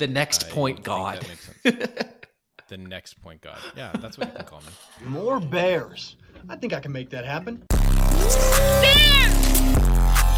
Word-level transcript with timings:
The 0.00 0.06
next 0.08 0.46
I 0.46 0.48
point 0.48 0.82
god. 0.82 1.20
that 1.20 1.28
makes 1.28 1.44
sense. 1.62 1.88
the 2.68 2.78
next 2.78 3.20
point 3.20 3.42
god. 3.42 3.58
Yeah, 3.76 3.92
that's 4.00 4.16
what 4.16 4.28
you 4.28 4.34
can 4.34 4.46
call 4.46 4.60
me. 4.62 4.68
More 5.06 5.38
bears. 5.40 6.16
I 6.48 6.56
think 6.56 6.72
I 6.72 6.80
can 6.80 6.90
make 6.90 7.10
that 7.10 7.26
happen. 7.26 7.62
Bear! 7.68 9.28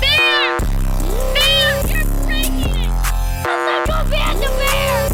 Bear! 0.00 0.58
Bear! 1.32 1.86
You're 1.86 2.04
breaking 2.26 2.74
it! 2.74 2.90
Let's 3.46 3.88
go 3.88 3.94
Panda 4.10 4.48
Bear! 4.58 5.08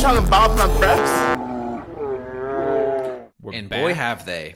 trying 0.00 0.22
to 0.24 0.30
bob 0.30 0.56
my 0.56 0.68
breasts. 0.78 1.18
We're 3.40 3.52
and 3.54 3.68
back. 3.68 3.80
boy, 3.80 3.94
have 3.94 4.24
they 4.26 4.54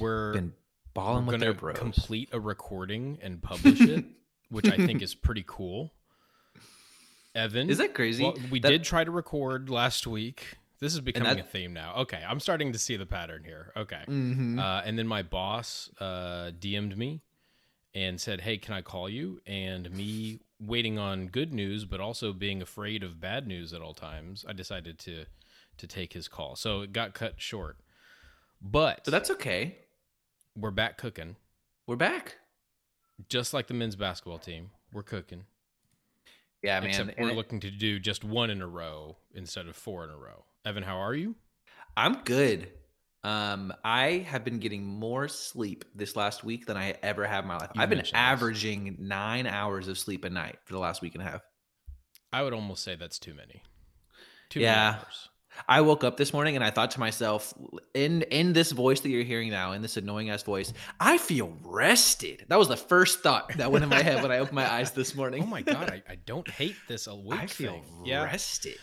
we're 0.00 0.32
been 0.32 0.52
balling 0.94 1.26
we're 1.26 1.32
with 1.34 1.40
gonna 1.40 1.52
their 1.52 1.54
bros. 1.54 1.78
complete 1.78 2.30
a 2.32 2.40
recording 2.40 3.18
and 3.22 3.40
publish 3.40 3.80
it, 3.80 4.04
which 4.50 4.66
I 4.68 4.76
think 4.76 5.02
is 5.02 5.14
pretty 5.14 5.44
cool. 5.46 5.92
Evan, 7.34 7.68
Is 7.68 7.78
that 7.78 7.94
crazy? 7.94 8.22
well, 8.22 8.36
we 8.50 8.60
That- 8.60 8.70
did 8.70 8.84
try 8.84 9.02
to 9.04 9.10
record 9.10 9.68
last 9.68 10.06
week. 10.06 10.56
This 10.78 10.94
is 10.94 11.00
becoming 11.00 11.36
that- 11.36 11.44
a 11.46 11.48
theme 11.48 11.72
now. 11.72 11.94
Okay, 11.96 12.22
I'm 12.26 12.38
starting 12.40 12.72
to 12.72 12.78
see 12.78 12.96
the 12.96 13.06
pattern 13.06 13.42
here. 13.44 13.72
Okay, 13.76 14.02
Mhm. 14.06 14.58
uh, 14.60 14.82
and 14.84 14.98
then 14.98 15.08
my 15.08 15.22
boss 15.22 15.90
uh, 15.98 16.52
DM'd 16.58 16.96
me 16.96 17.22
and 17.94 18.20
said, 18.20 18.42
"Hey, 18.42 18.58
can 18.58 18.74
I 18.74 18.82
call 18.82 19.08
you?" 19.08 19.40
And 19.46 19.90
me 19.90 20.40
waiting 20.60 20.98
on 20.98 21.26
good 21.28 21.52
news, 21.52 21.84
but 21.84 22.00
also 22.00 22.32
being 22.32 22.60
afraid 22.62 23.02
of 23.02 23.20
bad 23.20 23.46
news 23.48 23.72
at 23.72 23.80
all 23.80 23.94
times, 23.94 24.44
I 24.48 24.52
decided 24.52 24.98
to 25.00 25.26
to 25.76 25.86
take 25.88 26.12
his 26.12 26.28
call. 26.28 26.54
So 26.54 26.82
it 26.82 26.92
got 26.92 27.14
cut 27.14 27.40
short. 27.40 27.78
But 28.60 29.02
But 29.04 29.10
that's 29.10 29.30
okay. 29.30 29.78
we're 30.54 30.70
back 30.70 30.98
cooking. 30.98 31.34
We're 31.86 31.96
back. 31.96 32.36
Just 33.28 33.54
like 33.54 33.66
the 33.66 33.74
men's 33.74 33.96
basketball 33.96 34.38
team, 34.38 34.70
we're 34.92 35.02
cooking. 35.02 35.44
Yeah, 36.62 36.80
man. 36.80 36.88
Except 36.90 37.18
we're 37.18 37.32
looking 37.32 37.60
to 37.60 37.70
do 37.70 37.98
just 37.98 38.24
one 38.24 38.50
in 38.50 38.62
a 38.62 38.66
row 38.66 39.16
instead 39.34 39.66
of 39.66 39.76
four 39.76 40.04
in 40.04 40.10
a 40.10 40.16
row. 40.16 40.44
Evan, 40.64 40.82
how 40.82 40.96
are 40.96 41.14
you? 41.14 41.34
I'm 41.96 42.22
good. 42.24 42.70
Um, 43.22 43.72
I 43.84 44.26
have 44.28 44.44
been 44.44 44.58
getting 44.58 44.84
more 44.84 45.28
sleep 45.28 45.84
this 45.94 46.16
last 46.16 46.44
week 46.44 46.66
than 46.66 46.76
I 46.76 46.94
ever 47.02 47.26
have 47.26 47.44
in 47.44 47.48
my 47.48 47.56
life. 47.56 47.70
You 47.74 47.82
I've 47.82 47.88
been 47.88 47.98
mentioned 47.98 48.16
this. 48.16 48.20
averaging 48.20 48.96
nine 48.98 49.46
hours 49.46 49.88
of 49.88 49.98
sleep 49.98 50.24
a 50.24 50.30
night 50.30 50.58
for 50.64 50.72
the 50.74 50.78
last 50.78 51.00
week 51.02 51.14
and 51.14 51.22
a 51.22 51.26
half. 51.30 51.42
I 52.32 52.42
would 52.42 52.52
almost 52.52 52.82
say 52.82 52.96
that's 52.96 53.18
too 53.18 53.32
many. 53.34 53.62
Too 54.50 54.60
Yeah. 54.60 54.74
many 54.74 54.96
hours. 54.98 55.28
I 55.68 55.80
woke 55.80 56.04
up 56.04 56.16
this 56.16 56.32
morning 56.32 56.56
and 56.56 56.64
I 56.64 56.70
thought 56.70 56.90
to 56.92 57.00
myself, 57.00 57.54
in 57.94 58.22
in 58.22 58.52
this 58.52 58.72
voice 58.72 59.00
that 59.00 59.08
you're 59.08 59.24
hearing 59.24 59.50
now, 59.50 59.72
in 59.72 59.82
this 59.82 59.96
annoying 59.96 60.30
ass 60.30 60.42
voice, 60.42 60.72
I 61.00 61.18
feel 61.18 61.56
rested. 61.62 62.44
That 62.48 62.58
was 62.58 62.68
the 62.68 62.76
first 62.76 63.20
thought 63.22 63.56
that 63.56 63.70
went 63.70 63.82
in 63.84 63.88
my 63.88 64.02
head 64.02 64.22
when 64.22 64.32
I 64.32 64.38
opened 64.38 64.56
my 64.56 64.70
eyes 64.70 64.92
this 64.92 65.14
morning. 65.16 65.42
Oh 65.42 65.46
my 65.46 65.62
god, 65.62 65.90
I, 65.90 66.02
I 66.12 66.16
don't 66.16 66.48
hate 66.48 66.76
this 66.88 67.06
awake 67.06 67.40
I 67.40 67.46
feel 67.46 67.72
thing. 67.72 67.84
Yeah, 68.04 68.24
rested. 68.24 68.76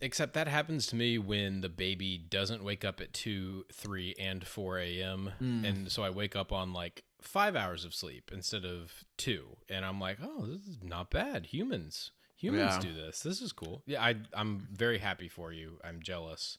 except 0.00 0.34
that 0.34 0.46
happens 0.48 0.86
to 0.88 0.96
me 0.96 1.18
when 1.18 1.60
the 1.60 1.68
baby 1.68 2.18
doesn't 2.18 2.62
wake 2.62 2.84
up 2.84 3.00
at 3.00 3.12
two, 3.12 3.64
three, 3.72 4.14
and 4.18 4.46
four 4.46 4.78
a.m. 4.78 5.32
Mm. 5.42 5.68
and 5.68 5.92
so 5.92 6.02
I 6.02 6.10
wake 6.10 6.36
up 6.36 6.52
on 6.52 6.72
like 6.72 7.04
five 7.20 7.56
hours 7.56 7.84
of 7.84 7.94
sleep 7.94 8.30
instead 8.32 8.64
of 8.64 8.92
two, 9.16 9.56
and 9.68 9.84
I'm 9.84 10.00
like, 10.00 10.18
oh, 10.22 10.46
this 10.46 10.66
is 10.66 10.78
not 10.82 11.10
bad. 11.10 11.46
Humans, 11.46 12.12
humans 12.38 12.74
Yeah. 12.76 12.80
do 12.80 12.94
this. 12.94 13.20
This 13.20 13.42
is 13.42 13.52
cool. 13.52 13.82
Yeah, 13.86 14.02
I 14.02 14.16
I'm 14.32 14.66
very 14.72 14.98
happy 14.98 15.28
for 15.28 15.52
you. 15.52 15.78
I'm 15.84 16.00
jealous. 16.02 16.56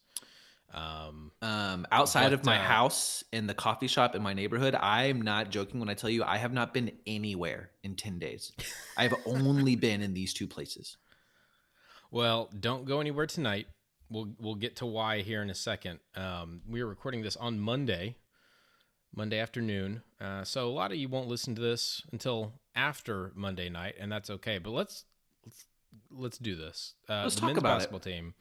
Um, 0.72 1.32
Um, 1.42 1.88
outside 1.92 2.26
But, 2.26 2.34
of 2.34 2.46
my 2.46 2.60
uh, 2.60 2.64
house 2.64 3.24
in 3.32 3.48
the 3.48 3.56
coffee 3.56 3.88
shop 3.88 4.14
in 4.14 4.22
my 4.22 4.34
neighborhood, 4.34 4.76
I'm 4.76 5.20
not 5.20 5.50
joking 5.50 5.80
when 5.80 5.90
I 5.90 5.96
tell 5.96 6.12
you 6.12 6.24
I 6.24 6.38
have 6.38 6.54
not 6.54 6.76
been 6.76 6.92
anywhere 7.08 7.72
in 7.82 7.96
10 7.96 8.20
days. 8.20 8.52
I've 8.96 9.16
only 9.26 9.76
been 9.88 10.02
in 10.04 10.14
these 10.14 10.32
two 10.32 10.46
places. 10.48 10.98
Well, 12.12 12.50
don't 12.60 12.86
go 12.86 13.00
anywhere 13.02 13.26
tonight. 13.26 13.68
We'll 14.12 14.30
we'll 14.40 14.56
get 14.56 14.76
to 14.78 14.86
why 14.86 15.22
here 15.22 15.42
in 15.42 15.50
a 15.50 15.56
second. 15.56 16.00
Um, 16.16 16.62
we 16.68 16.82
are 16.82 16.88
recording 16.88 17.22
this 17.24 17.36
on 17.36 17.60
Monday, 17.60 18.16
Monday 19.16 19.40
afternoon. 19.40 20.02
Uh, 20.20 20.44
so 20.44 20.68
a 20.68 20.74
lot 20.74 20.92
of 20.92 20.98
you 20.98 21.08
won't 21.08 21.28
listen 21.28 21.54
to 21.56 21.62
this 21.62 22.02
until 22.12 22.54
after 22.76 23.32
Monday 23.36 23.70
night, 23.70 23.96
and 24.00 24.12
that's 24.12 24.30
okay. 24.32 24.58
But 24.58 24.72
let's 24.72 25.06
let's, 25.46 25.66
let's 26.12 26.38
do 26.38 26.56
this. 26.56 26.94
Uh, 27.10 27.24
Let's 27.24 27.36
the 27.36 27.42
talk 27.42 27.48
men's 27.50 27.58
about 27.60 27.70
it. 27.72 27.76
basketball 27.80 28.00
team, 28.00 28.34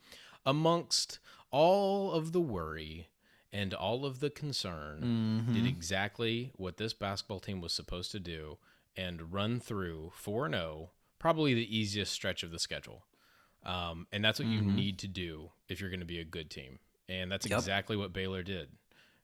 amongst 0.45 1.19
all 1.51 2.11
of 2.11 2.31
the 2.31 2.41
worry 2.41 3.07
and 3.51 3.73
all 3.73 4.05
of 4.05 4.19
the 4.19 4.29
concern, 4.29 5.43
Mm-hmm. 5.47 5.53
did 5.53 5.65
exactly 5.65 6.51
what 6.55 6.77
this 6.77 6.93
basketball 6.93 7.39
team 7.39 7.61
was 7.61 7.73
supposed 7.73 8.11
to 8.11 8.19
do 8.19 8.57
and 8.95 9.33
run 9.33 9.59
through 9.59 10.11
4 10.15 10.49
0, 10.49 10.91
probably 11.19 11.53
the 11.53 11.77
easiest 11.77 12.11
stretch 12.13 12.43
of 12.43 12.51
the 12.51 12.59
schedule. 12.59 13.05
Um, 13.65 14.07
and 14.11 14.23
that's 14.23 14.39
what 14.39 14.47
you 14.47 14.61
need 14.61 14.99
to 14.99 15.07
do 15.07 15.51
if 15.67 15.81
you're 15.81 15.89
going 15.89 15.99
to 15.99 16.05
be 16.05 16.19
a 16.19 16.23
good 16.23 16.49
team. 16.49 16.79
And 17.09 17.29
that's 17.31 17.45
Yep. 17.49 17.59
exactly 17.59 17.97
what 17.97 18.13
Baylor 18.13 18.41
did. 18.43 18.69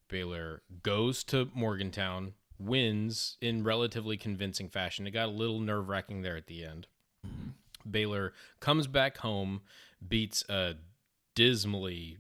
Baylor 0.10 0.62
goes 0.84 1.24
to 1.26 1.50
Morgantown, 1.54 2.34
wins 2.60 3.38
in 3.42 3.64
relatively 3.64 4.18
convincing 4.18 4.68
fashion. 4.70 5.08
It 5.08 5.12
got 5.12 5.30
a 5.30 5.32
little 5.32 5.60
nerve 5.60 5.88
wracking 5.88 6.22
there 6.22 6.36
at 6.36 6.48
the 6.48 6.66
end. 6.66 6.88
Baylor 7.90 8.34
comes 8.60 8.88
back 8.88 9.18
home, 9.18 9.62
beats 10.08 10.44
a 10.50 10.76
dismally 11.36 12.18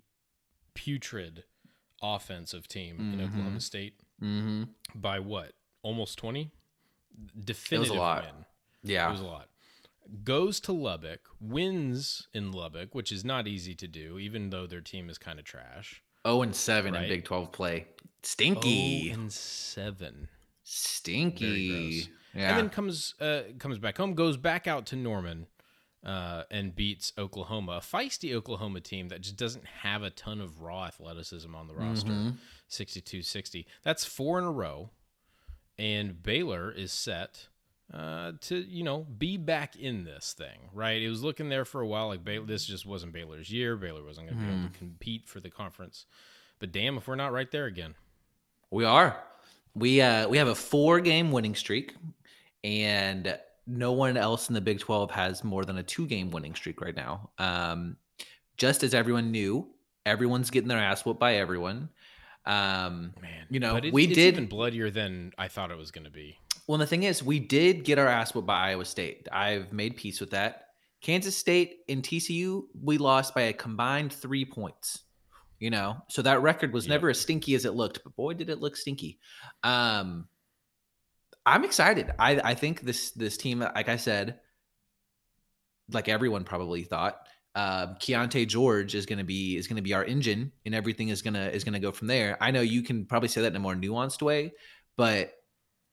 putrid 0.74 1.44
offensive 2.02 2.68
team 2.68 3.00
in 3.14 3.22
Oklahoma 3.22 3.59
State 3.59 4.00
Mm-hmm. 4.24 4.64
by 4.96 5.20
what? 5.20 5.52
Almost 5.84 6.18
20? 6.20 6.50
Definitive 7.44 7.96
lot. 7.96 8.24
win. 8.24 8.46
Yeah. 8.84 9.09
It 9.09 9.12
was 9.12 9.22
a 9.22 9.26
lot. 9.26 9.50
Goes 10.24 10.59
to 10.62 10.72
Lubbock, 10.72 11.22
wins 11.42 12.28
in 12.34 12.52
Lubbock, 12.52 12.94
which 12.96 13.12
is 13.12 13.26
not 13.26 13.47
easy 13.47 13.74
to 13.76 13.88
do, 13.88 14.18
even 14.20 14.52
though 14.52 14.68
their 14.68 14.82
team 14.82 15.09
is 15.09 15.18
kind 15.18 15.40
of 15.40 15.46
trash. 15.46 16.02
0 16.28 16.44
and 16.44 16.56
7 16.56 16.94
Right. 16.94 17.03
in 17.03 17.09
Big 17.09 17.24
12 17.26 17.52
play. 17.52 17.88
Stinky. 18.24 19.09
Oh, 19.12 19.14
and 19.20 19.34
seven. 19.34 20.28
Stinky. 20.64 21.70
Very 21.70 21.90
gross. 22.02 22.09
Yeah. 22.36 22.50
And 22.50 22.58
then 22.58 22.70
comes 22.70 23.16
uh, 23.20 23.42
comes 23.59 23.78
back 23.80 23.97
home, 23.97 24.14
goes 24.14 24.36
back 24.38 24.68
out 24.68 24.86
to 24.88 24.96
Norman, 24.96 25.47
uh, 26.06 26.44
and 26.52 26.76
beats 26.76 27.12
Oklahoma, 27.18 27.74
a 27.74 27.80
feisty 27.80 28.34
Oklahoma 28.34 28.80
team 28.80 29.10
that 29.10 29.22
just 29.22 29.38
doesn't 29.38 29.66
have 29.66 30.04
a 30.04 30.12
ton 30.12 30.40
of 30.40 30.62
raw 30.62 30.86
athleticism 30.86 31.54
on 31.56 31.68
the 31.68 31.74
roster. 31.74 32.12
Mm-hmm. 32.12 32.32
62-60. 32.70 33.66
That's 33.84 34.06
four 34.06 34.38
in 34.38 34.46
a 34.46 34.52
row, 34.52 34.92
and 35.78 36.22
Baylor 36.22 36.72
is 36.72 36.92
set 36.92 37.48
uh, 37.94 38.34
to 38.42 38.58
you 38.58 38.84
know 38.84 39.06
be 39.18 39.38
back 39.38 39.76
in 39.76 40.04
this 40.04 40.34
thing. 40.34 40.70
Right? 40.74 41.02
It 41.02 41.10
was 41.10 41.24
looking 41.24 41.50
there 41.50 41.66
for 41.66 41.82
a 41.82 41.88
while. 41.88 42.08
Like 42.08 42.24
Baylor, 42.24 42.46
this 42.46 42.66
just 42.66 42.86
wasn't 42.86 43.14
Baylor's 43.14 43.52
year. 43.52 43.76
Baylor 43.76 44.04
wasn't 44.04 44.28
going 44.28 44.40
to 44.40 44.46
be 44.46 44.52
able 44.52 44.70
to 44.70 44.78
compete 44.78 45.28
for 45.28 45.40
the 45.40 45.50
conference. 45.50 46.06
But 46.60 46.72
damn, 46.72 46.98
if 46.98 47.08
we're 47.08 47.16
not 47.16 47.34
right 47.34 47.50
there 47.50 47.66
again. 47.66 47.96
We 48.72 48.86
are. 48.86 49.18
We 49.74 50.02
uh 50.02 50.28
we 50.28 50.38
have 50.38 50.48
a 50.48 50.56
four 50.56 51.00
game 51.00 51.32
winning 51.32 51.56
streak, 51.56 51.96
and 52.64 53.38
no 53.68 53.92
one 53.94 54.18
else 54.18 54.50
in 54.50 54.53
the 54.56 54.62
Big 54.62 54.80
Twelve 54.80 55.12
has 55.12 55.44
more 55.44 55.64
than 55.66 55.78
a 55.78 55.84
two 55.84 56.08
game 56.08 56.31
winning 56.31 56.56
streak 56.56 56.81
right 56.81 56.96
now. 56.96 57.30
Um, 57.38 57.98
just 58.58 58.84
as 58.84 58.94
everyone 58.94 59.31
knew, 59.31 59.68
everyone's 60.06 60.50
getting 60.50 60.68
their 60.68 60.78
ass 60.80 61.03
whooped 61.06 61.20
by 61.20 61.36
everyone. 61.36 61.90
Um, 62.46 63.14
Man, 63.22 63.48
you 63.50 63.59
know, 63.59 63.78
it- 63.78 63.92
we 63.94 64.06
it's 64.06 64.14
did. 64.16 64.34
even 64.36 64.46
bloodier 64.48 64.92
than 64.92 65.34
I 65.38 65.48
thought 65.48 65.72
it 65.72 65.78
was 65.78 65.92
going 65.92 66.06
to 66.06 66.12
be. 66.12 66.38
Well, 66.68 66.78
the 66.78 66.88
thing 66.88 67.03
is, 67.03 67.24
we 67.24 67.40
did 67.40 67.84
get 67.84 67.98
our 68.00 68.08
ass 68.08 68.34
whooped 68.34 68.48
by 68.48 68.70
Iowa 68.70 68.86
State. 68.86 69.28
I've 69.31 69.72
made 69.74 69.96
peace 69.96 70.20
with 70.20 70.32
that. 70.32 70.68
Kansas 71.02 71.38
State 71.38 71.80
and 71.90 72.02
TCU, 72.03 72.64
we 72.82 72.97
lost 72.97 73.34
by 73.36 73.42
a 73.44 73.53
combined 73.53 74.12
three 74.14 74.46
points. 74.46 75.02
You 75.59 75.70
know, 75.70 75.97
so 76.09 76.22
that 76.22 76.42
record 76.42 76.74
was 76.74 76.86
Yep. 76.86 76.90
never 76.90 77.09
as 77.09 77.20
stinky 77.20 77.56
as 77.56 77.64
it 77.66 77.74
looked, 77.76 78.03
but 78.03 78.16
boy, 78.16 78.34
did 78.34 78.50
it 78.50 78.59
look 78.59 78.76
stinky. 78.76 79.20
Um, 79.64 80.28
I'm 81.46 81.64
excited. 81.64 82.12
I 82.20 82.40
I 82.52 82.54
think 82.56 82.82
this 82.82 83.12
this 83.12 83.38
team, 83.38 83.60
like 83.60 83.90
I 83.90 83.98
said, 83.98 84.40
like 85.92 86.09
everyone 86.09 86.44
probably 86.44 86.84
thought, 86.84 87.20
uh, 87.53 87.94
Keyonte 87.96 88.47
George 88.47 88.96
is 88.96 89.06
going 89.06 89.20
to 89.20 89.24
be 89.26 89.56
is 89.58 89.68
going 89.68 89.76
to 89.78 89.82
be 89.84 89.94
our 89.94 90.03
engine, 90.03 90.52
and 90.66 90.74
everything 90.74 91.09
is 91.09 91.22
gonna 91.22 91.47
is 91.47 91.64
gonna 91.64 91.80
go 91.80 91.92
from 91.92 92.08
there. 92.08 92.38
I 92.42 92.52
know 92.52 92.62
you 92.62 92.82
can 92.82 93.06
probably 93.06 93.30
say 93.30 93.42
that 93.42 93.47
in 93.47 93.56
a 93.56 93.59
more 93.59 93.76
nuanced 93.76 94.22
way, 94.22 94.53
but 94.97 95.34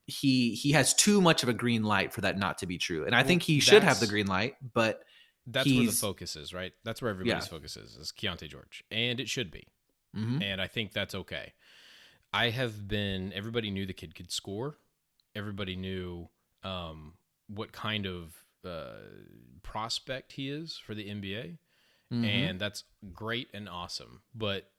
he 0.06 0.54
he 0.54 0.72
has 0.72 0.94
too 0.94 1.20
much 1.20 1.42
of 1.42 1.48
a 1.48 1.52
green 1.54 1.82
light 1.84 2.12
for 2.12 2.22
that 2.22 2.38
not 2.38 2.58
to 2.58 2.66
be 2.66 2.78
true, 2.78 3.04
and 3.04 3.14
I 3.14 3.18
Well, 3.20 3.28
think 3.28 3.42
he 3.42 3.60
should 3.60 3.82
have 3.82 4.00
the 4.00 4.06
green 4.06 4.26
light. 4.26 4.56
But 4.72 5.04
That's 5.46 5.68
where 5.68 5.86
the 5.86 5.92
focus 5.92 6.36
is, 6.36 6.54
right? 6.54 6.72
That's 6.84 7.02
where 7.02 7.10
everybody's 7.10 7.44
Yeah. 7.44 7.48
focus 7.50 7.76
is, 7.76 7.96
is 7.96 8.12
Keyonte 8.12 8.48
George. 8.48 8.84
And 8.90 9.20
it 9.20 9.28
should 9.28 9.50
be. 9.50 9.66
mhm. 10.16 10.42
And 10.42 10.60
I 10.60 10.66
think 10.68 10.92
that's 10.92 11.14
okay. 11.14 11.52
I 12.32 12.50
have 12.50 12.86
been, 12.88 13.32
everybody 13.32 13.70
knew 13.70 13.84
the 13.84 13.92
kid 13.92 14.14
could 14.14 14.30
score. 14.30 14.78
Everybody 15.34 15.76
knew 15.76 16.28
um, 16.62 17.14
what 17.48 17.72
kind 17.72 18.06
of 18.06 18.34
uh, 18.64 18.94
prospect 19.62 20.32
he 20.32 20.48
is 20.50 20.76
for 20.76 20.94
the 20.94 21.08
NBA. 21.08 21.58
Mhm. 22.12 22.24
And 22.24 22.60
that's 22.60 22.84
great 23.12 23.48
and 23.52 23.68
awesome. 23.68 24.22
But 24.34 24.70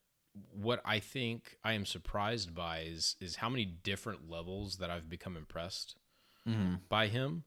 what 0.52 0.82
I 0.86 1.00
think 1.00 1.58
I 1.64 1.74
am 1.74 1.86
surprised 1.86 2.56
by 2.56 2.80
is 2.82 3.16
is 3.20 3.38
how 3.38 3.50
many 3.50 3.66
different 3.66 4.30
levels 4.30 4.78
that 4.78 4.90
I've 4.90 5.10
become 5.10 5.36
impressed 5.36 5.96
Mhm. 6.48 6.88
by 6.90 7.08
him. 7.08 7.44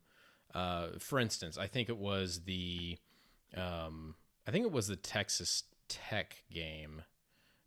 Uh, 0.54 0.98
for 0.98 1.18
instance, 1.18 1.56
I 1.58 1.66
think 1.66 1.88
it 1.88 1.96
was 1.98 2.44
the, 2.44 2.98
um, 3.54 4.16
I 4.46 4.50
think 4.50 4.64
it 4.64 4.72
was 4.72 4.86
the 4.88 4.96
Texas 4.96 5.64
Tech 5.88 6.44
game. 6.50 7.02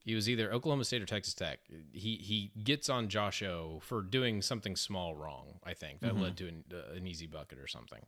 He 0.04 0.16
was 0.16 0.30
either 0.30 0.52
Oklahoma 0.52 0.86
State 0.86 1.02
or 1.02 1.06
Texas 1.06 1.34
Tech. 1.34 1.60
He 1.92 2.16
he 2.16 2.52
gets 2.64 2.90
on 2.90 3.10
Josh 3.10 3.44
O 3.44 3.80
for 3.84 4.02
doing 4.02 4.42
something 4.42 4.76
small 4.76 5.16
wrong. 5.16 5.60
I 5.64 5.74
think 5.74 6.00
that 6.02 6.18
led 6.18 6.38
to 6.38 6.48
an, 6.48 6.64
uh, 6.74 6.96
an 6.96 7.06
easy 7.06 7.28
bucket 7.28 7.60
or 7.60 7.68
something. 7.68 8.00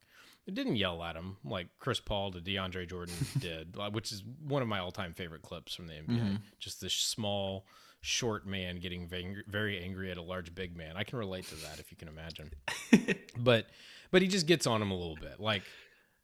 It 0.48 0.56
didn't 0.56 0.78
yell 0.78 1.04
at 1.04 1.16
him 1.16 1.38
like 1.44 1.68
Chris 1.80 2.00
Paul 2.00 2.32
to 2.32 2.40
DeAndre 2.40 2.90
Jordan 2.90 3.14
did, 3.40 3.78
which 3.92 4.12
is 4.12 4.24
one 4.48 4.62
of 4.62 4.68
my 4.68 4.80
all-time 4.80 5.14
favorite 5.14 5.44
clips 5.44 5.76
from 5.76 5.88
the 5.88 5.94
NBA. 5.94 6.40
Just 6.60 6.82
this 6.82 6.94
small, 6.94 7.66
short 8.02 8.48
man 8.48 8.80
getting 8.80 9.08
very, 9.08 9.44
very 9.48 9.82
angry 9.84 10.10
at 10.10 10.18
a 10.18 10.22
large 10.22 10.56
big 10.56 10.76
man. 10.76 10.98
I 10.98 11.04
can 11.04 11.20
relate 11.20 11.46
to 11.50 11.56
that 11.56 11.80
if 11.80 11.92
you 11.92 11.98
can 11.98 12.08
imagine. 12.08 12.52
but 13.38 13.68
but 14.10 14.22
he 14.22 14.28
just 14.28 14.48
gets 14.48 14.66
on 14.66 14.82
him 14.82 14.92
a 14.92 14.96
little 14.96 15.18
bit, 15.18 15.40
like 15.40 15.64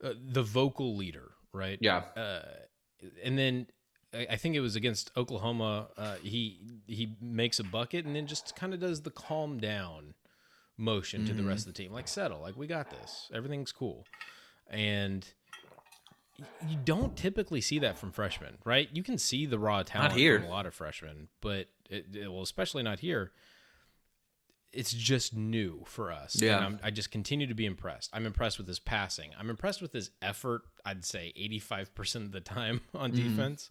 uh, 0.04 0.14
the 0.18 0.44
vocal 0.44 0.96
leader, 0.96 1.32
right? 1.54 1.78
Yeah. 1.82 2.04
Uh, 2.16 2.42
and 3.24 3.38
then 3.38 3.68
I 4.32 4.36
think 4.38 4.56
it 4.56 4.60
was 4.62 4.76
against 4.76 5.12
Oklahoma. 5.18 5.88
Uh, 5.98 6.16
he 6.24 6.60
he 6.88 7.16
makes 7.22 7.60
a 7.60 7.64
bucket 7.64 8.06
and 8.06 8.16
then 8.16 8.28
just 8.28 8.56
kind 8.56 8.74
of 8.74 8.80
does 8.80 9.02
the 9.02 9.12
calm 9.12 9.60
down 9.60 10.14
motion 10.78 11.26
to 11.26 11.34
the 11.34 11.44
rest 11.44 11.68
of 11.68 11.74
the 11.74 11.82
team, 11.82 11.92
like 11.92 12.08
settle, 12.08 12.40
like 12.42 12.56
we 12.56 12.68
got 12.68 12.90
this, 12.92 13.30
everything's 13.34 13.72
cool, 13.72 14.06
and 14.70 15.28
you 16.70 16.78
don't 16.86 17.16
typically 17.18 17.62
see 17.62 17.80
that 17.80 17.98
from 17.98 18.12
freshmen, 18.12 18.58
right? 18.64 18.88
You 18.94 19.02
can 19.02 19.18
see 19.18 19.46
the 19.48 19.58
raw 19.58 19.82
talent 19.84 20.14
here. 20.14 20.40
from 20.40 20.48
a 20.50 20.52
lot 20.52 20.66
of 20.68 20.74
freshmen, 20.76 21.30
but 21.42 21.68
it, 21.90 22.06
it- 22.16 22.32
well, 22.32 22.44
especially 22.44 22.84
not 22.84 23.00
here. 23.00 23.32
It's 24.74 24.92
just 24.94 25.34
new 25.36 25.84
for 25.86 26.12
us. 26.12 26.40
Yeah. 26.42 26.58
And 26.58 26.66
I'm, 26.66 26.80
I 26.84 26.92
just 26.92 27.10
continue 27.10 27.48
to 27.48 27.54
be 27.56 27.66
impressed. 27.66 28.10
I'm 28.14 28.26
impressed 28.26 28.58
with 28.58 28.68
his 28.68 28.80
passing. 28.80 29.32
I'm 29.40 29.50
impressed 29.50 29.82
with 29.82 29.94
his 29.94 30.12
effort. 30.22 30.64
I'd 30.86 31.04
say 31.06 31.34
85% 31.40 32.16
of 32.18 32.32
the 32.32 32.42
time 32.42 32.82
on 32.94 33.12
defense. 33.12 33.70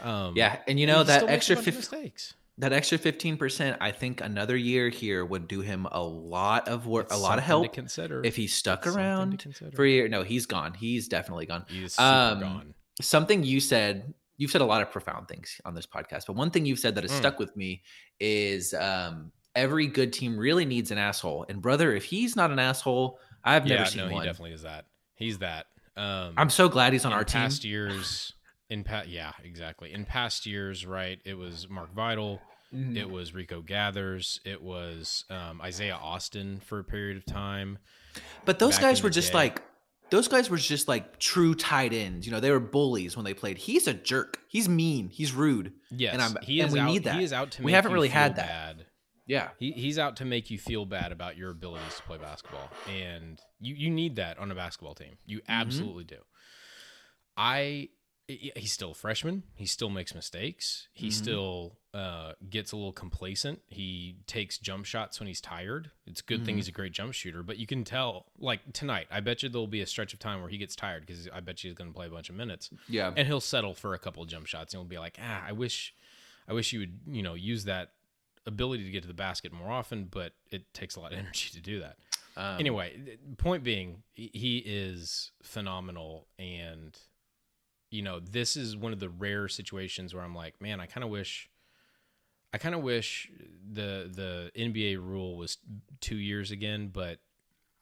Um, 0.00 0.08
Mm-hmm. 0.32 0.36
Yeah, 0.38 0.58
and 0.66 0.80
you 0.80 0.86
know 0.86 0.98
he 0.98 1.04
that 1.04 1.16
still 1.20 1.26
makes 1.28 1.32
a 1.32 1.52
extra 1.52 1.56
bunch 1.56 1.68
of 1.68 1.74
50, 1.74 1.78
mistakes. 1.96 2.34
that 2.58 2.72
extra 2.72 2.98
fifteen 2.98 3.36
percent, 3.36 3.76
I 3.80 3.90
think 3.92 4.20
another 4.20 4.56
year 4.56 4.88
here 4.88 5.24
would 5.24 5.48
do 5.48 5.60
him 5.60 5.86
a 5.90 6.02
lot 6.02 6.68
of 6.68 6.86
work, 6.86 7.06
It's 7.06 7.14
a 7.14 7.18
lot 7.18 7.38
of 7.38 7.44
help 7.44 7.72
consider. 7.72 8.22
if 8.24 8.34
he 8.36 8.46
stuck 8.46 8.86
It's 8.86 8.94
around 8.96 9.44
for 9.74 9.84
a 9.84 9.88
year. 9.88 10.08
No, 10.08 10.22
he's 10.22 10.46
gone. 10.46 10.74
He's 10.74 11.08
definitely 11.08 11.46
gone. 11.46 11.64
He's 11.68 11.94
super 11.94 12.02
Um, 12.08 12.40
gone. 12.40 12.74
Something 13.00 13.42
you 13.44 13.60
said, 13.60 14.12
you've 14.36 14.50
said 14.50 14.60
a 14.60 14.64
lot 14.66 14.82
of 14.82 14.90
profound 14.90 15.28
things 15.28 15.60
on 15.64 15.74
this 15.74 15.86
podcast, 15.86 16.26
but 16.26 16.36
one 16.36 16.50
thing 16.50 16.66
you've 16.66 16.78
said 16.78 16.94
that 16.96 17.04
has 17.04 17.12
Mm. 17.12 17.18
stuck 17.18 17.38
with 17.38 17.56
me 17.56 17.82
is 18.20 18.74
um, 18.74 19.32
every 19.54 19.86
good 19.86 20.12
team 20.12 20.38
really 20.38 20.64
needs 20.64 20.90
an 20.90 20.98
asshole. 20.98 21.46
And 21.48 21.60
brother, 21.60 21.94
if 21.94 22.04
he's 22.04 22.36
not 22.36 22.50
an 22.50 22.58
asshole, 22.58 23.18
I've 23.44 23.64
never 23.64 23.82
yeah, 23.82 23.88
seen 23.88 24.08
no, 24.08 24.18
he 24.18 24.24
definitely 24.24 24.52
is 24.52 24.62
that. 24.62 24.86
He's 25.16 25.38
that. 25.38 25.66
Um, 25.96 26.34
I'm 26.36 26.50
so 26.50 26.68
glad 26.68 26.92
he's 26.92 27.04
on 27.04 27.12
our 27.12 27.24
team. 27.24 27.42
past 27.42 27.64
years. 27.64 28.32
In 28.70 28.84
past, 28.84 29.08
yeah, 29.08 29.32
exactly. 29.44 29.92
In 29.92 30.04
past 30.04 30.46
years, 30.46 30.86
right? 30.86 31.20
It 31.24 31.34
was 31.34 31.68
Mark 31.68 31.92
Vital. 31.94 32.40
Mhm. 32.74 32.96
It 32.96 33.10
was 33.10 33.34
Rico 33.34 33.60
Gathers. 33.60 34.40
It 34.46 34.62
was 34.62 35.24
um, 35.28 35.60
Isaiah 35.60 35.96
Austin 35.96 36.60
for 36.64 36.78
a 36.78 36.84
period 36.84 37.18
of 37.18 37.26
time. 37.26 37.78
But 38.46 38.58
those 38.58 38.76
back 38.76 38.82
guys 38.82 39.02
were 39.02 39.10
just 39.10 39.32
day. 39.32 39.38
like 39.38 39.62
those 40.08 40.28
guys 40.28 40.48
were 40.48 40.56
just 40.56 40.88
like 40.88 41.18
true 41.18 41.54
tight 41.54 41.92
ends. 41.92 42.26
You 42.26 42.32
know, 42.32 42.40
they 42.40 42.50
were 42.50 42.60
bullies 42.60 43.14
when 43.16 43.24
they 43.24 43.34
played. 43.34 43.58
He's 43.58 43.86
a 43.86 43.94
jerk. 43.94 44.38
He's 44.48 44.68
mean. 44.68 45.08
He's 45.08 45.32
rude. 45.32 45.74
Yes, 45.90 46.14
and 46.14 46.22
I'm- 46.22 46.36
he 46.42 46.60
and 46.60 46.72
we 46.72 46.80
out, 46.80 46.90
need 46.90 47.04
that. 47.04 47.16
He 47.16 47.24
is 47.24 47.32
out 47.32 47.50
to. 47.52 47.62
We 47.62 47.72
haven't 47.72 47.92
really 47.92 48.08
had 48.08 48.36
that. 48.36 48.46
Bad. 48.46 48.86
Yeah. 49.26 49.50
He, 49.58 49.72
he's 49.72 49.98
out 49.98 50.16
to 50.16 50.24
make 50.24 50.50
you 50.50 50.58
feel 50.58 50.84
bad 50.84 51.12
about 51.12 51.36
your 51.36 51.50
abilities 51.50 51.96
to 51.96 52.02
play 52.02 52.18
basketball, 52.18 52.68
and 52.90 53.40
you 53.60 53.74
you 53.74 53.90
need 53.90 54.16
that 54.16 54.38
on 54.38 54.50
a 54.50 54.54
basketball 54.54 54.94
team. 54.94 55.16
You 55.26 55.38
Mm-hmm. 55.38 55.52
absolutely 55.52 56.04
do. 56.04 56.18
I 57.36 57.88
he's 58.28 58.72
still 58.72 58.92
a 58.92 58.94
freshman. 58.94 59.42
He 59.56 59.66
still 59.66 59.90
makes 59.90 60.14
mistakes. 60.14 60.88
He 60.92 61.08
Mm-hmm. 61.08 61.22
still 61.22 61.76
uh, 61.92 62.32
gets 62.48 62.72
a 62.72 62.76
little 62.76 62.92
complacent. 62.92 63.60
He 63.68 64.16
takes 64.26 64.56
jump 64.58 64.86
shots 64.86 65.20
when 65.20 65.26
he's 65.26 65.40
tired. 65.40 65.90
It's 66.06 66.20
a 66.20 66.24
good 66.24 66.36
Mm-hmm. 66.38 66.44
thing 66.46 66.56
he's 66.56 66.68
a 66.68 66.72
great 66.72 66.92
jump 66.92 67.12
shooter, 67.12 67.42
but 67.42 67.58
you 67.58 67.66
can 67.66 67.84
tell. 67.84 68.26
Like 68.38 68.72
tonight, 68.72 69.06
I 69.10 69.20
bet 69.20 69.42
you 69.42 69.48
there'll 69.48 69.66
be 69.66 69.82
a 69.82 69.86
stretch 69.86 70.14
of 70.14 70.18
time 70.18 70.40
where 70.40 70.48
he 70.48 70.56
gets 70.56 70.74
tired 70.76 71.04
because 71.04 71.28
I 71.34 71.40
bet 71.40 71.62
you 71.62 71.68
he's 71.70 71.76
going 71.76 71.90
to 71.90 71.94
play 71.94 72.06
a 72.06 72.10
bunch 72.10 72.30
of 72.30 72.36
minutes 72.36 72.70
Yeah. 72.88 73.12
and 73.16 73.26
he'll 73.26 73.40
settle 73.40 73.74
for 73.74 73.92
a 73.94 73.98
couple 73.98 74.22
of 74.22 74.28
jump 74.28 74.46
shots 74.46 74.72
and 74.72 74.80
he'll 74.80 74.88
be 74.88 74.98
like 74.98 75.18
ah 75.22 75.44
i 75.46 75.52
wish 75.52 75.94
i 76.48 76.52
wish 76.52 76.72
you 76.72 76.80
would 76.80 76.98
you 77.06 77.22
know 77.22 77.34
use 77.34 77.64
that 77.64 77.90
ability 78.46 78.84
to 78.84 78.90
get 78.90 79.02
to 79.02 79.08
the 79.08 79.14
basket 79.14 79.52
more 79.52 79.70
often 79.70 80.04
but 80.10 80.32
it 80.50 80.72
takes 80.74 80.96
a 80.96 81.00
lot 81.00 81.12
of 81.12 81.18
energy 81.24 81.50
to 81.52 81.60
do 81.60 81.80
that 81.80 81.96
Um, 82.36 82.58
anyway 82.58 83.18
point 83.38 83.62
being 83.62 84.02
he- 84.14 84.62
is 84.64 85.30
phenomenal 85.42 86.26
and 86.38 86.98
you 87.90 88.02
know 88.02 88.20
this 88.20 88.56
is 88.56 88.76
one 88.76 88.92
of 88.92 89.00
the 89.00 89.08
rare 89.08 89.48
situations 89.48 90.14
where 90.14 90.24
i'm 90.24 90.34
like 90.34 90.60
man 90.60 90.80
i 90.80 90.86
kind 90.86 91.04
of 91.04 91.10
wish 91.10 91.48
i 92.52 92.58
kind 92.58 92.74
of 92.74 92.82
wish 92.82 93.30
the 93.70 94.10
the 94.12 94.50
nba 94.58 94.96
rule 94.96 95.36
was 95.36 95.58
two 96.00 96.16
years 96.16 96.50
again 96.50 96.88
but 96.92 97.18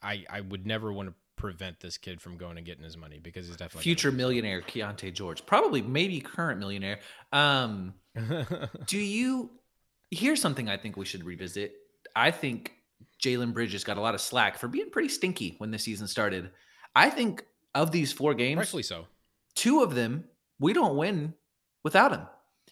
i 0.03 0.25
i 0.29 0.41
would 0.41 0.67
never 0.67 0.93
want 0.93 1.09
to 1.09 1.15
prevent 1.37 1.81
this 1.81 1.97
kid 1.97 2.21
from 2.21 2.37
going 2.37 2.59
and 2.59 2.67
getting 2.67 2.85
his 2.85 2.99
money 2.99 3.19
because 3.19 3.47
he's 3.47 3.57
definitely 3.57 3.83
future 3.83 4.13
millionaire 4.13 4.61
Keyonte 4.61 5.11
George, 5.15 5.47
probably 5.47 5.81
maybe 5.81 6.21
current 6.21 6.61
millionaire. 6.61 6.99
Um, 7.33 7.95
do 8.87 8.99
you? 8.99 9.49
Here's 10.11 10.41
something 10.41 10.69
I 10.69 10.77
think 10.77 10.97
we 10.97 11.05
should 11.05 11.25
revisit. 11.25 11.75
I 12.17 12.31
think 12.31 12.73
Jalen 13.23 13.53
Bridges 13.55 13.85
got 13.85 13.97
a 13.97 14.01
lot 14.01 14.15
of 14.15 14.21
slack 14.21 14.59
for 14.59 14.69
being 14.69 14.91
pretty 14.91 15.09
stinky 15.09 15.55
when 15.59 15.71
the 15.71 15.79
season 15.79 16.07
started. 16.09 16.51
I 16.97 17.11
think 17.11 17.45
of 17.75 17.93
these 17.93 18.13
four 18.13 18.35
games, 18.35 18.59
Rightfully 18.59 18.83
so. 18.83 19.07
two 19.55 19.83
of 19.83 19.95
them 19.95 20.25
we 20.59 20.73
don't 20.73 20.97
win 20.97 21.35
without 21.85 22.13
him. 22.13 22.23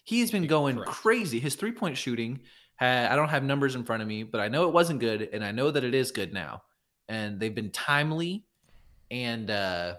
He's 0.03 0.31
been 0.31 0.47
going 0.47 0.75
correct. 0.77 0.91
crazy. 0.91 1.39
His 1.39 1.55
three 1.55 1.71
point 1.71 1.97
shooting, 1.97 2.39
ha- 2.79 3.07
I 3.09 3.15
don't 3.15 3.29
have 3.29 3.43
numbers 3.43 3.75
in 3.75 3.83
front 3.83 4.01
of 4.01 4.07
me, 4.07 4.23
but 4.23 4.41
I 4.41 4.47
know 4.47 4.67
it 4.67 4.73
wasn't 4.73 4.99
good, 4.99 5.29
and 5.33 5.43
I 5.43 5.51
know 5.51 5.71
that 5.71 5.83
it 5.83 5.93
is 5.93 6.11
good 6.11 6.33
now. 6.33 6.63
And 7.07 7.39
they've 7.39 7.53
been 7.55 7.71
timely, 7.71 8.45
and 9.09 9.49
uh, 9.49 9.95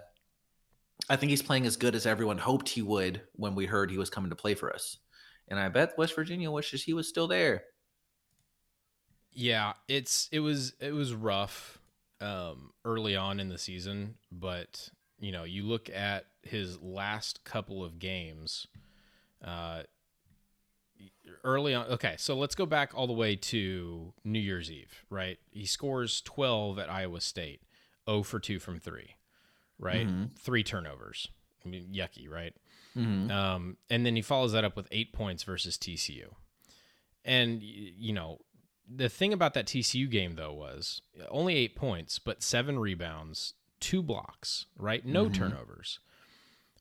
I 1.09 1.15
think 1.15 1.29
he's 1.31 1.41
playing 1.41 1.65
as 1.65 1.75
good 1.75 1.95
as 1.95 2.05
everyone 2.05 2.37
hoped 2.37 2.69
he 2.69 2.81
would 2.81 3.21
when 3.33 3.55
we 3.55 3.65
heard 3.65 3.89
he 3.91 3.97
was 3.97 4.09
coming 4.09 4.29
to 4.29 4.35
play 4.35 4.53
for 4.53 4.73
us. 4.73 4.97
And 5.51 5.59
I 5.59 5.67
bet 5.67 5.97
West 5.97 6.15
Virginia 6.15 6.49
wishes 6.49 6.81
he 6.81 6.93
was 6.93 7.09
still 7.09 7.27
there. 7.27 7.65
Yeah, 9.33 9.73
it's 9.89 10.29
it 10.31 10.39
was 10.39 10.73
it 10.79 10.93
was 10.93 11.13
rough 11.13 11.77
um, 12.21 12.71
early 12.85 13.17
on 13.17 13.37
in 13.41 13.49
the 13.49 13.57
season, 13.57 14.15
but 14.31 14.89
you 15.19 15.33
know 15.33 15.43
you 15.43 15.63
look 15.63 15.89
at 15.89 16.27
his 16.41 16.81
last 16.81 17.43
couple 17.43 17.83
of 17.83 17.99
games. 17.99 18.65
Uh, 19.43 19.83
early 21.43 21.73
on, 21.73 21.85
okay, 21.87 22.15
so 22.17 22.37
let's 22.37 22.55
go 22.55 22.65
back 22.65 22.91
all 22.95 23.07
the 23.07 23.13
way 23.13 23.35
to 23.35 24.13
New 24.23 24.39
Year's 24.39 24.71
Eve, 24.71 25.03
right? 25.09 25.37
He 25.51 25.65
scores 25.65 26.21
twelve 26.21 26.79
at 26.79 26.89
Iowa 26.89 27.19
State, 27.19 27.61
zero 28.09 28.23
for 28.23 28.39
two 28.39 28.57
from 28.57 28.79
three, 28.79 29.15
right? 29.77 30.07
Three 30.39 30.63
turnovers. 30.63 31.27
I 31.65 31.69
mean, 31.69 31.89
yucky, 31.93 32.29
right? 32.29 32.53
Mm-hmm. 32.97 33.31
Um, 33.31 33.77
and 33.89 34.05
then 34.05 34.15
he 34.15 34.21
follows 34.21 34.51
that 34.53 34.63
up 34.63 34.75
with 34.75 34.87
eight 34.91 35.13
points 35.13 35.43
versus 35.43 35.77
TCU. 35.77 36.33
And 37.23 37.61
you 37.61 38.13
know, 38.13 38.39
the 38.93 39.09
thing 39.09 39.33
about 39.33 39.53
that 39.53 39.65
TCU 39.65 40.09
game 40.09 40.35
though 40.35 40.53
was 40.53 41.01
only 41.29 41.55
eight 41.55 41.75
points, 41.75 42.19
but 42.19 42.43
seven 42.43 42.79
rebounds, 42.79 43.53
two 43.79 44.01
blocks, 44.01 44.65
right? 44.77 45.05
No 45.05 45.25
mm-hmm. 45.25 45.33
turnovers. 45.33 45.99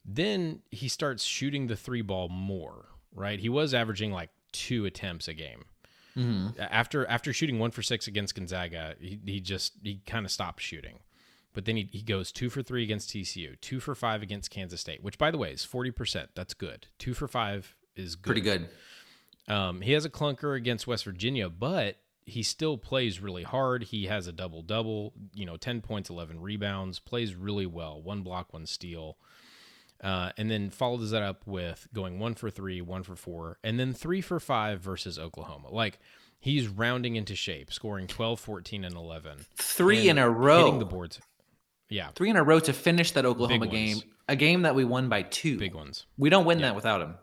Then 0.05 0.61
he 0.71 0.89
starts 0.89 1.25
shooting 1.25 1.67
the 1.67 1.77
three 1.77 2.03
ball 2.03 2.29
more, 2.29 2.87
right? 3.15 3.39
He 3.39 3.49
was 3.49 3.75
averaging 3.75 4.13
like 4.13 4.31
two 4.53 4.87
attempts 4.87 5.29
a 5.29 5.35
game. 5.35 5.67
Mm-hmm. 6.17 6.61
After 6.61 7.07
after 7.07 7.33
shooting 7.33 7.59
one 7.59 7.71
for 7.71 7.83
six 7.83 8.07
against 8.07 8.35
Gonzaga, 8.35 8.95
he, 9.01 9.21
he 9.25 9.41
just 9.41 9.75
he 9.83 10.01
kind 10.07 10.27
of 10.27 10.33
stopped 10.33 10.61
shooting. 10.61 11.01
But 11.53 11.65
then 11.65 11.77
he, 11.77 11.89
he 11.93 12.03
goes 12.03 12.31
two 12.31 12.49
for 12.49 12.63
three 12.63 12.83
against 12.83 13.11
TCU, 13.11 13.61
two 13.61 13.81
for 13.81 13.95
five 13.95 14.23
against 14.23 14.51
Kansas 14.51 14.81
State, 14.81 15.03
which 15.03 15.19
by 15.19 15.31
the 15.31 15.39
way 15.39 15.53
is 15.53 15.65
forty 15.65 15.91
percent. 15.91 16.31
That's 16.35 16.55
good. 16.55 16.87
Two 16.99 17.15
for 17.15 17.27
five 17.27 17.77
is 17.97 18.17
good. 18.17 18.31
Pretty 18.31 18.41
good. 18.41 18.69
Um, 19.49 19.81
he 19.81 19.93
has 19.93 20.05
a 20.05 20.11
clunker 20.11 20.57
against 20.57 20.87
West 20.87 21.05
Virginia, 21.05 21.49
but 21.49 21.97
he 22.25 22.43
still 22.43 22.79
plays 22.79 23.21
really 23.21 23.43
hard. 23.43 23.85
He 23.85 24.07
has 24.07 24.27
a 24.27 24.33
double 24.33 24.63
double, 24.63 25.13
you 25.35 25.45
know, 25.45 25.57
10 25.57 25.81
points, 25.81 26.09
11 26.09 26.41
rebounds, 26.41 27.01
plays 27.01 27.35
really 27.35 27.67
well, 27.67 28.01
one 28.01 28.23
block, 28.23 28.53
one 28.53 28.67
steal. 28.67 29.19
Uh, 30.03 30.31
and 30.39 30.51
then 30.51 30.71
follows 30.71 31.11
that 31.11 31.23
up 31.23 31.47
with 31.47 31.87
going 31.93 32.19
one 32.19 32.35
for 32.35 32.49
three, 32.49 32.81
one 32.81 33.03
for 33.03 33.17
four, 33.17 33.59
and 33.63 33.79
then 33.79 33.93
three 33.93 34.23
for 34.23 34.41
five 34.41 34.81
versus 34.81 35.19
Oklahoma. 35.19 35.69
Like 35.71 35.99
he's 36.39 36.69
rounding 36.69 37.17
into 37.17 37.35
shape, 37.35 37.71
scoring 37.71 38.07
12, 38.07 38.41
14, 38.41 38.85
and 38.85 38.95
11. 38.97 39.47
Three 39.57 40.09
and 40.09 40.19
in 40.19 40.25
a 40.25 40.31
row. 40.31 40.65
Hitting 40.65 40.79
the 40.79 40.87
boards. 40.87 41.21
Yeah, 41.91 42.09
Three 42.15 42.31
in 42.31 42.37
a 42.37 42.43
row 42.43 42.61
to 42.61 42.73
finish 42.73 43.11
that 43.13 43.27
Oklahoma 43.27 43.67
Big 43.67 43.71
game, 43.73 43.97
ones. 43.97 44.05
a 44.29 44.37
game 44.37 44.63
that 44.63 44.75
we 44.75 44.85
won 44.85 45.09
by 45.09 45.23
two. 45.23 45.59
big 45.59 45.75
ones. 45.75 46.07
We 46.17 46.31
don't 46.31 46.45
win 46.47 46.61
that 46.61 46.75
without 46.77 47.03
him. 47.03 47.17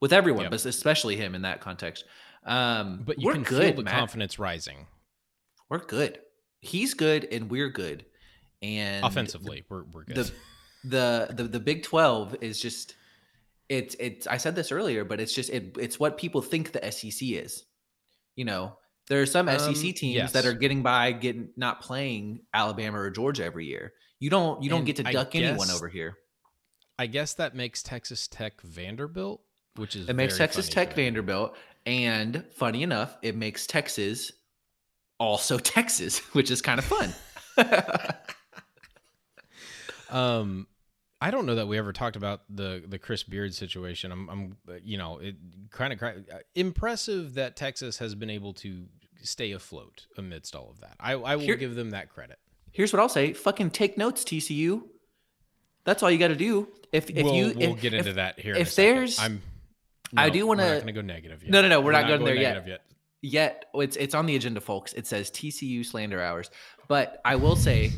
With 0.00 0.12
everyone, 0.12 0.42
Yep. 0.42 0.50
but 0.50 0.64
especially 0.66 1.16
him 1.16 1.34
in 1.34 1.42
that 1.42 1.60
context. 1.60 2.04
Um, 2.44 3.02
But 3.06 3.18
you 3.20 3.26
we're 3.26 3.32
can 3.34 3.42
good, 3.44 3.62
feel 3.62 3.74
the 3.76 3.82
Matt. 3.84 3.94
confidence 3.94 4.38
rising. 4.38 4.86
We're 5.70 5.78
good. 5.78 6.18
He's 6.60 6.94
good, 6.94 7.24
and 7.32 7.48
we're 7.50 7.70
good. 7.70 8.04
and 8.62 9.04
Offensively, 9.04 9.64
we're 9.68 9.84
we're 9.84 10.04
good. 10.04 10.16
the 10.16 10.32
the 10.84 11.34
the 11.34 11.44
the 11.44 11.60
Big 11.60 11.82
Twelve 11.84 12.36
is 12.40 12.60
just 12.60 12.94
it's 13.68 13.94
it's. 14.00 14.26
I 14.26 14.36
said 14.36 14.54
this 14.54 14.70
earlier, 14.72 15.04
but 15.04 15.20
it's 15.20 15.32
just 15.34 15.50
it 15.50 15.76
it's 15.78 15.98
what 16.00 16.18
people 16.18 16.42
think 16.42 16.72
the 16.72 16.90
SEC 16.90 17.28
is. 17.30 17.64
You 18.36 18.44
know, 18.44 18.78
there 19.08 19.22
are 19.22 19.26
some 19.26 19.48
Um, 19.48 19.58
SEC 19.74 19.94
teams 19.94 20.32
that 20.32 20.44
are 20.46 20.52
getting 20.52 20.82
by, 20.82 21.12
getting 21.12 21.50
not 21.56 21.80
playing 21.80 22.40
Alabama 22.52 22.98
or 23.00 23.10
Georgia 23.10 23.44
every 23.44 23.66
year. 23.66 23.92
You 24.18 24.30
don't 24.30 24.62
you 24.62 24.70
don't 24.70 24.78
And 24.78 24.86
get 24.86 24.96
to 24.96 25.08
I 25.08 25.12
duck 25.12 25.34
anyone 25.34 25.70
over 25.70 25.88
here. 25.88 26.16
I 26.98 27.06
guess 27.06 27.34
that 27.34 27.54
makes 27.54 27.82
Texas 27.82 28.26
Tech 28.26 28.60
Vanderbilt, 28.62 29.42
which 29.76 29.94
is 29.96 30.08
It 30.08 30.14
makes 30.14 30.38
Texas 30.38 30.68
Tech. 30.68 30.94
Vanderbilt, 30.94 31.54
and 31.84 32.42
funny 32.54 32.82
enough, 32.82 33.16
it 33.22 33.36
makes 33.36 33.66
Texas 33.66 34.32
also 35.18 35.58
Texas, 35.76 36.18
which 36.34 36.50
is 36.50 36.62
kind 36.62 36.78
of 36.78 36.84
fun. 36.84 37.14
Um, 40.08 40.68
I 41.20 41.30
don't 41.30 41.46
know 41.46 41.54
that 41.54 41.66
we 41.66 41.78
ever 41.78 41.92
talked 41.92 42.16
about 42.16 42.42
the 42.50 42.82
the 42.86 42.98
Chris 42.98 43.22
Beard 43.22 43.54
situation. 43.54 44.12
I'm, 44.12 44.28
I'm 44.28 44.56
uh, 44.68 44.74
you 44.84 44.98
know, 44.98 45.18
it 45.18 45.36
kind 45.70 45.92
of 45.92 46.00
impressive 46.54 47.34
that 47.34 47.56
Texas 47.56 47.98
has 47.98 48.14
been 48.14 48.30
able 48.30 48.52
to 48.54 48.84
stay 49.22 49.52
afloat 49.52 50.06
amidst 50.18 50.54
all 50.54 50.68
of 50.70 50.80
that. 50.80 50.94
I, 51.00 51.12
I 51.12 51.36
will 51.36 51.42
Here- 51.44 51.56
give 51.56 51.74
them 51.74 51.90
that 51.90 52.10
credit. 52.10 52.38
Here's 52.70 52.92
what 52.92 53.00
I'll 53.00 53.08
say: 53.08 53.32
fucking 53.32 53.70
take 53.70 53.96
notes, 53.96 54.24
TCU. 54.24 54.82
That's 55.84 56.02
all 56.02 56.10
you 56.10 56.18
got 56.18 56.28
to 56.28 56.36
do. 56.36 56.68
If 56.92 57.08
if 57.10 57.24
we'll, 57.24 57.34
you 57.34 57.52
we'll 57.56 57.74
if- 57.74 57.80
get 57.80 57.94
into 57.94 58.10
if- 58.10 58.16
that 58.16 58.38
here. 58.38 58.54
if 58.54 58.74
there's- 58.76 59.18
I'm. 59.18 59.40
I 60.16 60.28
do 60.30 60.40
we're 60.40 60.48
wanna- 60.56 60.62
not 60.68 60.74
going 60.74 60.86
to 60.86 60.92
go 60.92 61.00
negative 61.00 61.42
yet. 61.42 61.50
No, 61.50 61.62
no, 61.62 61.68
no, 61.68 61.80
we're 61.80 61.92
not 61.92 62.06
going 62.06 62.24
there 62.24 62.34
yet. 62.34 62.66
yet. 62.66 62.82
yet 63.22 63.64
it's 63.74 63.96
it's 63.96 64.14
on 64.14 64.26
the 64.26 64.36
agenda 64.36 64.60
folks 64.60 64.92
it 64.92 65.04
says 65.06 65.30
tcu 65.32 65.84
slander 65.84 66.20
hours 66.22 66.48
but 66.86 67.20
i 67.24 67.34
will 67.34 67.56
say 67.56 67.90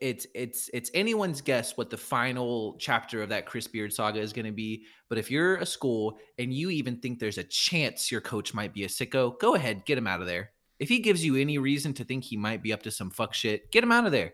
it's 0.00 0.26
it's 0.34 0.70
it's 0.72 0.90
anyone's 0.94 1.40
guess 1.40 1.76
what 1.76 1.90
the 1.90 1.96
final 1.96 2.76
chapter 2.78 3.22
of 3.22 3.28
that 3.28 3.46
chris 3.46 3.66
beard 3.66 3.92
saga 3.92 4.20
is 4.20 4.32
going 4.32 4.46
to 4.46 4.52
be 4.52 4.84
but 5.08 5.18
if 5.18 5.30
you're 5.30 5.56
a 5.56 5.66
school 5.66 6.18
and 6.38 6.52
you 6.52 6.70
even 6.70 6.96
think 6.96 7.18
there's 7.18 7.38
a 7.38 7.44
chance 7.44 8.10
your 8.10 8.20
coach 8.20 8.54
might 8.54 8.72
be 8.74 8.84
a 8.84 8.88
sicko 8.88 9.38
go 9.38 9.54
ahead 9.54 9.84
get 9.84 9.98
him 9.98 10.06
out 10.06 10.20
of 10.20 10.26
there 10.26 10.50
if 10.78 10.88
he 10.88 10.98
gives 11.00 11.24
you 11.24 11.36
any 11.36 11.58
reason 11.58 11.92
to 11.92 12.04
think 12.04 12.24
he 12.24 12.36
might 12.36 12.62
be 12.62 12.72
up 12.72 12.82
to 12.82 12.90
some 12.90 13.10
fuck 13.10 13.34
shit 13.34 13.70
get 13.70 13.84
him 13.84 13.92
out 13.92 14.06
of 14.06 14.12
there 14.12 14.32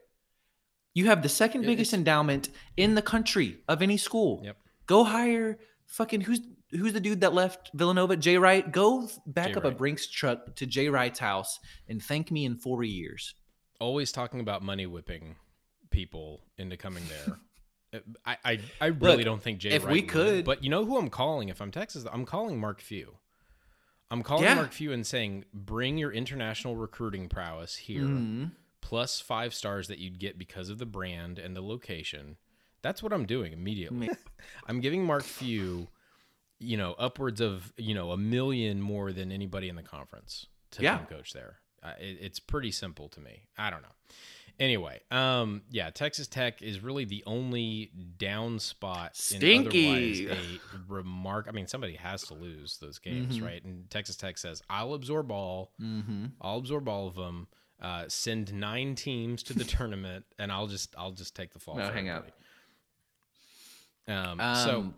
you 0.94 1.06
have 1.06 1.22
the 1.22 1.28
second 1.28 1.62
Yeah, 1.62 1.68
biggest 1.68 1.92
endowment 1.92 2.50
in 2.76 2.94
the 2.94 3.02
country 3.02 3.58
of 3.68 3.82
any 3.82 3.96
school 3.96 4.40
Yep. 4.44 4.56
go 4.86 5.04
hire 5.04 5.58
fucking 5.86 6.22
who's 6.22 6.40
who's 6.70 6.92
the 6.92 7.00
dude 7.00 7.20
that 7.20 7.32
left 7.32 7.70
Villanova? 7.74 8.16
Jay 8.16 8.36
Wright. 8.36 8.72
Go 8.72 9.08
back 9.26 9.48
Jay 9.50 9.54
up 9.54 9.64
a 9.64 9.70
Brinks 9.70 10.08
truck 10.08 10.56
to 10.56 10.66
Jay 10.66 10.88
Wright's 10.88 11.20
house 11.20 11.60
and 11.88 12.02
thank 12.02 12.32
me 12.32 12.44
in 12.44 12.56
four 12.56 12.82
years. 12.82 13.34
Always 13.80 14.10
talking 14.10 14.40
about 14.40 14.62
money 14.62 14.86
whipping 14.86 15.36
people 15.94 16.40
into 16.58 16.76
coming 16.76 17.04
there. 17.08 18.02
I, 18.26 18.36
I, 18.44 18.58
I 18.80 18.86
really 18.86 19.18
Look, 19.18 19.24
don't 19.24 19.42
think 19.42 19.60
Jay. 19.60 19.70
if 19.70 19.84
Wright 19.84 19.92
we 19.92 20.00
would, 20.00 20.08
could- 20.10 20.44
but 20.44 20.64
you 20.64 20.68
know 20.70 20.84
who 20.84 20.98
I'm 20.98 21.08
calling 21.10 21.48
if 21.48 21.60
I'm 21.62 21.70
Texas? 21.70 22.04
I'm 22.12 22.24
calling 22.26 22.58
Mark 22.58 22.80
Few. 22.80 23.14
I'm 24.10 24.22
calling 24.24 24.44
Yeah. 24.44 24.56
Mark 24.56 24.72
Few 24.72 24.92
and 24.92 25.06
saying, 25.06 25.44
bring 25.54 25.96
your 25.96 26.12
international 26.12 26.74
recruiting 26.76 27.28
prowess 27.28 27.76
here, 27.76 28.02
Mhm. 28.02 28.50
plus 28.80 29.20
five 29.20 29.54
stars 29.54 29.86
that 29.88 29.98
you'd 29.98 30.18
get 30.18 30.36
because 30.38 30.68
of 30.70 30.78
the 30.78 30.86
brand 30.86 31.38
and 31.38 31.54
the 31.54 31.62
location. 31.62 32.36
That's 32.82 33.02
what 33.02 33.12
I'm 33.12 33.24
doing 33.26 33.52
immediately. 33.52 34.10
I'm 34.66 34.80
giving 34.80 35.04
Mark 35.04 35.22
Few, 35.22 35.86
you 36.58 36.76
know, 36.76 36.94
upwards 36.98 37.40
of 37.40 37.72
you 37.76 37.94
know 37.94 38.10
a 38.10 38.16
million 38.16 38.80
more 38.80 39.12
than 39.12 39.30
anybody 39.30 39.68
in 39.68 39.76
the 39.76 39.82
conference 39.84 40.46
to 40.72 40.82
Yeah. 40.82 40.96
come 40.98 41.06
coach 41.06 41.32
there. 41.32 41.60
Uh, 41.82 41.92
it, 42.00 42.18
it's 42.20 42.40
pretty 42.40 42.72
simple 42.72 43.08
to 43.10 43.20
me. 43.20 43.46
I 43.56 43.70
don't 43.70 43.82
know. 43.82 43.94
Anyway, 44.60 45.00
um, 45.10 45.62
yeah, 45.70 45.90
Texas 45.90 46.28
Tech 46.28 46.62
is 46.62 46.80
really 46.80 47.04
the 47.04 47.24
only 47.26 47.90
down 48.18 48.58
spot 48.60 49.16
Stinky. 49.16 49.86
in 50.22 50.28
otherwise 50.28 50.38
a 50.78 50.92
remark. 50.92 51.46
I 51.48 51.52
mean, 51.52 51.66
somebody 51.66 51.94
has 51.96 52.22
to 52.28 52.34
lose 52.34 52.78
those 52.78 52.98
games, 53.00 53.38
Mhm. 53.40 53.44
right? 53.44 53.64
And 53.64 53.90
Texas 53.90 54.16
Tech 54.16 54.38
says, 54.38 54.62
"I'll 54.70 54.94
absorb 54.94 55.32
all. 55.32 55.72
Mhm. 55.80 56.32
I'll 56.40 56.58
absorb 56.58 56.88
all 56.88 57.08
of 57.08 57.16
them. 57.16 57.48
Uh, 57.80 58.04
send 58.08 58.52
nine 58.54 58.94
teams 58.94 59.42
to 59.42 59.54
the 59.54 59.64
tournament, 59.64 60.24
and 60.38 60.52
I'll 60.52 60.68
just 60.68 60.94
I'll 60.96 61.12
just 61.12 61.34
take 61.34 61.52
the 61.52 61.58
fall. 61.58 61.76
No, 61.76 61.90
hang 61.92 62.08
out. 62.08 62.18
everybody." 62.18 62.40
Um, 64.06 64.38
so 64.56 64.78
Um, 64.80 64.94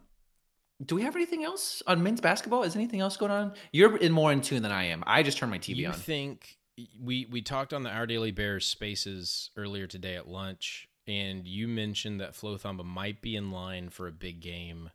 do 0.84 0.94
we 0.96 1.02
have 1.02 1.16
anything 1.16 1.44
else 1.44 1.82
on 1.86 2.02
men's 2.02 2.20
basketball? 2.20 2.62
Is 2.64 2.76
anything 2.76 3.00
else 3.00 3.16
going 3.16 3.32
on? 3.32 3.54
You're 3.72 3.96
in 3.96 4.12
more 4.12 4.32
in 4.32 4.40
tune 4.42 4.62
than 4.62 4.72
I 4.72 4.84
am. 4.84 5.02
I 5.06 5.22
just 5.22 5.38
turned 5.38 5.50
my 5.50 5.58
TV 5.58 5.76
you 5.82 5.88
on. 5.88 5.94
think 5.94 6.58
we 7.00 7.26
we 7.30 7.42
talked 7.42 7.72
on 7.72 7.82
the 7.82 7.90
Our 7.90 8.06
Daily 8.06 8.30
Bears 8.32 8.66
spaces 8.66 9.50
earlier 9.56 9.86
today 9.86 10.16
at 10.16 10.28
lunch, 10.28 10.88
and 11.06 11.46
you 11.46 11.68
mentioned 11.68 12.20
that 12.20 12.34
Flo 12.34 12.56
Thamba 12.56 12.84
might 12.84 13.22
be 13.22 13.36
in 13.36 13.50
line 13.50 13.88
for 13.88 14.06
a 14.06 14.12
big 14.12 14.40
game 14.40 14.90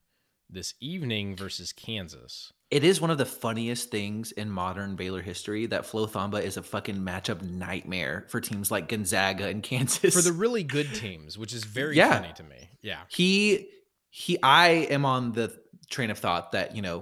this 0.50 0.73
evening 0.81 1.35
versus 1.35 1.71
Kansas. 1.71 2.51
it 2.69 2.83
is 2.83 3.00
one 3.00 3.09
of 3.09 3.17
the 3.17 3.25
funniest 3.25 3.89
things 3.89 4.33
in 4.33 4.50
modern 4.50 4.95
Baylor 4.97 5.21
history 5.21 5.65
that 5.67 5.85
Flo 5.85 6.07
Thamba 6.07 6.41
is 6.43 6.57
a 6.57 6.61
fucking 6.63 6.97
matchup 6.97 7.41
nightmare 7.41 8.25
for 8.27 8.41
teams 8.41 8.69
like 8.69 8.89
Gonzaga 8.89 9.47
and 9.47 9.63
Kansas. 9.63 10.13
For 10.13 10.21
the 10.21 10.33
really 10.33 10.63
good 10.63 10.93
teams, 10.93 11.38
which 11.38 11.53
is 11.53 11.63
very 11.63 11.95
Yeah. 11.95 12.19
funny 12.21 12.33
to 12.33 12.43
me. 12.43 12.69
Yeah. 12.81 13.00
he 13.07 13.69
he 14.09 14.38
i 14.43 14.67
am 14.89 15.05
on 15.05 15.31
the 15.31 15.57
train 15.89 16.09
of 16.11 16.17
thought 16.19 16.51
that 16.51 16.75
you 16.75 16.81
know 16.81 17.01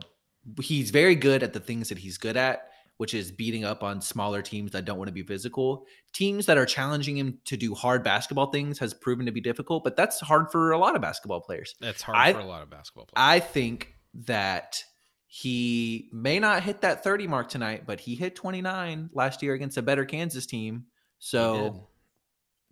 he's 0.61 0.91
very 0.91 1.15
good 1.15 1.41
at 1.41 1.53
the 1.53 1.59
things 1.59 1.89
that 1.89 1.97
he's 1.97 2.19
good 2.19 2.37
at 2.37 2.68
which 2.99 3.13
is 3.13 3.31
beating 3.31 3.63
up 3.63 3.81
on 3.81 4.01
smaller 4.01 4.41
teams 4.41 4.71
that 4.73 4.83
don't 4.83 4.97
want 4.97 5.07
to 5.07 5.13
be 5.13 5.23
physical. 5.23 5.85
Teams 6.11 6.45
that 6.47 6.57
are 6.57 6.65
challenging 6.65 7.15
him 7.15 7.39
to 7.45 7.55
do 7.55 7.73
hard 7.73 8.03
basketball 8.03 8.51
things 8.51 8.77
has 8.79 8.93
proven 8.93 9.25
to 9.25 9.31
be 9.31 9.39
difficult 9.39 9.85
but 9.85 9.95
that's 9.95 10.19
hard 10.19 10.51
for 10.51 10.71
a 10.71 10.77
lot 10.77 10.97
of 10.97 11.01
basketball 11.01 11.39
players. 11.39 11.75
That's 11.79 12.01
hard 12.01 12.17
I- 12.17 12.33
for 12.33 12.39
a 12.39 12.45
lot 12.45 12.61
of 12.61 12.69
basketball 12.69 13.05
players. 13.05 13.25
i 13.25 13.39
think 13.39 13.93
that 14.25 14.83
he 15.27 16.09
may 16.11 16.39
not 16.39 16.63
hit 16.63 16.81
that 16.81 17.01
30 17.03 17.27
mark 17.27 17.47
tonight 17.47 17.83
but 17.85 18.01
he 18.01 18.15
hit 18.15 18.35
29 18.35 19.11
last 19.13 19.41
year 19.41 19.53
against 19.53 19.77
a 19.77 19.81
better 19.81 20.03
kansas 20.03 20.45
team. 20.45 20.85
So 21.19 21.87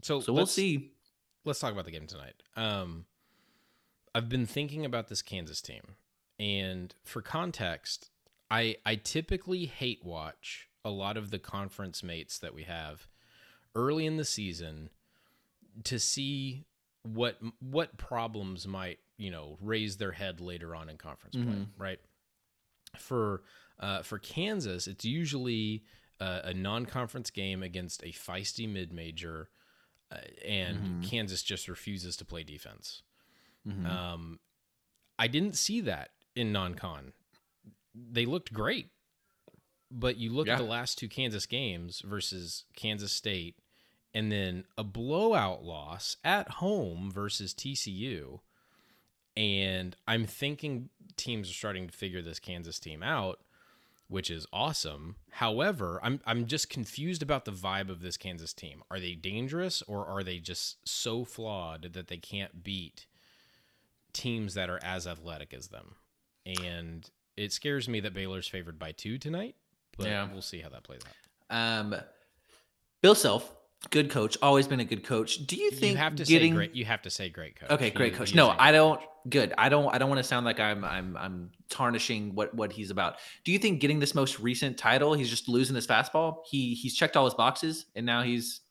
so 0.04 0.20
so 0.20 0.34
we'll 0.34 0.46
see. 0.46 0.92
let's 1.46 1.60
talk 1.60 1.72
about 1.72 1.86
the 1.86 1.92
game 1.92 2.06
tonight. 2.08 2.36
Um, 2.58 3.06
I've 4.14 4.28
been 4.28 4.46
thinking 4.46 4.84
about 4.84 5.08
this 5.08 5.22
Kansas 5.22 5.62
team, 5.62 5.96
and 6.40 6.94
for 7.04 7.22
context, 7.22 8.10
I 8.50 8.78
I 8.86 8.96
typically 8.96 9.66
hate 9.66 10.04
watch 10.04 10.70
a 10.86 10.90
lot 10.90 11.18
of 11.18 11.32
the 11.32 11.40
conference 11.40 12.02
mates 12.04 12.40
that 12.40 12.54
we 12.54 12.64
have 12.64 13.08
early 13.76 14.06
in 14.06 14.18
the 14.18 14.26
season 14.26 14.90
to 15.84 16.00
see 16.00 16.66
what 17.04 17.38
what 17.60 17.98
problems 17.98 18.68
might 18.68 19.00
you 19.18 19.30
know 19.32 19.58
raise 19.62 19.98
their 19.98 20.12
head 20.14 20.40
later 20.42 20.76
on 20.76 20.90
in 20.90 20.98
conference 20.98 21.36
play, 21.36 21.44
Mhm. 21.46 21.68
right? 21.78 22.00
For 22.98 23.44
uh, 23.80 24.02
for 24.02 24.18
Kansas, 24.18 24.88
it's 24.88 25.06
usually 25.06 25.84
uh, 26.20 26.42
a 26.46 26.54
non-conference 26.54 27.30
game 27.30 27.62
against 27.62 28.02
a 28.02 28.08
feisty 28.08 28.68
mid-major, 28.68 29.50
uh, 30.10 30.18
and 30.44 31.04
Mhm. 31.04 31.08
Kansas 31.08 31.44
just 31.44 31.68
refuses 31.68 32.18
to 32.18 32.26
play 32.26 32.44
defense. 32.44 33.04
Mhm. 33.68 33.86
Um, 33.86 34.40
I 35.20 35.28
didn't 35.28 35.54
see 35.58 35.80
that 35.82 36.14
in 36.36 36.52
non-con. 36.52 37.14
They 38.12 38.26
looked 38.26 38.54
great, 38.54 38.90
but 39.90 40.18
you 40.18 40.32
look 40.32 40.48
Yeah. 40.48 40.54
at 40.54 40.60
the 40.60 40.64
last 40.66 40.98
two 40.98 41.10
Kansas 41.10 41.46
games 41.46 42.02
versus 42.02 42.66
Kansas 42.76 43.12
State, 43.12 43.58
and 44.14 44.32
then 44.32 44.66
a 44.78 44.84
blowout 44.84 45.64
loss 45.64 46.18
at 46.24 46.50
home 46.50 47.12
versus 47.12 47.54
TCU. 47.54 48.42
And 49.36 49.96
I'm 50.08 50.26
thinking 50.26 50.90
teams 51.16 51.50
are 51.50 51.54
starting 51.54 51.88
to 51.88 51.94
figure 51.96 52.22
this 52.22 52.40
Kansas 52.40 52.80
team 52.80 53.04
out, 53.04 53.40
which 54.08 54.32
is 54.32 54.48
awesome. 54.52 55.18
However, 55.32 56.00
I'm 56.02 56.22
I'm 56.26 56.48
just 56.48 56.70
confused 56.70 57.22
about 57.22 57.46
the 57.46 57.52
vibe 57.52 57.90
of 57.90 58.02
this 58.02 58.18
Kansas 58.18 58.54
team. 58.54 58.84
Are 58.90 59.00
they 59.00 59.14
dangerous 59.14 59.82
or 59.84 60.08
are 60.08 60.24
they 60.24 60.40
just 60.40 60.88
so 60.88 61.24
flawed 61.24 61.94
that 61.94 62.08
they 62.08 62.18
can't 62.18 62.64
beat 62.64 63.06
teams 64.14 64.56
that 64.56 64.70
are 64.70 64.84
as 64.84 65.06
athletic 65.06 65.54
as 65.54 65.68
them? 65.68 65.96
And 66.46 67.10
it 67.38 67.54
scares 67.54 67.88
me 67.88 68.00
that 68.02 68.14
Baylor's 68.14 68.48
favored 68.48 68.78
by 68.80 68.92
2 68.92 69.18
tonight, 69.18 69.56
but 69.98 70.08
Yeah. 70.08 70.32
we'll 70.32 70.42
see 70.42 70.60
how 70.60 70.70
that 70.70 70.84
plays 70.84 71.02
out. 71.06 71.56
Um, 71.56 71.96
Bill 73.02 73.16
Self, 73.16 73.54
good 73.92 74.10
coach, 74.10 74.38
always 74.42 74.68
been 74.68 74.80
a 74.80 74.86
good 74.86 75.04
coach. 75.04 75.46
Do 75.46 75.56
you 75.56 75.72
think 75.72 75.92
you 75.94 75.98
have 75.98 76.16
to 76.16 76.24
getting 76.26 76.52
say 76.54 76.56
great 76.56 76.76
you 76.76 76.86
have 76.86 77.02
to 77.04 77.10
say 77.10 77.30
great 77.30 77.56
coach. 77.56 77.70
okay, 77.72 77.90
great 77.92 78.16
coach? 78.16 78.30
is 78.30 78.36
No, 78.36 78.50
I 78.50 78.72
don't. 78.72 79.00
coach. 79.00 79.10
Good. 79.30 79.54
I 79.58 79.68
don't. 79.68 79.94
I 79.94 79.98
don't 79.98 80.08
want 80.10 80.20
to 80.20 80.24
sound 80.24 80.46
like 80.46 80.60
I'm 80.60 80.86
I'm 80.86 81.18
I'm 81.18 81.52
tarnishing 81.70 82.34
what 82.34 82.54
what 82.54 82.72
he's 82.72 82.92
about. 82.92 83.18
Do 83.44 83.52
you 83.52 83.60
think 83.60 83.82
getting 83.82 84.00
this 84.00 84.16
most 84.16 84.40
recent 84.40 84.78
title, 84.78 85.14
he's 85.14 85.30
just 85.30 85.50
losing 85.50 85.76
his 85.76 85.86
fastball? 85.86 86.44
He 86.50 86.74
he's 86.76 86.96
checked 86.96 87.18
all 87.18 87.26
his 87.26 87.34
boxes 87.34 87.88
and 87.94 88.06
now 88.06 88.22
he's 88.24 88.62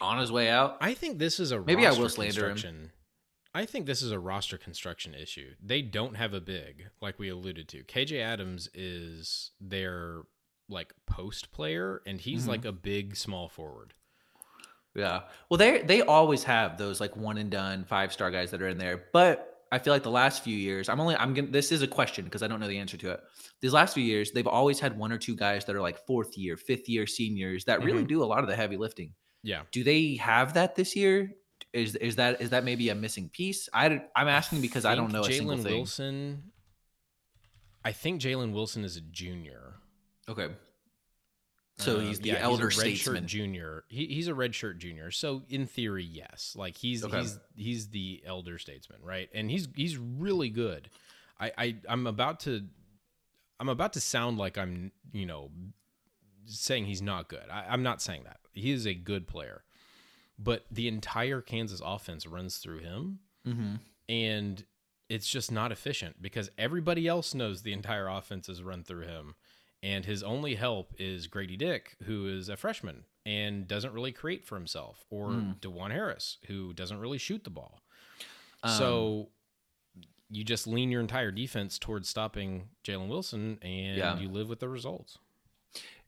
on 0.00 0.18
his 0.18 0.32
way 0.32 0.50
out. 0.50 0.78
I 0.80 0.94
think 0.94 1.18
this 1.20 1.38
is 1.38 1.52
a 1.52 1.60
Maybe 1.60 1.86
I 1.86 1.92
will 1.92 2.08
slander 2.08 2.50
him. 2.50 2.90
I 3.54 3.64
think 3.66 3.86
this 3.86 4.02
is 4.02 4.10
a 4.10 4.18
roster 4.18 4.58
construction 4.58 5.14
issue. 5.14 5.54
They 5.62 5.80
don't 5.80 6.16
have 6.16 6.34
a 6.34 6.40
big, 6.40 6.86
like 7.00 7.18
we 7.18 7.28
alluded 7.28 7.68
to. 7.68 7.84
KJ 7.84 8.20
Adams 8.20 8.68
is 8.74 9.52
their 9.60 10.22
like 10.68 10.92
post 11.06 11.52
player, 11.52 12.02
and 12.06 12.20
he's 12.20 12.44
Mhm. 12.46 12.48
like 12.48 12.64
a 12.64 12.72
big 12.72 13.16
small 13.16 13.48
forward. 13.48 13.94
Yeah. 14.94 15.22
Well, 15.48 15.58
they 15.58 15.82
they 15.82 16.02
always 16.02 16.44
have 16.44 16.78
those 16.78 17.00
like 17.00 17.16
one 17.16 17.36
and 17.38 17.50
done 17.50 17.84
five 17.84 18.12
star 18.12 18.30
guys 18.30 18.50
that 18.52 18.62
are 18.62 18.68
in 18.68 18.78
there, 18.78 19.08
but 19.12 19.50
I 19.72 19.78
feel 19.80 19.92
like 19.92 20.04
the 20.04 20.10
last 20.10 20.42
few 20.44 20.56
years, 20.56 20.88
I'm 20.88 21.00
only 21.00 21.16
I'm 21.16 21.34
gonna 21.34 21.48
this 21.48 21.70
is 21.72 21.82
a 21.82 21.88
question 21.88 22.24
because 22.24 22.42
I 22.42 22.48
don't 22.48 22.60
know 22.60 22.68
the 22.68 22.78
answer 22.78 22.96
to 22.96 23.10
it. 23.10 23.20
These 23.60 23.72
last 23.72 23.94
few 23.94 24.04
years, 24.04 24.30
they've 24.32 24.46
always 24.46 24.78
had 24.80 24.96
one 24.96 25.10
or 25.12 25.18
two 25.18 25.34
guys 25.36 25.64
that 25.66 25.74
are 25.76 25.80
like 25.80 26.06
fourth 26.06 26.36
year, 26.38 26.56
fifth 26.56 26.88
year 26.88 27.06
seniors 27.06 27.64
that 27.64 27.82
really 27.84 28.04
Mhm. 28.04 28.08
do 28.08 28.22
a 28.22 28.26
lot 28.26 28.40
of 28.40 28.46
the 28.48 28.56
heavy 28.56 28.76
lifting. 28.76 29.14
Yeah. 29.42 29.64
Do 29.72 29.82
they 29.84 30.14
have 30.16 30.54
that 30.54 30.76
this 30.76 30.94
year? 30.96 31.32
Is 31.74 31.96
is 31.96 32.16
that 32.16 32.40
is 32.40 32.50
that 32.50 32.64
maybe 32.64 32.88
a 32.88 32.94
missing 32.94 33.28
piece? 33.28 33.68
I 33.72 34.00
I'm 34.14 34.28
asking 34.28 34.60
because 34.60 34.84
I 34.84 34.94
don't 34.94 35.12
know 35.12 35.22
a 35.22 35.32
single 35.32 35.56
Jalen. 35.56 35.64
Wilson. 35.64 36.42
I 37.84 37.92
think 37.92 38.20
Jalen 38.20 38.52
Wilson 38.52 38.84
is 38.84 38.96
a 38.96 39.00
junior. 39.02 39.74
Okay. 40.28 40.48
So 41.76 41.96
Uh, 41.96 42.00
he's 42.00 42.20
the 42.20 42.28
yeah, 42.28 42.38
elder 42.38 42.68
a 42.68 42.72
statesman. 42.72 43.26
junior. 43.26 43.84
He, 43.88 44.06
he's 44.06 44.28
a 44.28 44.32
redshirt 44.32 44.78
junior. 44.78 45.10
So 45.10 45.42
in 45.48 45.66
theory, 45.66 46.04
yes, 46.04 46.54
like 46.56 46.76
he's 46.76 47.04
Okay. 47.04 47.20
he's 47.20 47.38
he's 47.56 47.88
the 47.88 48.22
elder 48.24 48.58
statesman, 48.58 49.00
right? 49.02 49.28
And 49.34 49.50
he's 49.50 49.66
he's 49.74 49.98
really 49.98 50.50
good. 50.50 50.88
I, 51.40 51.52
I 51.58 51.76
I'm 51.88 52.06
about 52.06 52.40
to 52.40 52.62
I'm 53.58 53.68
about 53.68 53.94
to 53.94 54.00
sound 54.00 54.38
like 54.38 54.56
I'm 54.56 54.92
you 55.12 55.26
know 55.26 55.50
saying 56.46 56.84
he's 56.86 57.02
not 57.02 57.28
good. 57.28 57.48
I, 57.50 57.66
I'm 57.68 57.82
not 57.82 58.00
saying 58.00 58.22
that. 58.24 58.38
He 58.52 58.70
is 58.70 58.86
a 58.86 58.94
good 58.94 59.26
player, 59.26 59.64
but 60.38 60.64
the 60.70 60.88
entire 60.88 61.40
Kansas 61.40 61.80
offense 61.84 62.26
runs 62.26 62.58
through 62.58 62.80
him, 62.80 63.20
Mm-hmm. 63.46 63.74
and 64.08 64.64
it's 65.10 65.28
just 65.28 65.52
not 65.52 65.70
efficient 65.70 66.22
because 66.22 66.50
everybody 66.56 67.06
else 67.06 67.34
knows 67.34 67.62
the 67.62 67.74
entire 67.74 68.08
offense 68.08 68.48
is 68.48 68.62
run 68.62 68.82
through 68.82 69.02
him. 69.06 69.34
And 69.82 70.06
his 70.06 70.22
only 70.22 70.54
help 70.54 70.94
is 70.98 71.26
Grady 71.26 71.58
Dick, 71.58 71.96
who 72.04 72.26
is 72.26 72.48
a 72.48 72.56
freshman 72.56 73.04
and 73.26 73.68
doesn't 73.68 73.92
really 73.92 74.12
create 74.12 74.46
for 74.46 74.54
himself, 74.54 75.04
or 75.10 75.28
Mm. 75.28 75.60
Dajuan 75.60 75.90
Harris, 75.90 76.38
who 76.46 76.72
doesn't 76.72 76.98
really 76.98 77.18
shoot 77.18 77.44
the 77.44 77.50
ball. 77.50 77.82
Um, 78.62 78.78
so 78.78 79.28
you 80.30 80.42
just 80.42 80.66
lean 80.66 80.90
your 80.90 81.02
entire 81.02 81.30
defense 81.30 81.78
towards 81.78 82.08
stopping 82.08 82.70
Jalen 82.82 83.08
Wilson, 83.08 83.58
and 83.60 83.98
Yeah. 83.98 84.18
you 84.18 84.30
live 84.30 84.48
with 84.48 84.60
the 84.60 84.70
results. 84.70 85.18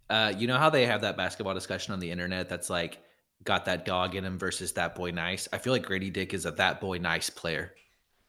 Uh, 0.08 0.32
you 0.38 0.46
know 0.46 0.56
how 0.56 0.70
they 0.70 0.86
have 0.86 1.02
that 1.02 1.18
basketball 1.18 1.52
discussion 1.54 1.92
on 1.92 2.00
the 2.00 2.10
internet 2.10 2.48
that's 2.48 2.70
like 2.70 2.98
got 3.46 3.64
that 3.66 3.84
dog 3.86 4.14
in 4.14 4.24
him 4.24 4.38
versus 4.38 4.72
that 4.72 4.94
boy 4.94 5.10
nice. 5.12 5.48
I 5.52 5.58
feel 5.58 5.72
like 5.72 5.84
Grady 5.84 6.10
Dick 6.10 6.34
is 6.34 6.44
a 6.46 6.50
that 6.52 6.80
boy 6.80 6.98
nice 6.98 7.30
player. 7.30 7.72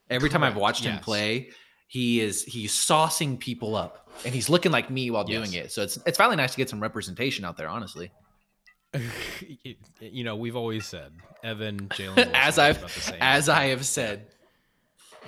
Every 0.10 0.30
time 0.30 0.44
I've 0.44 0.54
Correct, 0.54 0.62
watched 0.62 0.84
him 0.86 1.00
play, 1.00 1.50
he 1.88 2.22
is 2.22 2.44
he's 2.44 2.72
saucing 2.74 3.38
people 3.40 3.76
up 3.76 4.10
and 4.26 4.34
he's 4.34 4.50
looking 4.50 4.72
like 4.72 4.90
me 4.90 5.12
while 5.12 5.24
doing 5.26 5.52
Yes. 5.52 5.66
it. 5.66 5.72
So 5.74 5.82
it's 5.84 5.98
it's 6.06 6.18
finally 6.18 6.38
nice 6.38 6.52
to 6.52 6.58
get 6.58 6.70
some 6.70 6.80
representation 6.82 7.44
out 7.44 7.58
there, 7.58 7.68
honestly. 7.68 8.12
you 10.00 10.24
know, 10.24 10.36
we've 10.36 10.56
always 10.56 10.86
said 10.86 11.12
Evan, 11.44 11.90
Jalen, 11.90 12.32
as 12.34 12.58
I've 12.58 12.78
about 12.78 12.92
the 12.92 13.00
same. 13.02 13.18
as 13.20 13.50
I 13.50 13.66
have 13.66 13.86
said. 13.86 14.28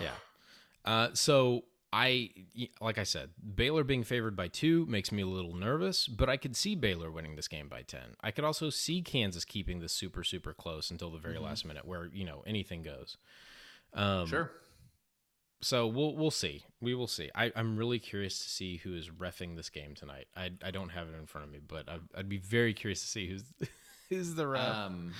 Yeah. 0.01 0.11
Uh, 0.85 1.09
so 1.13 1.63
I, 1.91 2.29
like 2.79 2.97
I 2.99 3.03
said, 3.03 3.31
Baylor 3.55 3.83
being 3.83 4.03
favored 4.03 4.35
by 4.35 4.47
two 4.47 4.85
makes 4.85 5.11
me 5.11 5.23
a 5.23 5.27
little 5.27 5.55
nervous, 5.55 6.07
but 6.07 6.29
I 6.29 6.37
could 6.37 6.55
see 6.55 6.75
Baylor 6.75 7.09
winning 7.09 7.35
this 7.35 7.47
game 7.47 7.67
by 7.67 7.81
10. 7.81 8.01
I 8.21 8.29
could 8.31 8.43
also 8.43 8.69
see 8.69 9.01
Kansas 9.01 9.43
keeping 9.43 9.79
this 9.79 9.91
super, 9.93 10.23
super 10.23 10.53
close 10.53 10.91
until 10.91 11.09
the 11.09 11.17
very 11.17 11.35
Mm-hmm. 11.35 11.43
last 11.45 11.65
minute 11.65 11.85
where, 11.85 12.05
you 12.13 12.25
know, 12.25 12.43
anything 12.45 12.83
goes. 12.83 13.17
Um, 13.93 14.27
Sure. 14.27 14.51
So 15.61 15.87
we'll, 15.87 16.15
we'll 16.15 16.31
see. 16.31 16.63
We 16.79 16.93
will 16.95 17.07
see. 17.07 17.29
I, 17.35 17.51
I'm 17.55 17.75
really 17.75 17.99
curious 17.99 18.39
to 18.43 18.49
see 18.49 18.77
who 18.77 18.93
is 18.95 19.09
refing 19.09 19.55
this 19.57 19.69
game 19.69 19.93
tonight. 19.95 20.27
I, 20.35 20.51
I 20.63 20.71
don't 20.71 20.89
have 20.89 21.07
it 21.09 21.15
in 21.19 21.25
front 21.25 21.47
of 21.47 21.51
me, 21.51 21.59
but 21.67 21.89
I'd, 21.89 21.99
I'd 22.15 22.29
be 22.29 22.37
very 22.37 22.73
curious 22.73 23.01
to 23.01 23.07
see 23.07 23.27
who's, 23.27 23.43
who's 24.09 24.33
the 24.35 24.47
ref. 24.47 24.61
Um, 24.75 25.13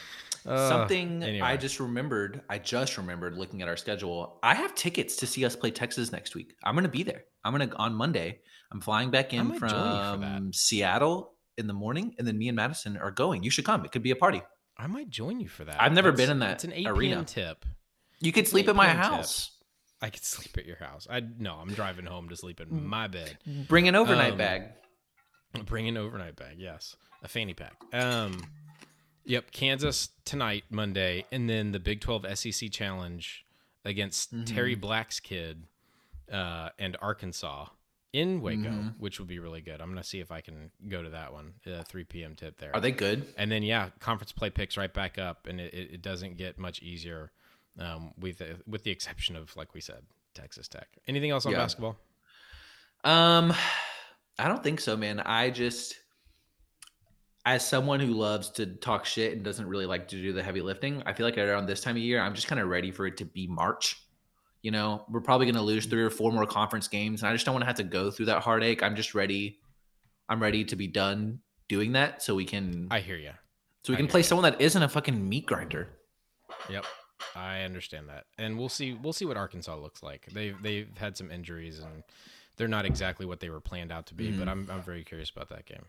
Uh, 0.46 0.70
something 0.70 1.22
anyway. 1.22 1.46
I 1.46 1.58
just 1.58 1.80
remembered. 1.82 2.42
I 2.50 2.60
just 2.60 2.98
remembered 2.98 3.38
looking 3.38 3.62
at 3.62 3.68
our 3.68 3.76
schedule. 3.76 4.40
I 4.42 4.56
have 4.56 4.74
tickets 4.74 5.18
to 5.18 5.28
see 5.28 5.44
us 5.44 5.54
play 5.56 5.70
Texas 5.70 6.14
next 6.14 6.34
week. 6.34 6.56
I'm 6.64 6.76
going 6.76 6.86
to 6.86 6.90
be 6.90 7.04
there. 7.04 7.26
I'm 7.44 7.54
going 7.54 7.70
to 7.70 7.76
on 7.76 7.94
Monday. 7.94 8.40
I'm 8.72 8.80
flying 8.80 9.12
back 9.12 9.34
in 9.34 9.50
might 9.50 9.60
join 9.60 9.64
you 9.64 9.70
for 9.70 10.18
that. 10.18 10.18
from 10.38 10.54
Seattle 10.54 11.34
in 11.58 11.68
the 11.68 11.74
morning, 11.74 12.16
and 12.18 12.26
then 12.26 12.38
me 12.38 12.48
and 12.48 12.56
Madison 12.56 12.96
are 12.96 13.12
going. 13.12 13.44
You 13.44 13.50
should 13.50 13.66
come. 13.66 13.84
It 13.84 13.92
could 13.92 14.02
be 14.02 14.12
a 14.12 14.16
party. 14.16 14.42
I 14.78 14.88
might 14.88 15.10
join 15.10 15.42
you 15.42 15.50
for 15.50 15.66
that. 15.66 15.82
I've 15.82 15.92
never 15.92 16.12
That's- 16.12 16.28
been 16.28 16.32
in 16.38 16.40
that 16.40 16.52
It's 16.54 16.64
an 16.64 16.72
8 16.74 16.88
arena. 16.88 17.24
tip. 17.26 17.66
You 18.22 18.32
could 18.32 18.44
It's 18.44 18.52
sleep 18.52 18.70
at 18.70 18.76
my 18.78 18.86
8 18.88 18.92
p.m. 18.94 19.04
tip. 19.04 19.12
house. 19.12 19.52
I 20.02 20.10
could 20.10 20.24
sleep 20.24 20.58
at 20.58 20.66
your 20.66 20.78
house. 20.78 21.06
I 21.12 21.20
no, 21.20 21.56
I'm 21.56 21.74
driving 21.74 22.06
home 22.06 22.30
to 22.30 22.38
sleep 22.38 22.62
in 22.62 22.88
my 22.88 23.08
bed. 23.08 23.38
Bring 23.68 23.90
an 23.90 23.96
overnight 23.96 24.32
Um, 24.34 24.38
bag. 24.38 24.64
Bring 25.66 25.90
an 25.90 25.98
overnight 25.98 26.38
bag, 26.38 26.56
yes, 26.60 26.96
a 27.22 27.28
fanny 27.28 27.54
pack. 27.54 27.76
Um, 27.92 28.40
yep, 29.30 29.52
Kansas 29.52 30.10
tonight, 30.26 30.66
Monday, 30.70 31.26
and 31.32 31.50
then 31.50 31.72
the 31.72 31.80
Big 31.80 32.02
12 32.02 32.26
SEC 32.38 32.70
Challenge 32.72 33.46
against 33.86 34.34
Mm-hmm. 34.34 34.44
Terry 34.44 34.76
Black's 34.76 35.20
kid 35.20 35.64
uh, 36.32 36.70
and 36.78 36.98
Arkansas 37.02 37.68
in 38.12 38.42
Waco, 38.42 38.70
Mm-hmm. 38.70 38.88
which 39.00 39.20
would 39.20 39.28
be 39.28 39.40
really 39.40 39.62
good. 39.62 39.80
I'm 39.82 39.90
gonna 39.90 40.04
see 40.04 40.20
if 40.20 40.32
I 40.32 40.42
can 40.42 40.72
go 40.88 41.02
to 41.04 41.12
that 41.12 41.32
one. 41.32 41.54
Uh, 41.66 41.84
3 41.84 42.04
p.m. 42.06 42.36
tip 42.36 42.58
there. 42.60 42.76
Are 42.76 42.82
they 42.82 42.92
good? 42.92 43.26
And 43.38 43.52
then 43.52 43.62
yeah, 43.64 43.90
conference 44.00 44.32
play 44.32 44.50
picks 44.50 44.78
right 44.78 44.94
back 44.94 45.18
up, 45.20 45.46
and 45.48 45.60
it, 45.62 45.74
it 45.74 46.02
doesn't 46.02 46.38
get 46.38 46.58
much 46.58 46.82
easier, 46.82 47.32
um, 47.80 48.12
with 48.20 48.40
the, 48.40 48.58
with 48.68 48.84
the 48.84 48.90
exception 48.92 49.36
of 49.36 49.56
like 49.56 49.74
we 49.76 49.80
said, 49.82 50.02
Texas 50.34 50.68
Tech. 50.68 50.88
Anything 51.08 51.30
else 51.30 51.46
on 51.46 51.52
Yeah. 51.52 51.60
basketball? 51.60 51.98
Um, 53.04 53.54
I 54.40 54.48
don't 54.48 54.64
think 54.64 54.80
so, 54.80 54.98
man. 54.98 55.20
I 55.20 55.50
just, 55.52 55.96
as 57.50 57.66
someone 57.66 58.00
who 58.00 58.14
loves 58.14 58.52
to 58.52 58.68
talk 58.68 59.06
shit 59.06 59.34
and 59.34 59.44
doesn't 59.44 59.66
really 59.66 59.88
like 59.88 60.08
to 60.08 60.16
do 60.16 60.32
the 60.32 60.44
heavy 60.44 60.62
lifting, 60.62 61.02
I 61.08 61.14
feel 61.14 61.26
like 61.26 61.36
around 61.36 61.66
this 61.66 61.82
time 61.82 61.96
of 61.96 62.02
year, 62.04 62.22
I'm 62.22 62.36
just 62.36 62.48
kind 62.48 62.62
of 62.62 62.68
ready 62.68 62.92
for 62.92 63.08
it 63.08 63.18
to 63.18 63.26
be 63.26 63.48
March. 63.48 64.00
You 64.62 64.70
know, 64.70 65.04
we're 65.10 65.22
probably 65.22 65.48
going 65.48 65.56
to 65.56 65.64
lose 65.64 65.88
three 65.88 66.04
or 66.04 66.12
four 66.12 66.32
more 66.32 66.46
conference 66.46 66.88
games, 66.88 67.24
and 67.24 67.30
I 67.30 67.34
just 67.34 67.48
don't 67.48 67.56
want 67.56 67.64
to 67.64 67.66
have 67.66 67.78
to 67.78 67.84
go 67.84 68.12
through 68.12 68.28
that 68.28 68.44
heartache. 68.44 68.84
I'm 68.84 68.96
just 68.96 69.16
ready. 69.16 69.58
I'm 70.28 70.40
ready 70.40 70.64
to 70.66 70.76
be 70.76 70.86
done 70.86 71.40
doing 71.68 71.94
that, 71.94 72.22
so 72.22 72.36
we 72.36 72.46
can, 72.46 72.88
I 72.92 73.00
hear 73.00 73.18
you. 73.18 73.32
so 73.84 73.94
we 73.94 73.96
I 73.96 73.98
can 73.98 74.08
play 74.08 74.20
ya. 74.20 74.28
someone 74.28 74.44
that 74.44 74.62
isn't 74.62 74.84
a 74.84 74.88
fucking 74.88 75.28
meat 75.28 75.48
grinder. 75.48 75.88
Yep. 76.70 76.86
I 77.36 77.62
understand 77.62 78.10
that. 78.10 78.26
And 78.38 78.60
we'll 78.60 78.70
see 78.70 78.94
we'll 78.94 79.14
see 79.14 79.26
what 79.26 79.38
Arkansas 79.38 79.76
looks 79.76 80.04
like. 80.04 80.28
They've 80.32 80.56
they've 80.62 80.98
had 80.98 81.18
some 81.18 81.32
injuries 81.32 81.80
and 81.80 82.04
they're 82.58 82.68
not 82.68 82.86
exactly 82.86 83.26
what 83.26 83.40
they 83.40 83.50
were 83.50 83.60
planned 83.60 83.92
out 83.92 84.06
to 84.08 84.14
be, 84.14 84.32
but 84.32 84.48
mm. 84.48 84.52
I'm 84.52 84.70
I'm 84.72 84.82
very 84.82 85.04
curious 85.04 85.30
about 85.30 85.50
that 85.50 85.66
game. 85.66 85.86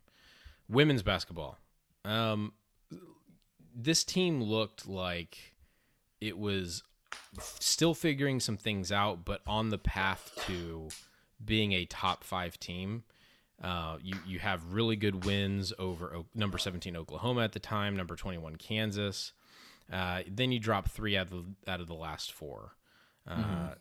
Women's 0.70 1.02
basketball. 1.02 1.58
Um 2.04 2.52
this 3.74 4.04
team 4.04 4.42
looked 4.42 4.86
like 4.88 5.54
it 6.20 6.38
was 6.38 6.82
still 7.38 7.94
figuring 7.94 8.40
some 8.40 8.56
things 8.56 8.90
out, 8.92 9.24
but 9.24 9.40
on 9.46 9.68
the 9.70 9.78
path 9.78 10.32
to 10.46 10.88
being 11.44 11.72
a 11.72 11.84
top 11.86 12.24
five 12.24 12.58
team. 12.60 13.04
Uh, 13.62 13.98
you 14.02 14.14
you 14.26 14.38
have 14.38 14.72
really 14.72 14.96
good 14.96 15.24
wins 15.26 15.72
over 15.78 16.14
O- 16.16 16.26
number 16.34 16.56
17 16.58 16.96
Oklahoma 16.96 17.42
at 17.42 17.52
the 17.52 17.58
time, 17.58 17.94
number 17.96 18.16
21 18.16 18.56
Kansas. 18.56 19.32
Uh, 19.92 20.22
then 20.28 20.50
you 20.52 20.58
drop 20.58 20.88
three 20.88 21.16
out 21.16 21.30
of 21.30 21.30
the, 21.64 21.70
out 21.70 21.80
of 21.80 21.86
the 21.86 21.94
last 21.94 22.32
four. 22.32 22.72
Uh, 23.26 23.74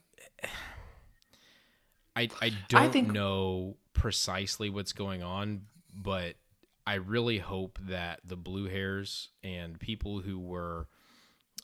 I 2.16 2.30
I 2.42 2.52
don't 2.68 2.92
think- 2.92 3.12
know 3.12 3.78
precisely 3.94 4.70
what's 4.70 4.94
going 4.94 5.24
on, 5.24 5.62
but 5.94 6.36
I 6.90 6.96
really 6.96 7.38
hope 7.38 7.78
that 7.84 8.20
the 8.26 8.36
Blue 8.36 8.66
Hairs 8.68 9.30
and 9.44 9.80
people 9.80 10.22
who 10.22 10.40
were, 10.40 10.88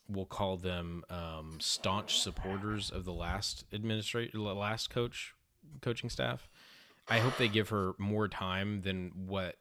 we'll 0.07 0.27
call 0.27 0.55
them 0.55 1.03
um, 1.09 1.57
staunch 1.59 2.19
supporters 2.19 2.91
of 2.91 3.05
the 3.05 3.11
last 3.11 3.65
administrator, 3.71 4.37
last 4.37 4.91
coach, 4.91 5.33
coaching 5.81 6.11
staff. 6.11 6.47
I 7.07 7.17
hope 7.17 7.37
they 7.37 7.47
give 7.47 7.69
her 7.69 7.93
more 7.97 8.27
time 8.27 8.83
than 8.83 9.13
what. 9.25 9.55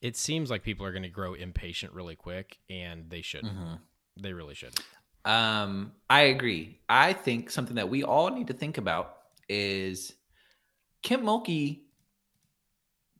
It 0.00 0.16
seems 0.16 0.50
like 0.50 0.64
people 0.64 0.84
are 0.84 0.90
going 0.90 1.04
to 1.04 1.08
grow 1.08 1.34
impatient 1.34 1.92
really 1.92 2.16
quick, 2.16 2.58
and 2.68 3.08
they 3.08 3.22
should. 3.22 3.44
Mm-hmm. 3.44 3.74
They 4.20 4.32
really 4.32 4.56
should. 4.56 4.74
Um, 5.24 5.92
I 6.08 6.22
agree. 6.22 6.80
I 6.88 7.12
think 7.12 7.50
something 7.50 7.76
that 7.76 7.88
we 7.88 8.02
all 8.02 8.30
need 8.30 8.48
to 8.48 8.52
think 8.52 8.78
about 8.78 9.16
is 9.48 10.12
Kim 11.04 11.22
Mulkey 11.22 11.82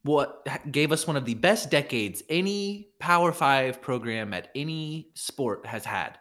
what 0.02 0.46
gave 0.70 0.92
us 0.92 1.06
one 1.06 1.16
of 1.16 1.24
the 1.24 1.34
best 1.34 1.70
decades 1.70 2.22
any 2.28 2.88
Power 2.98 3.32
5 3.32 3.82
program 3.82 4.32
at 4.32 4.48
any 4.54 5.10
sport 5.14 5.66
has 5.66 5.84
had. 5.84 6.18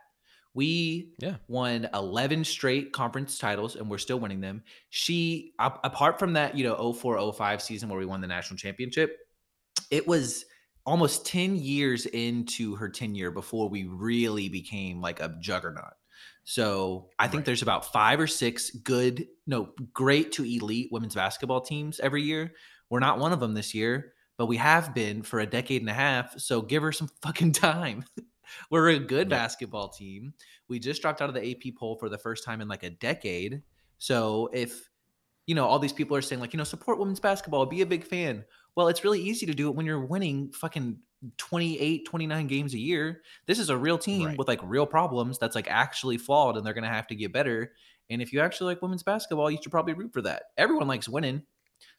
We 0.53 1.13
Yeah. 1.19 1.37
won 1.47 1.87
11 1.93 2.43
straight 2.43 2.91
conference 2.91 3.37
titles 3.37 3.75
and 3.75 3.89
we're 3.89 3.97
still 3.99 4.19
winning 4.19 4.41
them. 4.41 4.63
She 4.89 5.53
apart 5.59 6.19
from 6.19 6.33
that, 6.33 6.57
you 6.57 6.63
know, 6.63 6.75
0405 6.75 7.61
season 7.61 7.87
where 7.87 7.99
we 7.99 8.05
won 8.05 8.19
the 8.19 8.27
national 8.27 8.57
championship, 8.57 9.17
it 9.91 10.07
was 10.07 10.45
almost 10.85 11.25
10 11.25 11.55
years 11.55 12.05
into 12.07 12.75
her 12.75 12.89
tenure 12.89 13.31
before 13.31 13.69
we 13.69 13.83
really 13.85 14.49
became 14.49 14.99
like 14.99 15.19
a 15.19 15.37
juggernaut. 15.39 15.93
So 16.43 17.11
I 17.19 17.27
think 17.27 17.41
Right. 17.41 17.45
there's 17.45 17.61
about 17.61 17.93
five 17.93 18.19
or 18.19 18.27
six 18.27 18.71
good, 18.71 19.27
no, 19.45 19.73
great 19.93 20.31
to 20.33 20.43
elite 20.43 20.89
women's 20.91 21.13
basketball 21.15 21.61
teams 21.61 21.99
every 21.99 22.23
year. 22.23 22.55
We're 22.89 22.99
not 22.99 23.19
one 23.19 23.33
of 23.33 23.39
them 23.39 23.53
this 23.53 23.73
year, 23.73 24.13
but 24.37 24.47
we 24.47 24.57
have 24.57 24.93
been 24.93 25.21
for 25.21 25.39
a 25.39 25.45
decade 25.45 25.81
and 25.81 25.89
a 25.89 25.93
half. 25.93 26.39
So 26.39 26.61
give 26.61 26.81
her 26.83 26.91
some 26.91 27.09
fucking 27.21 27.51
time. 27.53 28.05
We're 28.71 28.89
a 28.89 28.99
good 28.99 29.29
Yep. 29.29 29.29
basketball 29.29 29.89
team. 29.89 30.33
We 30.67 30.79
just 30.79 31.01
dropped 31.01 31.21
out 31.21 31.29
of 31.29 31.35
the 31.35 31.51
AP 31.51 31.75
poll 31.77 31.95
for 31.97 32.09
the 32.09 32.17
first 32.17 32.43
time 32.43 32.61
in 32.61 32.67
like 32.67 32.83
a 32.83 32.89
decade. 32.89 33.61
So 33.99 34.49
if 34.53 34.89
you 35.45 35.55
know 35.55 35.65
all 35.65 35.79
these 35.79 35.93
people 35.93 36.15
are 36.17 36.21
saying 36.21 36.39
like 36.41 36.53
you 36.53 36.57
know 36.57 36.63
support 36.63 36.97
women's 36.99 37.19
basketball, 37.19 37.65
be 37.65 37.81
a 37.81 37.85
big 37.85 38.03
fan. 38.03 38.43
Well, 38.75 38.87
it's 38.87 39.03
really 39.03 39.19
easy 39.21 39.45
to 39.45 39.53
do 39.53 39.67
it 39.69 39.75
when 39.75 39.85
you're 39.85 40.05
winning 40.05 40.51
fucking 40.51 40.97
28, 41.37 42.05
29 42.07 42.47
games 42.47 42.73
a 42.73 42.79
year. 42.79 43.21
This 43.45 43.59
is 43.59 43.69
a 43.69 43.77
real 43.77 43.97
team 43.97 44.27
Right. 44.27 44.37
with 44.37 44.47
like 44.47 44.61
real 44.63 44.85
problems 44.85 45.37
that's 45.37 45.55
like 45.55 45.67
actually 45.69 46.17
flawed 46.17 46.55
and 46.57 46.65
they're 46.65 46.73
going 46.73 46.83
to 46.85 46.89
have 46.89 47.07
to 47.07 47.15
get 47.15 47.33
better. 47.33 47.73
And 48.09 48.21
if 48.21 48.31
you 48.31 48.39
actually 48.39 48.73
like 48.73 48.81
women's 48.81 49.03
basketball, 49.03 49.51
you 49.51 49.57
should 49.61 49.71
probably 49.71 49.93
root 49.93 50.13
for 50.13 50.21
that. 50.21 50.43
Everyone 50.57 50.87
likes 50.87 51.09
winning. 51.09 51.43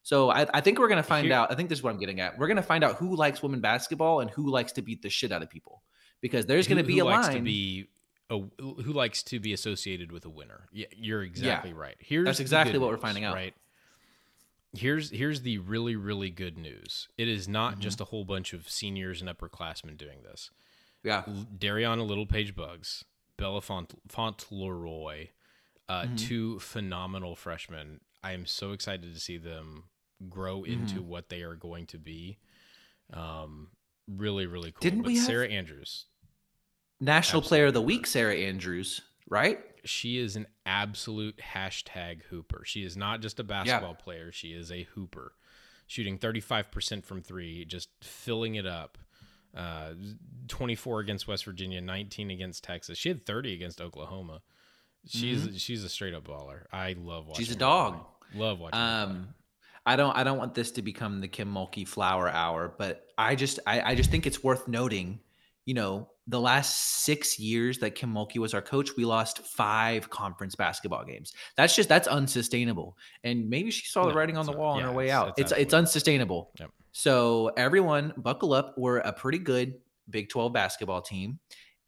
So 0.02 0.30
I, 0.30 0.46
I 0.54 0.60
think 0.60 0.78
we're 0.78 0.88
going 0.88 0.96
to 1.02 1.08
find 1.08 1.26
Here- 1.26 1.34
out. 1.36 1.52
I 1.52 1.54
think 1.54 1.68
this 1.68 1.78
is 1.78 1.82
what 1.82 1.92
I'm 1.92 1.98
getting 2.00 2.20
at. 2.20 2.38
We're 2.38 2.46
going 2.46 2.56
to 2.56 2.62
find 2.62 2.82
out 2.84 2.96
who 2.96 3.16
likes 3.16 3.42
women 3.42 3.60
basketball 3.60 4.20
and 4.20 4.30
who 4.30 4.48
likes 4.50 4.72
to 4.72 4.82
beat 4.82 5.02
the 5.02 5.10
shit 5.10 5.30
out 5.32 5.42
of 5.42 5.50
people 5.50 5.82
because 6.20 6.46
there's 6.46 6.66
going 6.66 6.78
to 6.78 6.82
Who- 6.82 6.88
be 6.88 6.98
who 6.98 7.04
a 7.04 7.08
likes 7.10 7.26
line. 7.28 7.36
to 7.36 7.42
be 7.42 7.88
a, 8.30 8.38
who 8.60 8.92
likes 8.92 9.22
to 9.24 9.40
be 9.40 9.52
associated 9.52 10.10
with 10.12 10.24
a 10.24 10.30
winner. 10.30 10.68
Yeah, 10.72 10.86
you're 10.96 11.22
exactly 11.22 11.72
right. 11.72 11.96
Here's 11.98 12.24
That's 12.26 12.40
exactly 12.40 12.78
what 12.78 12.88
we're 12.90 12.96
finding 12.96 13.24
out. 13.24 13.34
Right. 13.34 13.54
Here's 14.72 15.10
here's 15.10 15.42
the 15.42 15.58
really 15.58 15.96
really 15.96 16.30
good 16.30 16.56
news. 16.56 17.08
It 17.18 17.26
is 17.28 17.48
not 17.48 17.72
Mm-hmm. 17.72 17.80
just 17.80 18.00
a 18.00 18.04
whole 18.04 18.24
bunch 18.24 18.52
of 18.52 18.68
seniors 18.68 19.20
and 19.20 19.28
upperclassmen 19.28 19.96
doing 19.96 20.22
this. 20.22 20.50
yeah. 21.02 21.24
Darianna 21.58 22.06
Littlepage-Buggs, 22.06 23.04
Bella 23.36 23.60
Font, 23.60 23.94
Fontleroy, 24.08 25.30
uh, 25.88 26.02
Mm-hmm. 26.04 26.14
two 26.16 26.58
phenomenal 26.60 27.34
freshmen. 27.34 28.00
I 28.22 28.32
am 28.32 28.46
so 28.46 28.72
excited 28.72 29.12
to 29.14 29.20
see 29.20 29.38
them 29.38 29.84
grow 30.28 30.62
into 30.64 30.96
Mm-hmm. 30.96 31.08
what 31.08 31.28
they 31.30 31.42
are 31.42 31.54
going 31.54 31.86
to 31.86 31.98
be. 31.98 32.38
Um, 33.12 33.68
really, 34.08 34.46
really 34.46 34.72
cool. 34.72 34.80
Didn't 34.80 35.02
but 35.02 35.08
we 35.08 35.16
Sarah 35.16 35.48
Andrews, 35.48 36.06
National 37.00 37.42
Player 37.42 37.66
of 37.66 37.74
the 37.74 37.82
Week, 37.82 38.06
Sarah 38.06 38.34
Andrews, 38.36 39.00
right? 39.28 39.58
she 39.82 40.18
is 40.18 40.36
an 40.36 40.46
absolute 40.66 41.38
hashtag 41.54 42.20
hooper. 42.24 42.62
She 42.66 42.84
is 42.84 42.98
not 42.98 43.22
just 43.22 43.40
a 43.40 43.44
basketball 43.44 43.94
player; 43.94 44.30
she 44.30 44.48
is 44.48 44.70
a 44.70 44.82
hooper, 44.94 45.32
shooting 45.86 46.18
thirty 46.18 46.40
five 46.40 46.70
percent 46.70 47.06
from 47.06 47.22
three, 47.22 47.64
just 47.64 47.88
filling 48.02 48.56
it 48.56 48.66
up. 48.66 48.98
Uh, 49.56 49.94
twenty 50.46 50.74
four 50.74 51.00
against 51.00 51.26
West 51.26 51.44
Virginia, 51.46 51.80
nineteen 51.80 52.30
against 52.30 52.62
Texas. 52.62 52.98
She 52.98 53.08
had 53.08 53.24
thirty 53.26 53.54
against 53.54 53.80
Oklahoma. 53.80 54.42
She's 55.06 55.60
she's 55.60 55.82
a 55.84 55.88
straight 55.88 56.14
up 56.14 56.24
baller. 56.26 56.64
I 56.72 56.94
love 56.98 57.26
watching. 57.26 57.42
Mm-hmm. 57.44 57.50
She's 57.50 57.50
a 57.54 57.58
dog. 57.58 57.94
play. 58.30 58.40
Love 58.40 58.60
watching. 58.60 58.78
Um, 58.78 59.34
I 59.86 59.96
don't 59.96 60.14
I 60.16 60.24
don't 60.24 60.38
want 60.38 60.54
this 60.54 60.70
to 60.72 60.82
become 60.82 61.20
the 61.20 61.28
Kim 61.28 61.52
Mulkey 61.52 61.86
flower 61.88 62.28
hour, 62.28 62.74
but 62.78 63.06
I 63.16 63.34
just 63.34 63.58
I, 63.66 63.80
I 63.80 63.94
just 63.94 64.10
think 64.10 64.26
it's 64.26 64.44
worth 64.44 64.68
noting, 64.68 65.20
you 65.64 65.74
know, 65.74 66.10
the 66.26 66.40
last 66.40 67.02
six 67.02 67.38
years 67.40 67.78
that 67.78 67.94
Kim 67.94 68.12
Mulkey 68.12 68.36
was 68.38 68.52
our 68.54 68.60
coach, 68.62 68.90
we 68.96 69.04
lost 69.04 69.38
five 69.46 70.10
conference 70.10 70.54
basketball 70.54 71.04
games. 71.04 71.32
That's 71.56 71.74
just 71.74 71.88
that's 71.88 72.06
unsustainable. 72.06 72.96
And 73.24 73.48
maybe 73.48 73.70
she 73.70 73.86
saw 73.86 74.06
the 74.06 74.14
writing 74.14 74.36
on 74.36 74.44
the 74.46 74.52
not. 74.52 74.60
wall 74.60 74.72
on 74.74 74.80
Yeah, 74.80 74.86
her 74.86 74.92
way 74.92 75.10
out. 75.10 75.30
it's 75.38 75.50
It's 75.50 75.60
it's, 75.60 75.74
unsustainable. 75.74 76.50
Yep. 76.60 76.70
So 76.92 77.50
everyone 77.56 78.12
buckle 78.18 78.52
up. 78.52 78.74
We're 78.76 78.98
a 78.98 79.12
pretty 79.12 79.38
good 79.38 79.74
Big 80.10 80.28
12 80.28 80.52
basketball 80.52 81.00
team. 81.02 81.38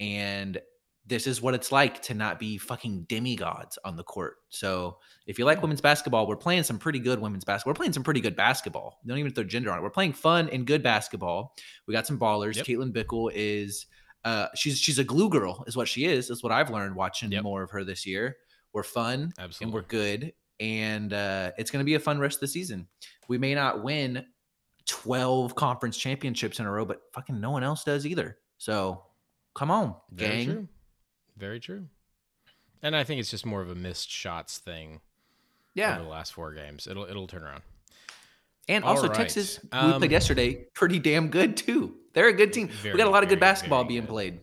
And 0.00 0.58
this 1.04 1.26
is 1.26 1.42
what 1.42 1.52
it's 1.54 1.72
like 1.72 2.00
to 2.02 2.14
not 2.14 2.38
be 2.38 2.56
fucking 2.58 3.02
demigods 3.08 3.76
on 3.84 3.96
the 3.96 4.04
court. 4.04 4.36
So 4.50 4.98
if 5.26 5.36
you 5.38 5.44
like 5.44 5.60
women's 5.60 5.80
basketball, 5.80 6.28
we're 6.28 6.36
playing 6.36 6.62
some 6.62 6.78
pretty 6.78 7.00
good 7.00 7.18
women's 7.20 7.44
basketball. 7.44 7.72
We're 7.72 7.76
playing 7.78 7.92
some 7.92 8.04
pretty 8.04 8.20
good 8.20 8.36
basketball. 8.36 9.00
Don't 9.04 9.18
even 9.18 9.32
throw 9.32 9.42
gender 9.42 9.72
on 9.72 9.78
it. 9.78 9.82
We're 9.82 9.90
playing 9.90 10.12
fun 10.12 10.48
and 10.50 10.64
good 10.64 10.82
basketball. 10.82 11.56
We 11.88 11.92
got 11.92 12.06
some 12.06 12.18
ballers. 12.20 12.54
Yep. 12.56 12.66
Caitlin 12.66 12.92
Bickle 12.92 13.32
is 13.34 13.86
uh 14.24 14.46
she's 14.54 14.78
she's 14.78 15.00
a 15.00 15.04
glue 15.04 15.28
girl, 15.28 15.64
is 15.66 15.76
what 15.76 15.88
she 15.88 16.04
is. 16.04 16.30
Is 16.30 16.42
what 16.44 16.52
I've 16.52 16.70
learned 16.70 16.94
watching 16.94 17.32
Yep. 17.32 17.42
more 17.42 17.64
of 17.64 17.70
her 17.70 17.82
this 17.82 18.06
year. 18.06 18.36
We're 18.72 18.84
fun 18.84 19.32
Absolutely. 19.38 19.64
and 19.64 19.74
we're 19.74 19.88
good. 19.88 20.32
And 20.60 21.12
uh 21.12 21.50
it's 21.58 21.72
gonna 21.72 21.82
be 21.82 21.94
a 21.94 22.00
fun 22.00 22.20
rest 22.20 22.36
of 22.36 22.40
the 22.42 22.46
season. 22.48 22.86
We 23.26 23.38
may 23.38 23.56
not 23.56 23.82
win 23.82 24.24
12 24.86 25.54
conference 25.56 25.96
championships 25.96 26.60
in 26.60 26.66
a 26.66 26.70
row, 26.70 26.84
but 26.84 27.00
fucking 27.12 27.40
no 27.40 27.50
one 27.50 27.64
else 27.64 27.82
does 27.84 28.06
either. 28.06 28.38
So 28.58 29.02
come 29.54 29.70
on, 29.72 29.96
gang. 30.14 30.68
Very 31.42 31.58
true. 31.58 31.88
And 32.84 32.94
I 32.94 33.02
think 33.02 33.18
it's 33.18 33.32
just 33.32 33.44
more 33.44 33.60
of 33.62 33.68
a 33.68 33.74
missed 33.74 34.08
shots 34.08 34.58
thing 34.58 35.00
Yeah. 35.74 35.96
over 35.96 36.04
the 36.04 36.08
last 36.08 36.32
four 36.32 36.54
games. 36.54 36.86
It'll 36.86 37.02
it'll 37.04 37.26
turn 37.26 37.42
around. 37.42 37.62
And 38.68 38.84
All 38.84 38.90
also 38.94 39.08
right. 39.08 39.16
Texas, 39.16 39.56
who 39.56 39.68
we 39.72 39.78
Um, 39.94 39.98
played 39.98 40.12
yesterday, 40.12 40.54
pretty 40.72 41.00
damn 41.00 41.30
good 41.30 41.56
too. 41.56 41.96
They're 42.12 42.28
a 42.28 42.32
good 42.32 42.52
team. 42.52 42.70
we 42.84 42.92
got 42.92 43.08
a 43.08 43.10
lot 43.10 43.24
of 43.24 43.28
good 43.28 43.40
basketball 43.40 43.82
being 43.82 44.02
good. 44.02 44.08
played. 44.08 44.40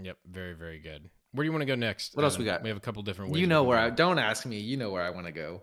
Yep, 0.00 0.16
very 0.24 0.54
very 0.54 0.78
good. 0.78 1.10
Where 1.32 1.44
do 1.44 1.48
you 1.48 1.52
want 1.52 1.60
to 1.60 1.66
go 1.66 1.74
next? 1.74 2.16
What 2.16 2.24
else 2.24 2.38
we 2.38 2.46
got? 2.46 2.62
We 2.62 2.70
have 2.70 2.78
a 2.78 2.80
couple 2.80 3.02
different 3.02 3.30
ways. 3.32 3.42
You 3.42 3.46
know 3.46 3.62
where. 3.64 3.78
I 3.78 3.90
don't 3.90 4.18
ask 4.18 4.46
me. 4.46 4.60
You 4.60 4.78
know 4.78 4.88
where 4.90 5.02
I 5.02 5.10
want 5.10 5.26
to 5.26 5.32
go. 5.32 5.60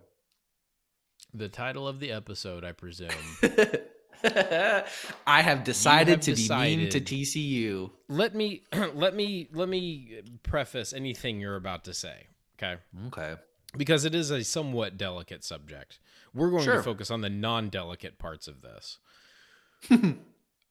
The 1.33 1.49
title 1.49 1.87
of 1.87 1.99
the 1.99 2.11
episode, 2.11 2.63
I 2.63 2.71
presume. 2.71 3.09
I 5.27 5.41
have 5.41 5.63
decided 5.63 6.23
have 6.25 6.35
to 6.35 6.35
be 6.35 6.49
mean 6.49 6.89
to 6.89 6.99
TCU. 7.01 7.91
let 8.07 8.35
me 8.35 8.63
let 8.93 9.15
me 9.15 9.47
let 9.53 9.69
me 9.69 10.21
preface 10.43 10.93
anything 10.93 11.39
you're 11.39 11.55
about 11.55 11.85
to 11.85 11.93
say. 11.93 12.27
Okay. 12.61 12.79
Okay. 13.07 13.35
Because 13.77 14.03
it 14.05 14.15
is 14.15 14.31
a 14.31 14.43
somewhat 14.43 14.97
delicate 14.97 15.43
subject. 15.43 15.99
We're 16.33 16.49
going 16.49 16.63
Sure. 16.63 16.77
to 16.77 16.83
focus 16.83 17.11
on 17.11 17.21
the 17.21 17.29
non-delicate 17.29 18.17
parts 18.19 18.47
of 18.47 18.61
this. 18.61 18.97
um 19.91 20.17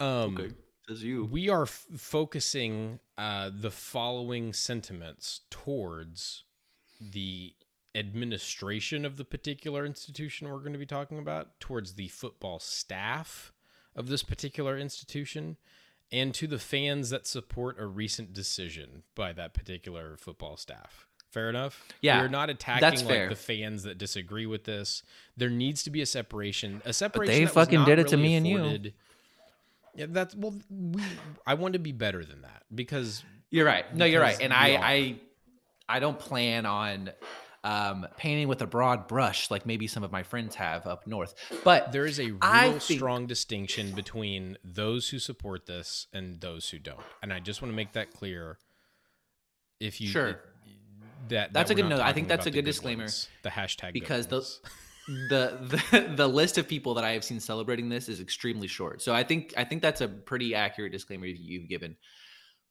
Okay. 0.00 0.50
Says 0.88 1.02
you. 1.04 1.24
we 1.26 1.48
are 1.48 1.62
f- 1.62 1.86
focusing 1.96 2.98
uh, 3.18 3.50
the 3.54 3.70
following 3.70 4.52
sentiments 4.52 5.40
towards 5.50 6.44
the 7.00 7.52
administration 7.94 9.04
of 9.04 9.16
the 9.16 9.24
particular 9.24 9.84
institution 9.84 10.48
we're 10.48 10.58
going 10.58 10.72
to 10.72 10.78
be 10.78 10.86
talking 10.86 11.18
about, 11.18 11.58
towards 11.60 11.94
the 11.94 12.08
football 12.08 12.58
staff 12.58 13.52
of 13.96 14.08
this 14.08 14.22
particular 14.22 14.78
institution, 14.78 15.56
and 16.12 16.32
to 16.34 16.46
the 16.46 16.58
fans 16.58 17.10
that 17.10 17.26
support 17.26 17.76
a 17.78 17.86
recent 17.86 18.32
decision 18.32 19.02
by 19.14 19.32
that 19.32 19.54
particular 19.54 20.16
football 20.16 20.56
staff. 20.56 21.06
Fair 21.30 21.50
enough. 21.50 21.86
Yeah, 22.00 22.22
we're 22.22 22.28
not 22.28 22.48
attacking 22.48 23.06
like 23.06 23.28
the 23.28 23.36
fans 23.36 23.82
that 23.82 23.98
disagree 23.98 24.46
with 24.46 24.64
this. 24.64 25.02
There 25.36 25.50
needs 25.50 25.82
to 25.82 25.90
be 25.90 26.00
a 26.00 26.06
separation. 26.06 26.80
A 26.86 26.92
separation. 26.92 27.34
But 27.34 27.38
they 27.38 27.46
fucking 27.46 27.84
did 27.84 27.98
it 27.98 28.08
to 28.08 28.16
really 28.16 28.28
me 28.28 28.34
and 28.36 28.46
you. 28.46 28.92
Yeah, 29.94 30.06
that's 30.08 30.34
well. 30.34 30.54
We 30.70 31.02
I 31.46 31.54
want 31.54 31.74
to 31.74 31.78
be 31.78 31.92
better 31.92 32.24
than 32.24 32.42
that 32.42 32.62
because 32.74 33.22
You're 33.50 33.66
right. 33.66 33.94
No, 33.94 34.04
you're 34.04 34.22
right. 34.22 34.38
And 34.40 34.52
I. 34.52 34.76
I, 34.76 35.16
I 35.90 36.00
don't 36.00 36.18
plan 36.18 36.66
on 36.66 37.10
um, 37.64 38.06
painting 38.16 38.48
with 38.48 38.62
a 38.62 38.66
broad 38.66 39.08
brush 39.08 39.50
like 39.50 39.66
maybe 39.66 39.86
some 39.86 40.02
of 40.04 40.12
my 40.12 40.22
friends 40.22 40.54
have 40.54 40.86
up 40.86 41.06
north. 41.06 41.34
But 41.64 41.92
there 41.92 42.06
is 42.06 42.18
a 42.20 42.26
real 42.26 42.38
I 42.42 42.78
think- 42.78 42.98
strong 42.98 43.26
distinction 43.26 43.92
between 43.92 44.56
those 44.64 45.08
who 45.08 45.18
support 45.18 45.66
this 45.66 46.06
and 46.12 46.40
those 46.40 46.68
who 46.70 46.78
don't. 46.78 47.00
And 47.22 47.32
I 47.32 47.40
just 47.40 47.60
want 47.62 47.72
to 47.72 47.76
make 47.76 47.92
that 47.92 48.12
clear. 48.12 48.58
If 49.80 50.00
you 50.00 50.08
Sure. 50.08 50.40
that 51.28 51.52
That's 51.52 51.68
that 51.68 51.70
a 51.70 51.74
good 51.82 51.88
note. 51.88 52.00
I 52.00 52.12
think 52.12 52.26
that's 52.28 52.46
a 52.46 52.50
the 52.50 52.54
good 52.56 52.64
disclaimer. 52.64 53.02
ones, 53.04 53.28
the 53.42 53.50
hashtag 53.50 53.92
good 53.92 53.94
because 53.94 54.26
the, 54.26 54.40
the 55.28 55.80
the 55.92 56.14
the 56.16 56.26
list 56.28 56.58
of 56.58 56.66
people 56.68 56.94
that 56.94 57.04
I 57.04 57.12
have 57.12 57.22
seen 57.24 57.38
celebrating 57.40 57.88
this 57.88 58.08
is 58.08 58.20
extremely 58.20 58.66
short. 58.66 59.02
So 59.02 59.14
I 59.14 59.22
think 59.22 59.54
I 59.56 59.64
think 59.64 59.82
that's 59.82 60.00
a 60.00 60.08
pretty 60.08 60.54
accurate 60.54 60.92
disclaimer 60.92 61.26
you've 61.26 61.68
given. 61.68 61.96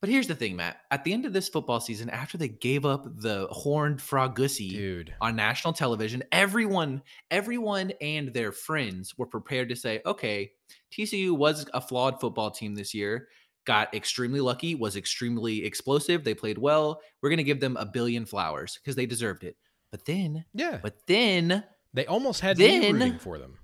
But 0.00 0.10
here's 0.10 0.28
the 0.28 0.34
thing, 0.36 0.54
Matt. 0.54 0.78
At 0.92 1.02
the 1.02 1.12
end 1.12 1.26
of 1.26 1.32
this 1.32 1.48
football 1.48 1.80
season, 1.80 2.08
after 2.08 2.38
they 2.38 2.48
gave 2.48 2.84
up 2.86 3.04
the 3.20 3.48
horned 3.50 3.98
frogussie 4.00 4.70
dude. 4.70 5.12
on 5.20 5.34
national 5.34 5.72
television, 5.72 6.22
everyone, 6.30 7.02
everyone 7.32 7.92
and 8.00 8.32
their 8.32 8.52
friends 8.52 9.18
were 9.18 9.26
prepared 9.26 9.68
to 9.70 9.76
say, 9.76 10.00
okay, 10.06 10.52
TCU 10.92 11.36
was 11.36 11.66
a 11.74 11.80
flawed 11.80 12.20
football 12.20 12.50
team 12.52 12.76
this 12.76 12.94
year, 12.94 13.26
got 13.64 13.92
extremely 13.92 14.40
lucky, 14.40 14.76
was 14.76 14.94
extremely 14.94 15.64
explosive. 15.64 16.22
They 16.22 16.34
played 16.34 16.58
well. 16.58 17.00
We're 17.20 17.30
going 17.30 17.38
to 17.38 17.42
give 17.44 17.60
them 17.60 17.76
a 17.76 17.84
billion 17.84 18.24
flowers 18.24 18.78
because 18.80 18.94
they 18.94 19.06
deserved 19.06 19.42
it. 19.42 19.56
But 19.90 20.04
then, 20.04 20.44
Yeah, 20.54 20.78
but 20.80 20.94
then 21.08 21.64
they 21.92 22.06
almost 22.06 22.40
had 22.40 22.56
me 22.56 22.78
then- 22.78 22.92
rooting 22.94 23.18
for 23.18 23.36
them. 23.38 23.58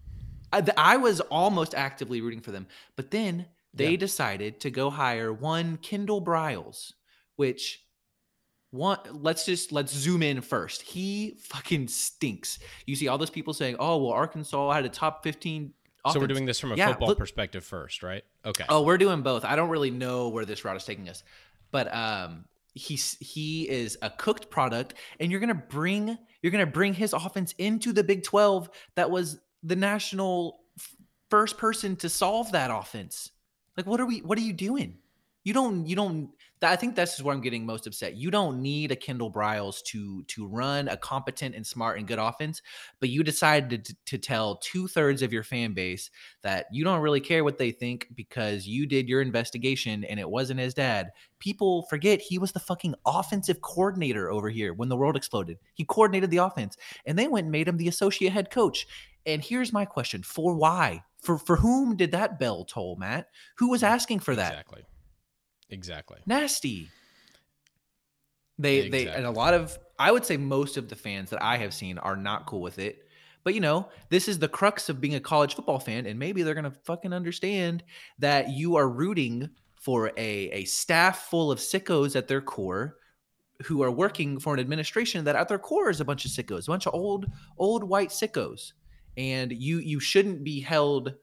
I, 0.53 0.65
I 0.77 0.97
was 0.97 1.21
almost 1.21 1.75
actively 1.75 2.21
rooting 2.21 2.41
for 2.41 2.51
them. 2.53 2.67
But 2.97 3.11
then 3.11 3.47
they 3.75 3.91
Yeah. 3.93 3.97
decided 3.97 4.61
to 4.61 4.71
go 4.71 4.91
hire 4.91 5.33
one 5.33 5.77
Kendall 5.79 6.23
Briles, 6.25 6.93
which 7.37 7.81
one 8.71 8.99
let's 9.11 9.45
just 9.47 9.71
let's 9.73 9.93
zoom 9.95 10.23
in 10.23 10.41
first. 10.41 10.83
He 10.83 11.37
fucking 11.41 11.89
stinks. 11.89 12.59
You 12.87 12.97
see 12.97 13.09
all 13.09 13.19
those 13.19 13.31
people 13.31 13.55
saying, 13.55 13.77
"Oh, 13.79 13.99
well 13.99 14.13
Arkansas 14.13 14.73
had 14.73 14.85
a 14.85 14.89
top 14.89 15.23
15 15.23 15.73
So 16.13 16.21
we're 16.21 16.27
doing 16.27 16.45
this 16.45 16.61
from 16.61 16.73
a 16.73 16.77
Yeah, 16.77 16.89
football 16.89 17.09
look- 17.09 17.19
perspective 17.19 17.65
first, 17.65 18.03
right? 18.03 18.25
Okay. 18.45 18.65
Oh, 18.69 18.83
we're 18.83 18.99
doing 18.99 19.23
both. 19.23 19.45
I 19.45 19.57
don't 19.57 19.71
really 19.71 19.91
know 19.91 20.29
where 20.29 20.45
this 20.45 20.63
route 20.65 20.77
is 20.77 20.85
taking 20.85 21.09
us, 21.09 21.23
but 21.71 21.93
um, 21.95 22.45
he's 22.75 23.17
he 23.21 23.69
is 23.69 23.97
a 24.03 24.11
cooked 24.11 24.51
product, 24.51 24.95
and 25.21 25.31
you're 25.31 25.41
gonna 25.41 25.55
bring 25.55 26.19
you're 26.43 26.51
gonna 26.53 26.67
bring 26.67 26.93
his 26.95 27.13
offense 27.15 27.55
into 27.59 27.93
the 27.93 28.05
Big 28.05 28.23
Twelve. 28.23 28.69
That 28.97 29.11
was 29.11 29.41
the 29.63 29.77
national 29.77 30.61
first 31.31 31.57
person 31.57 31.97
to 31.97 32.09
solve 32.11 32.53
that 32.53 32.71
offense. 32.71 33.31
Like, 33.77 33.87
what 33.87 34.01
are 34.01 34.07
we? 34.07 34.21
What 34.21 34.39
are 34.39 34.43
you 34.43 34.53
doing? 34.53 34.99
You 35.45 35.53
don't. 35.53 35.87
You 35.87 35.95
don't. 35.95 36.31
I 36.63 36.77
think 36.77 36.97
this 36.97 37.15
is 37.15 37.23
where 37.23 37.35
I'm 37.35 37.43
getting 37.43 37.67
most 37.67 37.87
upset. 37.87 38.17
You 38.17 38.31
don't 38.31 38.63
need 38.63 38.91
a 38.91 38.97
Kendall 38.97 39.31
Briles 39.31 39.83
to 39.85 40.23
to 40.25 40.47
run 40.47 40.89
a 40.89 40.97
competent 40.97 41.55
and 41.55 41.67
smart 41.67 41.99
and 41.99 42.09
good 42.09 42.19
offense, 42.19 42.63
but 43.01 43.11
you 43.11 43.23
decided 43.23 43.85
to, 43.85 43.97
to 44.07 44.19
tell 44.19 44.57
two 44.57 44.89
thirds 44.89 45.21
of 45.21 45.31
your 45.31 45.43
fan 45.43 45.75
base 45.75 46.11
that 46.41 46.67
you 46.73 46.83
don't 46.83 47.03
really 47.03 47.21
care 47.21 47.45
what 47.45 47.59
they 47.59 47.71
think 47.71 48.09
because 48.15 48.67
you 48.67 48.87
did 48.87 49.09
your 49.09 49.21
investigation 49.21 50.05
and 50.05 50.19
it 50.19 50.31
wasn't 50.31 50.61
his 50.61 50.73
dad. 50.73 51.11
People 51.39 51.83
forget 51.91 52.23
he 52.23 52.39
was 52.39 52.53
the 52.53 52.61
fucking 52.61 52.95
offensive 53.05 53.61
coordinator 53.61 54.31
over 54.31 54.49
here 54.49 54.73
when 54.73 54.89
the 54.89 54.97
world 54.97 55.17
exploded. 55.17 55.59
He 55.75 55.85
coordinated 55.85 56.31
the 56.31 56.39
offense, 56.39 56.79
and 57.05 57.19
they 57.19 57.29
went 57.29 57.45
and 57.45 57.53
made 57.53 57.69
him 57.69 57.77
the 57.77 57.89
associate 57.89 58.33
head 58.33 58.51
coach. 58.51 58.87
And 59.27 59.43
here's 59.43 59.73
my 59.73 59.85
question: 59.85 60.23
For 60.23 60.55
why? 60.55 61.03
For 61.23 61.39
for 61.39 61.57
whom 61.57 61.97
did 61.97 62.13
that 62.13 62.39
bell 62.39 62.65
toll, 62.65 62.97
Matt? 62.97 63.29
Who 63.57 63.71
was 63.71 63.83
mm, 63.83 63.89
asking 63.89 64.21
for 64.21 64.35
that? 64.35 64.53
Exactly. 64.53 64.83
Exactly. 65.71 66.19
nasty. 66.27 66.89
They 68.59 68.89
they 68.89 69.09
and 69.09 69.27
a 69.27 69.31
lot 69.31 69.55
of 69.55 69.79
I 69.99 70.13
would 70.13 70.25
say 70.25 70.37
most 70.37 70.77
of 70.77 70.89
the 70.89 70.97
fans 70.97 71.31
that 71.31 71.43
I 71.43 71.57
have 71.57 71.75
seen 71.75 71.99
are 71.99 72.17
not 72.17 72.47
cool 72.47 72.61
with 72.61 72.79
it. 72.79 73.01
But 73.43 73.55
you 73.55 73.61
know, 73.61 73.89
this 74.09 74.29
is 74.29 74.39
the 74.39 74.49
crux 74.49 74.89
of 74.89 75.01
being 75.01 75.17
a 75.17 75.21
college 75.21 75.55
football 75.55 75.79
fan, 75.79 76.07
and 76.07 76.19
maybe 76.19 76.43
they're 76.43 76.55
gonna 76.55 76.71
fucking 76.85 77.13
understand 77.13 77.83
that 78.19 78.51
you 78.51 78.77
are 78.77 78.89
rooting 78.89 79.51
for 79.75 80.13
a 80.17 80.51
a 80.51 80.65
staff 80.65 81.27
full 81.29 81.51
of 81.51 81.59
sickos 81.59 82.17
at 82.17 82.29
their 82.29 82.41
core 82.41 82.97
who 83.65 83.83
are 83.83 83.91
working 83.91 84.39
for 84.39 84.55
an 84.55 84.61
administration 84.61 85.25
that 85.25 85.37
at 85.37 85.49
their 85.49 85.59
core 85.59 85.91
is 85.91 86.01
a 86.01 86.05
bunch 86.05 86.25
of 86.25 86.31
sickos, 86.31 86.69
a 86.69 86.71
bunch 86.71 86.87
of 86.87 86.95
old 86.95 87.27
old 87.59 87.85
white 87.85 88.11
sickos. 88.11 88.73
And 89.17 89.53
you 89.53 89.79
you 89.79 90.01
shouldn't 90.01 90.45
be 90.45 90.61
held 90.61 91.15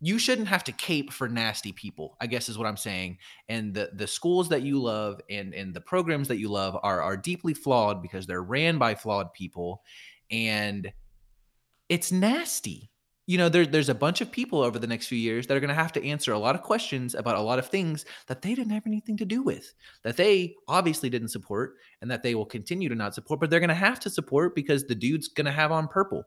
you 0.00 0.18
shouldn't 0.18 0.48
have 0.48 0.64
to 0.64 0.72
cape 0.72 1.10
for 1.10 1.28
nasty 1.28 1.72
people 1.72 2.16
i 2.20 2.26
guess 2.26 2.50
is 2.50 2.58
what 2.58 2.66
i'm 2.66 2.76
saying. 2.76 3.16
And 3.48 3.72
the 3.72 3.90
the 3.94 4.06
schools 4.06 4.48
that 4.50 4.62
you 4.62 4.80
love 4.80 5.20
and 5.30 5.54
and 5.54 5.72
the 5.72 5.80
programs 5.80 6.28
that 6.28 6.38
you 6.38 6.48
love 6.48 6.76
are 6.82 7.00
are 7.00 7.16
deeply 7.16 7.54
flawed 7.54 8.02
because 8.02 8.26
they're 8.26 8.42
ran 8.42 8.78
by 8.78 8.94
flawed 8.94 9.32
people. 9.32 9.82
And 10.30 10.92
it's 11.88 12.12
nasty. 12.12 12.90
You 13.26 13.38
know 13.38 13.48
there, 13.48 13.64
there's 13.64 13.88
a 13.88 13.94
bunch 13.94 14.20
of 14.20 14.30
people 14.30 14.60
over 14.60 14.78
the 14.78 14.86
next 14.86 15.06
few 15.06 15.16
years 15.16 15.46
that 15.46 15.56
are 15.56 15.60
going 15.60 15.68
to 15.68 15.74
have 15.74 15.92
to 15.92 16.06
answer 16.06 16.34
a 16.34 16.38
lot 16.38 16.54
of 16.54 16.62
questions 16.62 17.14
about 17.14 17.36
a 17.36 17.40
lot 17.40 17.58
of 17.58 17.68
things 17.68 18.04
that 18.26 18.42
they 18.42 18.54
didn't 18.54 18.72
have 18.72 18.86
anything 18.86 19.16
to 19.16 19.24
do 19.24 19.42
with 19.42 19.72
that 20.02 20.18
they 20.18 20.54
obviously 20.68 21.08
didn't 21.08 21.28
support 21.28 21.76
and 22.02 22.10
that 22.10 22.22
they 22.22 22.34
will 22.34 22.44
continue 22.44 22.90
to 22.90 22.94
not 22.94 23.14
support 23.14 23.40
but 23.40 23.48
they're 23.48 23.60
going 23.60 23.68
to 23.68 23.74
have 23.74 23.98
to 24.00 24.10
support 24.10 24.54
because 24.54 24.84
the 24.84 24.94
dude's 24.94 25.28
going 25.28 25.46
to 25.46 25.50
have 25.50 25.72
on 25.72 25.88
purple 25.88 26.22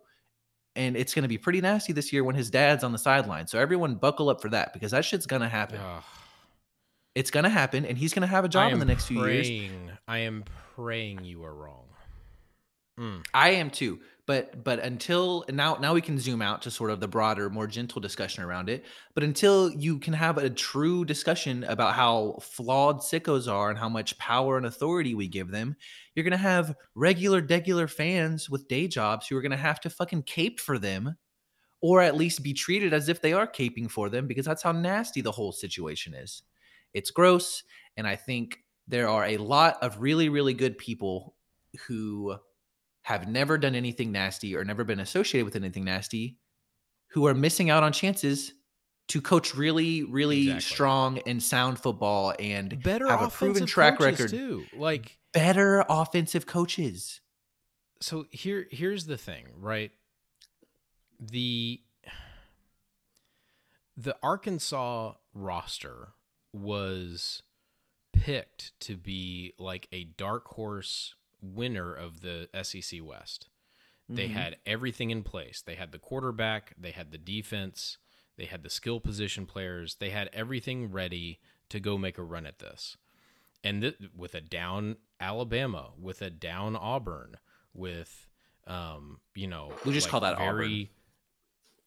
and 0.78 0.96
it's 0.96 1.14
going 1.14 1.24
to 1.24 1.28
be 1.28 1.38
pretty 1.38 1.60
nasty 1.60 1.92
this 1.92 2.14
year 2.14 2.24
when 2.24 2.36
his 2.36 2.50
dad's 2.50 2.84
on 2.84 2.92
the 2.92 2.98
sideline. 3.00 3.48
So 3.48 3.60
everyone 3.60 3.96
buckle 3.96 4.30
up 4.30 4.42
for 4.42 4.50
that 4.50 4.72
because 4.74 4.92
that 4.92 5.04
shit's 5.04 5.26
going 5.26 5.42
to 5.42 5.50
happen. 5.50 5.80
Ugh. 5.80 6.04
It's 7.16 7.32
going 7.32 7.46
to 7.46 7.50
happen, 7.50 7.84
and 7.84 7.98
he's 7.98 8.14
going 8.14 8.22
to 8.22 8.28
have 8.28 8.46
a 8.46 8.48
job 8.48 8.72
in 8.72 8.80
the 8.80 8.86
next 8.86 9.06
few 9.06 9.26
years. 9.26 9.50
I 10.08 10.20
am 10.20 10.46
praying 10.76 11.26
you 11.26 11.44
are 11.44 11.54
wrong. 11.54 11.87
Mm. 13.00 13.24
I 13.34 13.50
am 13.52 13.70
too. 13.70 14.00
But 14.26 14.64
but 14.64 14.80
until 14.80 15.46
now 15.50 15.76
now 15.76 15.94
we 15.94 16.02
can 16.02 16.20
zoom 16.20 16.42
out 16.42 16.62
to 16.64 16.72
sort 16.72 16.90
of 16.92 17.00
the 17.00 17.08
broader, 17.08 17.50
more 17.50 17.68
gentle 17.68 18.02
discussion 18.02 18.44
around 18.44 18.70
it. 18.70 18.84
But 19.14 19.24
until 19.24 19.72
you 19.72 20.00
can 20.00 20.14
have 20.14 20.38
a 20.38 20.50
true 20.50 21.06
discussion 21.06 21.64
about 21.64 21.94
how 21.94 22.40
flawed 22.42 22.98
sickos 23.00 23.50
are 23.52 23.70
and 23.70 23.80
how 23.80 23.88
much 23.88 24.18
power 24.18 24.58
and 24.58 24.66
authority 24.66 25.14
we 25.16 25.28
give 25.28 25.50
them, 25.52 25.76
you're 26.16 26.24
gonna 26.26 26.38
have 26.38 26.76
regular, 26.96 27.42
degular 27.42 27.90
fans 27.90 28.50
with 28.50 28.68
day 28.68 28.88
jobs 28.88 29.28
who 29.28 29.38
are 29.38 29.42
gonna 29.42 29.56
have 29.56 29.80
to 29.82 29.90
fucking 29.90 30.24
cape 30.24 30.60
for 30.60 30.78
them, 30.78 31.16
or 31.82 32.02
at 32.02 32.18
least 32.18 32.44
be 32.44 32.54
treated 32.54 32.94
as 32.94 33.10
if 33.10 33.22
they 33.22 33.34
are 33.34 33.48
caping 33.48 33.90
for 33.90 34.10
them, 34.10 34.28
because 34.28 34.46
that's 34.46 34.64
how 34.64 34.72
nasty 34.72 35.22
the 35.22 35.32
whole 35.32 35.52
situation 35.52 36.14
is. 36.14 36.44
It's 36.94 37.12
gross, 37.12 37.64
and 37.98 38.08
I 38.08 38.16
think 38.16 38.60
there 38.88 39.10
are 39.10 39.26
a 39.26 39.38
lot 39.38 39.78
of 39.84 40.00
really, 40.02 40.30
really 40.30 40.54
good 40.54 40.78
people 40.78 41.36
who 41.88 42.38
have 43.08 43.26
never 43.26 43.58
done 43.58 43.74
anything 43.74 44.12
nasty 44.12 44.54
or 44.54 44.66
never 44.66 44.84
been 44.84 45.00
associated 45.00 45.46
with 45.46 45.56
anything 45.56 45.86
nasty 45.86 46.38
who 47.12 47.26
are 47.26 47.34
missing 47.34 47.70
out 47.70 47.82
on 47.82 47.94
chances 47.94 48.52
to 49.08 49.22
coach 49.22 49.56
really 49.56 50.04
really 50.04 50.50
Exactly. 50.50 50.62
strong 50.62 51.20
and 51.26 51.42
sound 51.42 51.80
football 51.80 52.34
and 52.38 52.84
Better 52.84 53.08
have 53.08 53.22
a 53.22 53.30
proven 53.30 53.66
track 53.66 54.02
record 54.02 54.30
too. 54.30 54.66
Like 54.76 55.18
better 55.32 55.86
offensive 55.88 56.46
coaches 56.46 57.22
so 58.02 58.26
here 58.30 58.68
here's 58.72 59.06
the 59.06 59.18
thing, 59.18 59.46
right? 59.58 59.92
The 61.18 61.80
the 63.96 64.18
Arkansas 64.22 65.14
roster 65.34 66.10
was 66.52 67.42
picked 68.12 68.78
to 68.82 68.98
be 68.98 69.54
like 69.58 69.88
a 69.94 70.04
dark 70.04 70.46
horse 70.50 71.16
winner 71.42 71.94
of 71.94 72.22
the 72.22 72.50
SEC 72.54 73.02
West. 73.02 73.48
They 74.10 74.28
Mhm. 74.28 74.32
had 74.34 74.58
everything 74.66 75.10
in 75.12 75.24
place. 75.24 75.62
They 75.62 75.76
had 75.76 75.92
the 75.92 76.00
quarterback, 76.00 76.74
they 76.78 76.92
had 76.92 77.12
the 77.12 77.18
defense, 77.18 77.98
they 78.38 78.46
had 78.46 78.64
the 78.64 78.70
skill 78.70 79.00
position 79.00 79.46
players, 79.46 79.96
they 79.96 80.12
had 80.12 80.30
everything 80.34 80.92
ready 80.92 81.40
to 81.70 81.80
go 81.80 81.98
make 81.98 82.18
a 82.18 82.24
run 82.24 82.46
at 82.46 82.60
this. 82.60 82.96
And 83.64 83.82
th- 83.82 83.98
with 84.16 84.34
a 84.36 84.42
down 84.42 84.98
Alabama, 85.20 85.92
with 86.00 86.22
a 86.22 86.30
down 86.30 86.76
Auburn, 86.76 87.38
with 87.74 88.28
um, 88.66 89.20
you 89.34 89.48
know, 89.48 89.74
We 89.86 89.94
just 89.94 90.10
call 90.10 90.20
that 90.22 90.38
very 90.38 90.92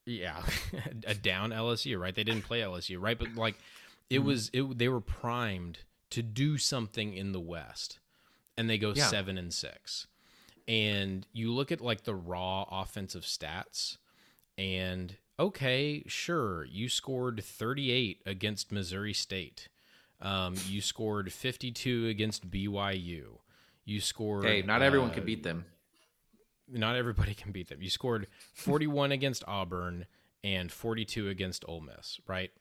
yeah, 0.06 0.42
a 1.06 1.14
down 1.14 1.50
LSU, 1.50 1.98
right? 1.98 2.14
They 2.14 2.24
didn't 2.24 2.44
play 2.44 2.60
LSU, 2.60 2.98
right? 3.00 3.18
But 3.18 3.34
like 3.34 3.56
it 4.08 4.18
Mm-hmm. 4.18 4.26
was 4.26 4.50
it 4.52 4.78
they 4.78 4.88
were 4.88 5.00
primed 5.00 5.78
to 6.10 6.22
do 6.22 6.58
something 6.58 7.14
in 7.14 7.32
the 7.32 7.40
West. 7.40 7.99
And 8.56 8.68
they 8.68 8.78
go 8.78 8.92
Yeah. 8.94 9.06
7 9.06 9.38
and 9.38 9.52
6 9.54 10.06
and 10.68 11.26
you 11.32 11.52
look 11.52 11.72
at 11.72 11.80
like 11.80 12.04
the 12.04 12.14
raw 12.14 12.64
offensive 12.70 13.24
stats 13.24 13.96
and 14.56 15.16
okay 15.38 16.04
sure 16.06 16.64
you 16.64 16.88
scored 16.88 17.42
38 17.42 18.22
against 18.24 18.70
missouri 18.70 19.12
state. 19.12 19.68
Um, 20.20 20.54
you 20.68 20.80
scored 20.80 21.32
52 21.32 22.06
against 22.06 22.50
byu 22.50 23.38
you 23.84 24.00
scored 24.00 24.44
hey 24.44 24.62
not 24.62 24.80
everyone 24.82 25.10
uh, 25.10 25.14
can 25.14 25.24
beat 25.24 25.42
them. 25.42 25.64
Not 26.72 26.94
everybody 26.94 27.34
can 27.34 27.50
beat 27.50 27.68
them. 27.68 27.82
You 27.82 27.90
scored 27.90 28.28
41 28.52 29.10
against 29.10 29.42
auburn 29.48 30.06
and 30.44 30.70
42 30.70 31.28
against 31.28 31.64
Ole 31.66 31.80
Miss, 31.80 32.20
right? 32.28 32.52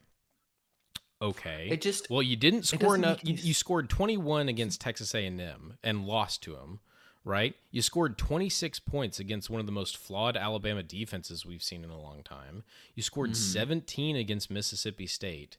Okay. 1.22 1.68
It 1.70 1.80
just- 1.82 2.08
well, 2.08 2.22
you 2.22 2.36
didn't 2.36 2.64
score 2.64 2.94
enough. 2.94 3.20
You, 3.22 3.34
you 3.34 3.54
scored 3.54 3.88
21 3.90 4.48
against 4.48 4.80
Texas 4.80 5.14
A&M 5.14 5.74
and 5.82 6.06
lost 6.06 6.42
to 6.44 6.52
them, 6.54 6.80
right? 7.24 7.54
You 7.70 7.82
scored 7.82 8.16
26 8.16 8.78
points 8.80 9.20
against 9.20 9.50
one 9.50 9.60
of 9.60 9.66
the 9.66 9.72
most 9.72 9.96
flawed 9.98 10.36
Alabama 10.36 10.82
defenses 10.82 11.44
we've 11.44 11.62
seen 11.62 11.84
in 11.84 11.90
a 11.90 12.00
long 12.00 12.22
time. 12.22 12.64
You 12.94 13.02
scored 13.02 13.30
Mm-hmm. 13.32 13.52
17 13.52 14.16
against 14.16 14.50
Mississippi 14.50 15.06
State. 15.06 15.58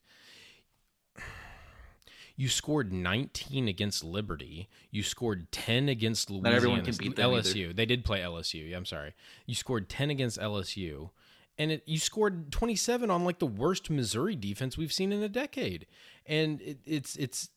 You 2.36 2.48
scored 2.50 2.92
19 2.92 3.68
against 3.68 4.04
Liberty. 4.04 4.68
You 4.90 5.04
scored 5.04 5.52
10 5.52 5.90
against 5.90 6.30
Louisiana. 6.32 6.50
Not 6.50 6.56
everyone 6.56 6.82
can 6.84 6.96
beat 6.96 7.16
them 7.16 7.32
either. 7.34 7.42
LSU. 7.50 7.76
They 7.76 7.86
did 7.86 8.04
play 8.04 8.22
LSU. 8.22 8.68
Yeah, 8.70 8.78
I'm 8.78 8.86
sorry. 8.86 9.14
You 9.46 9.54
scored 9.54 9.90
10 9.90 10.10
against 10.10 10.40
LSU. 10.40 11.12
And 11.58 11.72
it, 11.72 11.84
you 11.86 12.00
scored 12.00 12.52
27 12.52 13.10
on 13.12 13.24
like 13.26 13.40
the 13.40 13.46
worst 13.46 13.90
Missouri 13.90 14.36
defense 14.36 14.78
we've 14.78 14.94
seen 14.94 15.12
in 15.12 15.22
a 15.22 15.30
decade. 15.30 15.86
And 16.26 16.62
it, 16.62 16.80
it's 16.86 17.16
it's 17.18 17.50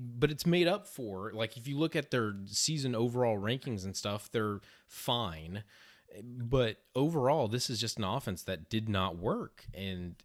but 0.00 0.30
it's 0.30 0.46
made 0.46 0.66
up 0.68 0.86
for. 0.86 1.32
Like 1.34 1.56
if 1.56 1.66
you 1.68 1.76
look 1.78 1.94
at 1.96 2.10
their 2.10 2.34
season 2.46 2.94
overall 2.94 3.36
rankings 3.38 3.84
and 3.84 3.96
stuff, 3.96 4.30
they're 4.32 4.60
fine. 4.86 5.64
But 6.22 6.78
overall, 6.94 7.48
this 7.48 7.68
is 7.68 7.80
just 7.80 7.98
an 7.98 8.04
offense 8.04 8.42
that 8.44 8.70
did 8.70 8.88
not 8.88 9.18
work. 9.18 9.66
And 9.74 10.16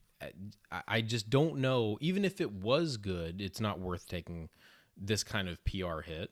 I, 0.71 0.81
I 0.87 1.01
just 1.01 1.29
don't 1.29 1.57
know. 1.57 1.97
Even 2.01 2.23
if 2.23 2.39
it 2.39 2.51
was 2.51 2.97
good, 2.97 3.41
it's 3.41 3.59
not 3.59 3.79
worth 3.79 4.07
taking 4.07 4.49
this 4.95 5.23
kind 5.23 5.49
of 5.49 5.63
PR 5.65 5.99
hit. 6.01 6.31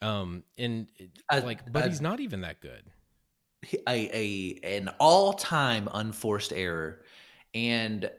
Um, 0.00 0.44
and 0.56 0.88
it- 0.96 1.10
Uh, 1.28 1.40
like, 1.44 1.70
but 1.72 1.84
uh, 1.84 1.88
he's 1.88 2.00
not 2.00 2.20
even 2.20 2.42
that 2.42 2.60
good. 2.60 2.84
A, 3.64 3.80
a 3.86 4.60
an 4.78 4.90
all-time 4.98 5.88
unforced 5.92 6.52
error. 6.52 7.02
And 7.54 8.10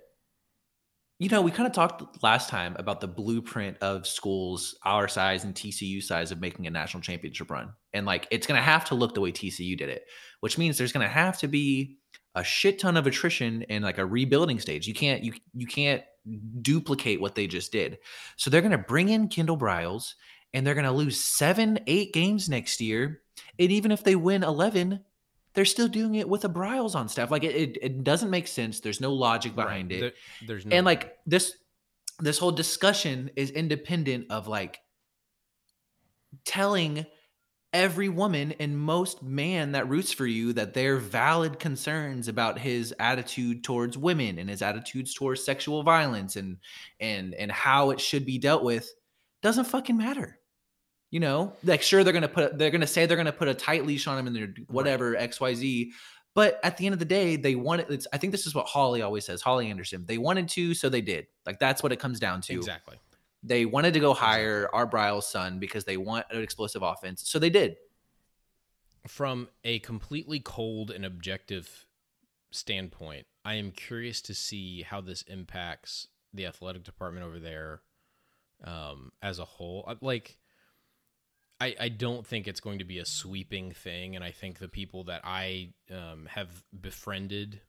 you 1.19 1.29
know 1.29 1.41
we 1.41 1.51
kind 1.51 1.67
of 1.67 1.73
talked 1.73 2.23
last 2.23 2.49
time 2.49 2.75
about 2.79 3.01
the 3.01 3.07
blueprint 3.07 3.77
of 3.81 4.07
schools 4.07 4.75
our 4.83 5.09
size 5.09 5.43
and 5.43 5.53
tcu 5.53 6.01
size 6.01 6.31
of 6.31 6.39
making 6.39 6.65
a 6.65 6.69
national 6.69 7.01
championship 7.01 7.51
run. 7.51 7.73
And 7.93 8.05
like 8.05 8.27
it's 8.31 8.47
going 8.47 8.57
to 8.57 8.63
have 8.63 8.85
to 8.85 8.95
look 8.95 9.13
the 9.13 9.21
way 9.21 9.31
tcu 9.31 9.77
did 9.77 9.89
it 9.89 10.05
which 10.39 10.57
means 10.57 10.77
there's 10.77 10.91
going 10.91 11.05
to 11.05 11.13
have 11.13 11.37
to 11.39 11.47
be 11.47 11.97
a 12.35 12.43
shit 12.43 12.79
ton 12.79 12.97
of 12.97 13.07
attrition 13.07 13.63
and 13.69 13.83
like 13.83 13.97
a 13.97 14.05
rebuilding 14.05 14.59
stage. 14.59 14.87
You 14.87 14.93
can't 14.93 15.23
you 15.23 15.33
you 15.53 15.67
can't 15.67 16.03
duplicate 16.61 17.19
what 17.19 17.35
they 17.35 17.47
just 17.47 17.71
did. 17.71 17.97
So 18.37 18.49
they're 18.49 18.61
going 18.61 18.71
to 18.71 18.77
bring 18.77 19.09
in 19.09 19.29
kendall 19.29 19.57
briles 19.57 20.13
and 20.53 20.65
they're 20.65 20.75
going 20.75 20.85
to 20.85 20.91
lose 20.91 21.21
seven 21.21 21.79
eight 21.87 22.13
games 22.13 22.49
next 22.49 22.81
year. 22.81 23.21
And 23.57 23.71
even 23.71 23.91
if 23.91 24.03
they 24.03 24.15
win 24.15 24.43
11 24.43 24.99
they're 25.53 25.65
still 25.65 25.87
doing 25.87 26.15
it 26.15 26.29
with 26.29 26.45
a 26.45 26.49
Briles 26.49 26.95
on 26.95 27.09
staff. 27.09 27.31
Like 27.31 27.43
it, 27.43 27.55
it, 27.55 27.77
it 27.81 28.03
doesn't 28.03 28.29
make 28.29 28.47
sense. 28.47 28.79
There's 28.79 29.01
no 29.01 29.13
logic 29.13 29.55
behind 29.55 29.89
Right. 29.91 29.97
it. 29.97 30.01
There- 30.01 30.47
there's 30.47 30.65
no 30.65 30.75
and 30.75 30.85
like 30.85 31.17
this 31.25 31.53
this 32.19 32.37
whole 32.37 32.51
discussion 32.51 33.29
is 33.35 33.49
independent 33.51 34.27
of 34.29 34.47
like 34.47 34.79
telling 36.45 37.05
every 37.71 38.09
woman 38.09 38.51
and 38.59 38.77
most 38.77 39.21
man 39.21 39.73
that 39.73 39.87
roots 39.87 40.11
for 40.11 40.25
you 40.25 40.53
that 40.53 40.73
they're 40.73 40.97
valid 40.97 41.59
concerns 41.59 42.27
about 42.27 42.57
his 42.57 42.93
attitude 42.99 43.63
towards 43.63 43.95
women 43.97 44.39
and 44.39 44.49
his 44.49 44.61
attitudes 44.63 45.13
towards 45.13 45.43
sexual 45.43 45.83
violence 45.83 46.35
and 46.35 46.57
and 46.99 47.33
and 47.35 47.51
how 47.51 47.91
it 47.91 48.01
should 48.01 48.25
be 48.25 48.39
dealt 48.39 48.63
with 48.63 48.91
doesn't 49.43 49.65
fucking 49.65 49.95
matter 49.97 50.38
you 51.11 51.19
know 51.19 51.53
like 51.63 51.81
sure 51.81 52.03
they're 52.03 52.13
gonna 52.13 52.27
put 52.27 52.57
they're 52.57 52.71
gonna 52.71 52.87
say 52.87 53.05
they're 53.05 53.17
gonna 53.17 53.31
put 53.31 53.47
a 53.47 53.53
tight 53.53 53.85
leash 53.85 54.07
on 54.07 54.17
him 54.17 54.27
and 54.27 54.35
they're 54.35 54.53
whatever 54.67 55.15
xyz 55.15 55.89
but 56.35 56.59
at 56.63 56.77
the 56.77 56.85
end 56.85 56.93
of 56.93 56.99
the 56.99 57.05
day 57.05 57.35
they 57.35 57.55
wanted 57.55 57.89
it's 57.89 58.07
i 58.13 58.17
think 58.17 58.31
this 58.31 58.45
is 58.45 58.53
what 58.53 58.65
holly 58.65 59.01
always 59.01 59.25
says 59.25 59.41
holly 59.41 59.69
anderson 59.69 60.05
they 60.05 60.17
wanted 60.17 60.47
to 60.47 60.73
so 60.73 60.87
they 60.89 61.01
did 61.01 61.25
like 61.45 61.59
that's 61.59 61.81
what 61.81 61.91
it 61.91 61.99
comes 61.99 62.19
down 62.19 62.41
to 62.41 62.53
exactly. 62.53 62.97
they 63.43 63.65
wanted 63.65 63.93
to 63.93 63.99
go 63.99 64.13
hire 64.13 64.69
Art 64.73 64.91
Briles 64.91 65.23
son 65.23 65.59
because 65.59 65.85
they 65.85 65.97
want 65.97 66.25
an 66.29 66.41
explosive 66.41 66.81
offense. 66.83 67.29
So 67.29 67.39
they 67.39 67.49
did. 67.49 67.77
From 69.07 69.47
a 69.63 69.79
completely 69.79 70.39
cold 70.39 70.91
and 70.91 71.05
objective 71.05 71.85
standpoint, 72.51 73.25
I 73.45 73.55
am 73.55 73.71
curious 73.71 74.21
to 74.23 74.33
see 74.33 74.81
how 74.81 75.01
this 75.01 75.21
impacts 75.23 76.07
the 76.33 76.45
athletic 76.45 76.83
department 76.83 77.25
over 77.25 77.39
there 77.39 77.81
um, 78.63 79.11
as 79.21 79.39
a 79.39 79.45
whole. 79.45 79.85
Uh, 79.87 79.95
Like, 80.01 80.37
I, 81.61 81.75
I 81.79 81.89
don't 81.89 82.25
think 82.25 82.47
it's 82.47 82.59
going 82.61 82.79
to 82.79 82.85
be 82.85 82.99
a 82.99 83.05
sweeping 83.05 83.71
thing, 83.71 84.15
and 84.15 84.23
I 84.23 84.31
think 84.31 84.59
the 84.59 84.69
people 84.69 85.03
that 85.05 85.21
I 85.23 85.73
um, 85.91 86.27
have 86.27 86.63
befriended, 86.79 87.61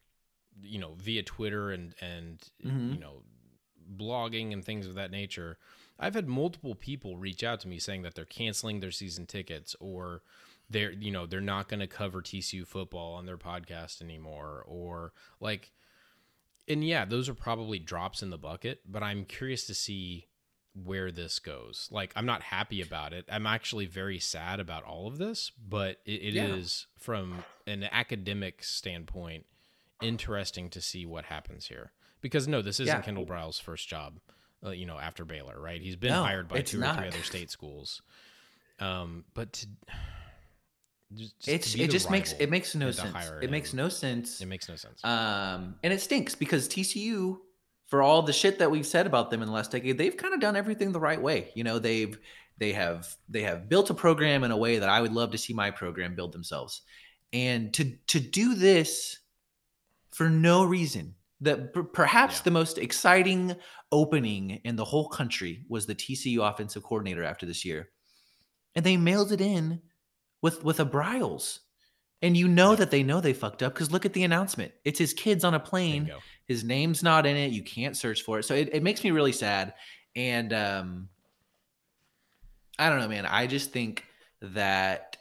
you 0.62 0.78
know, 0.78 0.94
via 0.98 1.22
Twitter 1.22 1.70
and 1.72 1.94
and 2.00 2.40
Mhm. 2.64 2.94
you 2.94 3.00
know, 3.00 3.22
blogging 3.96 4.52
and 4.52 4.64
things 4.64 4.86
of 4.86 4.94
that 4.94 5.10
nature, 5.10 5.58
I've 5.98 6.14
had 6.14 6.28
multiple 6.28 6.74
people 6.76 7.16
reach 7.16 7.42
out 7.42 7.58
to 7.60 7.68
me 7.68 7.78
saying 7.80 8.02
that 8.02 8.14
they're 8.14 8.24
canceling 8.24 8.78
their 8.80 8.92
season 8.92 9.26
tickets 9.26 9.74
or 9.80 10.22
they're 10.68 10.92
you 10.92 11.10
know 11.10 11.26
they're 11.26 11.40
not 11.40 11.68
going 11.68 11.80
to 11.80 11.88
cover 11.88 12.22
TCU 12.22 12.64
football 12.64 13.14
on 13.14 13.26
their 13.26 13.36
podcast 13.36 14.00
anymore 14.00 14.62
or 14.68 15.12
like 15.40 15.72
and 16.68 16.84
yeah 16.84 17.04
those 17.04 17.28
are 17.28 17.34
probably 17.34 17.80
drops 17.80 18.22
in 18.22 18.30
the 18.30 18.38
bucket 18.38 18.80
but 18.86 19.02
I'm 19.02 19.24
curious 19.24 19.66
to 19.66 19.74
see 19.74 20.28
where 20.74 21.10
this 21.10 21.38
goes 21.40 21.88
like 21.90 22.12
I'm 22.14 22.26
not 22.26 22.42
happy 22.42 22.80
about 22.80 23.12
it 23.12 23.24
I'm 23.30 23.46
actually 23.46 23.86
very 23.86 24.18
sad 24.20 24.60
about 24.60 24.84
all 24.84 25.06
of 25.08 25.18
this 25.18 25.50
but 25.68 25.98
it, 26.04 26.22
it 26.22 26.36
is 26.36 26.86
Yeah. 26.96 27.02
from 27.02 27.44
an 27.66 27.84
academic 27.90 28.62
standpoint 28.62 29.46
interesting 30.00 30.70
to 30.70 30.80
see 30.80 31.04
what 31.04 31.24
happens 31.26 31.66
here 31.66 31.92
because 32.20 32.46
no 32.46 32.62
this 32.62 32.78
isn't 32.80 32.86
Yeah. 32.98 33.02
Kendall 33.02 33.26
Briles' 33.26 33.60
first 33.60 33.88
job 33.88 34.20
uh, 34.64 34.70
you 34.70 34.86
know 34.86 34.98
after 34.98 35.24
Baylor 35.24 35.60
right 35.60 35.80
he's 35.80 35.96
been 35.96 36.12
No, 36.12 36.22
hired 36.22 36.48
by 36.48 36.62
two 36.62 36.80
or 36.82 36.94
three 36.94 37.08
other 37.08 37.22
state 37.22 37.50
schools 37.50 38.00
um 38.78 39.24
but 39.34 39.52
to 39.54 39.66
just, 41.12 41.48
It's 41.48 41.74
it 41.74 41.90
just 41.90 42.10
makes 42.10 42.32
it 42.34 42.50
makes 42.50 42.74
no 42.76 42.92
sense. 42.92 43.16
It 43.42 43.50
makes 43.50 43.72
him, 43.72 43.78
no 43.78 43.88
sense. 43.88 44.40
it 44.40 44.46
makes 44.46 44.68
no 44.68 44.76
sense 44.76 45.04
Um, 45.04 45.74
and 45.82 45.92
it 45.92 46.00
stinks 46.00 46.36
because 46.36 46.68
TCU, 46.68 47.38
for 47.90 48.02
all 48.02 48.22
the 48.22 48.32
shit 48.32 48.58
that 48.60 48.70
we've 48.70 48.86
said 48.86 49.06
about 49.06 49.30
them 49.30 49.42
in 49.42 49.48
the 49.48 49.52
last 49.54 49.72
decade, 49.72 49.98
they've 49.98 50.16
kind 50.16 50.32
of 50.32 50.40
done 50.40 50.56
everything 50.56 50.92
the 50.92 51.00
right 51.00 51.20
way. 51.20 51.50
You 51.54 51.64
know, 51.64 51.78
they've 51.78 52.16
they 52.56 52.72
have 52.72 53.08
they 53.28 53.42
have 53.42 53.68
built 53.68 53.90
a 53.90 53.94
program 53.94 54.44
in 54.44 54.50
a 54.52 54.56
way 54.56 54.78
that 54.78 54.88
I 54.88 55.00
would 55.00 55.12
love 55.12 55.32
to 55.32 55.38
see 55.38 55.52
my 55.52 55.70
program 55.70 56.14
build 56.14 56.32
themselves. 56.32 56.82
And 57.32 57.74
to 57.74 57.96
to 58.08 58.20
do 58.20 58.54
this 58.54 59.18
for 60.10 60.28
no 60.30 60.64
reason, 60.64 61.14
that 61.40 61.72
per- 61.74 61.82
perhaps 61.82 62.36
Yeah. 62.38 62.42
the 62.44 62.50
most 62.52 62.78
exciting 62.78 63.56
opening 63.90 64.60
in 64.64 64.76
the 64.76 64.84
whole 64.84 65.08
country 65.08 65.64
was 65.68 65.86
the 65.86 65.94
TCU 65.94 66.42
offensive 66.48 66.84
coordinator 66.84 67.24
after 67.24 67.44
this 67.44 67.64
year, 67.64 67.90
and 68.76 68.84
they 68.86 68.96
mailed 68.96 69.32
it 69.32 69.40
in 69.40 69.80
with 70.42 70.62
with 70.62 70.78
a 70.80 70.86
Briles. 70.86 71.58
And 72.22 72.36
you 72.36 72.48
know 72.48 72.76
that 72.76 72.90
they 72.90 73.02
know 73.02 73.22
they 73.22 73.32
fucked 73.32 73.62
up 73.62 73.72
because 73.72 73.90
look 73.90 74.04
at 74.04 74.12
the 74.12 74.24
announcement. 74.24 74.72
It's 74.84 74.98
his 74.98 75.14
kids 75.14 75.42
on 75.42 75.54
a 75.54 75.60
plane. 75.60 76.10
His 76.50 76.64
name's 76.64 77.04
not 77.04 77.26
in 77.26 77.36
it. 77.36 77.52
You 77.52 77.62
can't 77.62 77.96
search 77.96 78.22
for 78.22 78.40
it. 78.40 78.42
So 78.42 78.56
it, 78.56 78.70
it 78.72 78.82
makes 78.82 79.04
me 79.04 79.12
really 79.12 79.30
sad. 79.30 79.72
And 80.16 80.52
um 80.52 81.08
I 82.76 82.88
don't 82.88 82.98
know, 82.98 83.06
man. 83.06 83.24
I 83.24 83.46
just 83.46 83.70
think 83.70 84.04
that 84.42 85.16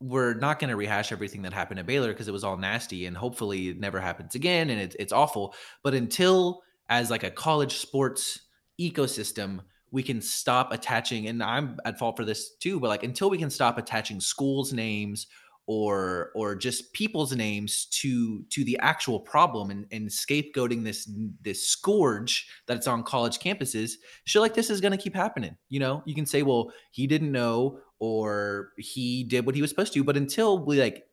we're 0.00 0.34
not 0.34 0.58
going 0.58 0.70
to 0.70 0.76
rehash 0.76 1.12
everything 1.12 1.42
that 1.42 1.52
happened 1.52 1.78
at 1.78 1.86
Baylor 1.86 2.08
because 2.08 2.26
it 2.26 2.32
was 2.32 2.42
all 2.42 2.56
nasty 2.56 3.06
and 3.06 3.16
hopefully 3.16 3.68
it 3.68 3.78
never 3.78 4.00
happens 4.00 4.34
again 4.34 4.70
and 4.70 4.80
it's 4.80 4.96
it's 4.98 5.12
awful. 5.12 5.54
But 5.84 5.94
until 5.94 6.64
as 6.88 7.12
like 7.12 7.22
a 7.22 7.30
college 7.30 7.76
sports 7.76 8.40
ecosystem, 8.80 9.60
we 9.92 10.02
can 10.02 10.20
stop 10.20 10.72
attaching 10.72 11.28
and 11.28 11.40
I'm 11.44 11.78
at 11.84 11.96
fault 11.96 12.16
for 12.16 12.24
this 12.24 12.56
too, 12.56 12.80
but 12.80 12.88
like 12.88 13.04
until 13.04 13.30
we 13.30 13.38
can 13.38 13.50
stop 13.50 13.78
attaching 13.78 14.18
schools 14.18 14.72
names 14.72 15.28
or 15.68 16.30
or 16.34 16.54
just 16.54 16.94
people's 16.94 17.36
names 17.36 17.84
to 17.90 18.42
to 18.44 18.64
the 18.64 18.76
actual 18.80 19.20
problem 19.20 19.70
and, 19.70 19.86
and 19.92 20.08
scapegoating 20.08 20.82
this 20.82 21.08
this 21.42 21.68
scourge 21.68 22.48
that's 22.66 22.86
on 22.86 23.02
college 23.04 23.38
campuses 23.38 23.92
shit 24.24 24.40
like 24.40 24.54
this 24.54 24.70
is 24.70 24.80
going 24.80 24.92
to 24.92 24.98
keep 24.98 25.14
happening 25.14 25.54
you 25.68 25.78
know 25.78 26.02
you 26.06 26.14
can 26.14 26.24
say 26.24 26.42
well 26.42 26.72
he 26.90 27.06
didn't 27.06 27.30
know 27.30 27.78
or 27.98 28.70
he 28.78 29.24
did 29.24 29.44
what 29.44 29.54
he 29.54 29.60
was 29.60 29.68
supposed 29.68 29.92
to 29.92 30.02
but 30.02 30.16
until 30.16 30.64
we 30.64 30.80
like 30.80 31.04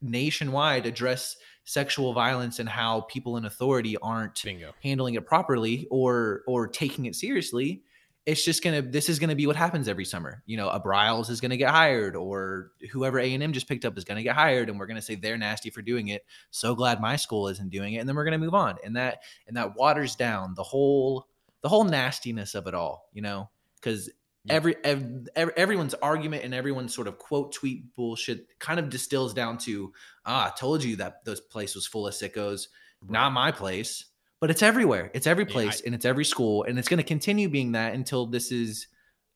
nationwide 0.00 0.86
address 0.86 1.36
sexual 1.64 2.14
violence 2.14 2.60
and 2.60 2.68
how 2.68 3.02
people 3.02 3.36
in 3.36 3.44
authority 3.44 3.96
aren't 3.98 4.42
Bingo. 4.42 4.72
handling 4.82 5.14
it 5.14 5.26
properly 5.26 5.86
or 5.90 6.42
or 6.48 6.66
taking 6.66 7.04
it 7.04 7.14
seriously 7.14 7.82
it's 8.24 8.44
just 8.44 8.62
gonna 8.62 8.82
this 8.82 9.08
is 9.08 9.18
gonna 9.18 9.34
be 9.34 9.46
what 9.46 9.56
happens 9.56 9.88
every 9.88 10.04
summer. 10.04 10.42
You 10.46 10.56
know 10.56 10.68
a 10.68 10.80
Briles 10.80 11.28
is 11.28 11.40
gonna 11.40 11.56
get 11.56 11.70
hired 11.70 12.14
or 12.14 12.70
whoever 12.92 13.18
a&m 13.18 13.52
just 13.52 13.68
picked 13.68 13.84
up 13.84 13.98
is 13.98 14.04
gonna 14.04 14.22
get 14.22 14.36
hired 14.36 14.68
and 14.68 14.78
we're 14.78 14.86
gonna 14.86 15.02
say 15.02 15.14
they're 15.16 15.36
nasty 15.38 15.70
for 15.70 15.82
doing 15.82 16.08
it. 16.08 16.24
So 16.50 16.74
glad 16.74 17.00
my 17.00 17.16
school 17.16 17.48
isn't 17.48 17.70
doing 17.70 17.94
it 17.94 17.98
and 17.98 18.08
then 18.08 18.14
we're 18.14 18.24
gonna 18.24 18.38
move 18.38 18.54
on. 18.54 18.76
And 18.84 18.96
that 18.96 19.22
and 19.48 19.56
that 19.56 19.74
waters 19.76 20.14
down 20.14 20.54
the 20.54 20.62
whole 20.62 21.26
the 21.62 21.68
whole 21.68 21.84
nastiness 21.84 22.54
of 22.54 22.66
it 22.66 22.74
all 22.74 23.08
you 23.12 23.22
know? 23.22 23.50
Because 23.76 24.08
Yeah. 24.44 24.54
every, 24.54 24.76
ev- 24.84 25.28
ev- 25.36 25.52
everyone's 25.56 25.94
argument 25.94 26.44
and 26.44 26.54
everyone's 26.54 26.94
sort 26.94 27.08
of 27.08 27.18
quote 27.18 27.52
tweet 27.52 27.94
bullshit 27.96 28.46
kind 28.60 28.78
of 28.78 28.88
distills 28.88 29.34
down 29.34 29.58
to 29.58 29.92
ah 30.26 30.46
I 30.52 30.58
told 30.58 30.84
you 30.84 30.94
that 30.96 31.24
this 31.24 31.40
place 31.40 31.74
was 31.74 31.86
full 31.88 32.06
of 32.06 32.14
sickos. 32.14 32.68
Not 33.08 33.32
my 33.32 33.50
place 33.50 34.04
but 34.42 34.50
it's 34.50 34.62
everywhere 34.62 35.08
it's 35.14 35.26
every 35.28 35.44
Yeah, 35.44 35.50
I- 35.50 35.52
place 35.52 35.80
and 35.86 35.94
it's 35.94 36.04
every 36.04 36.24
school 36.24 36.64
and 36.64 36.76
it's 36.78 36.88
going 36.88 36.98
to 36.98 37.04
continue 37.04 37.48
being 37.48 37.72
that 37.72 37.94
until 37.94 38.26
this 38.26 38.50
is 38.50 38.88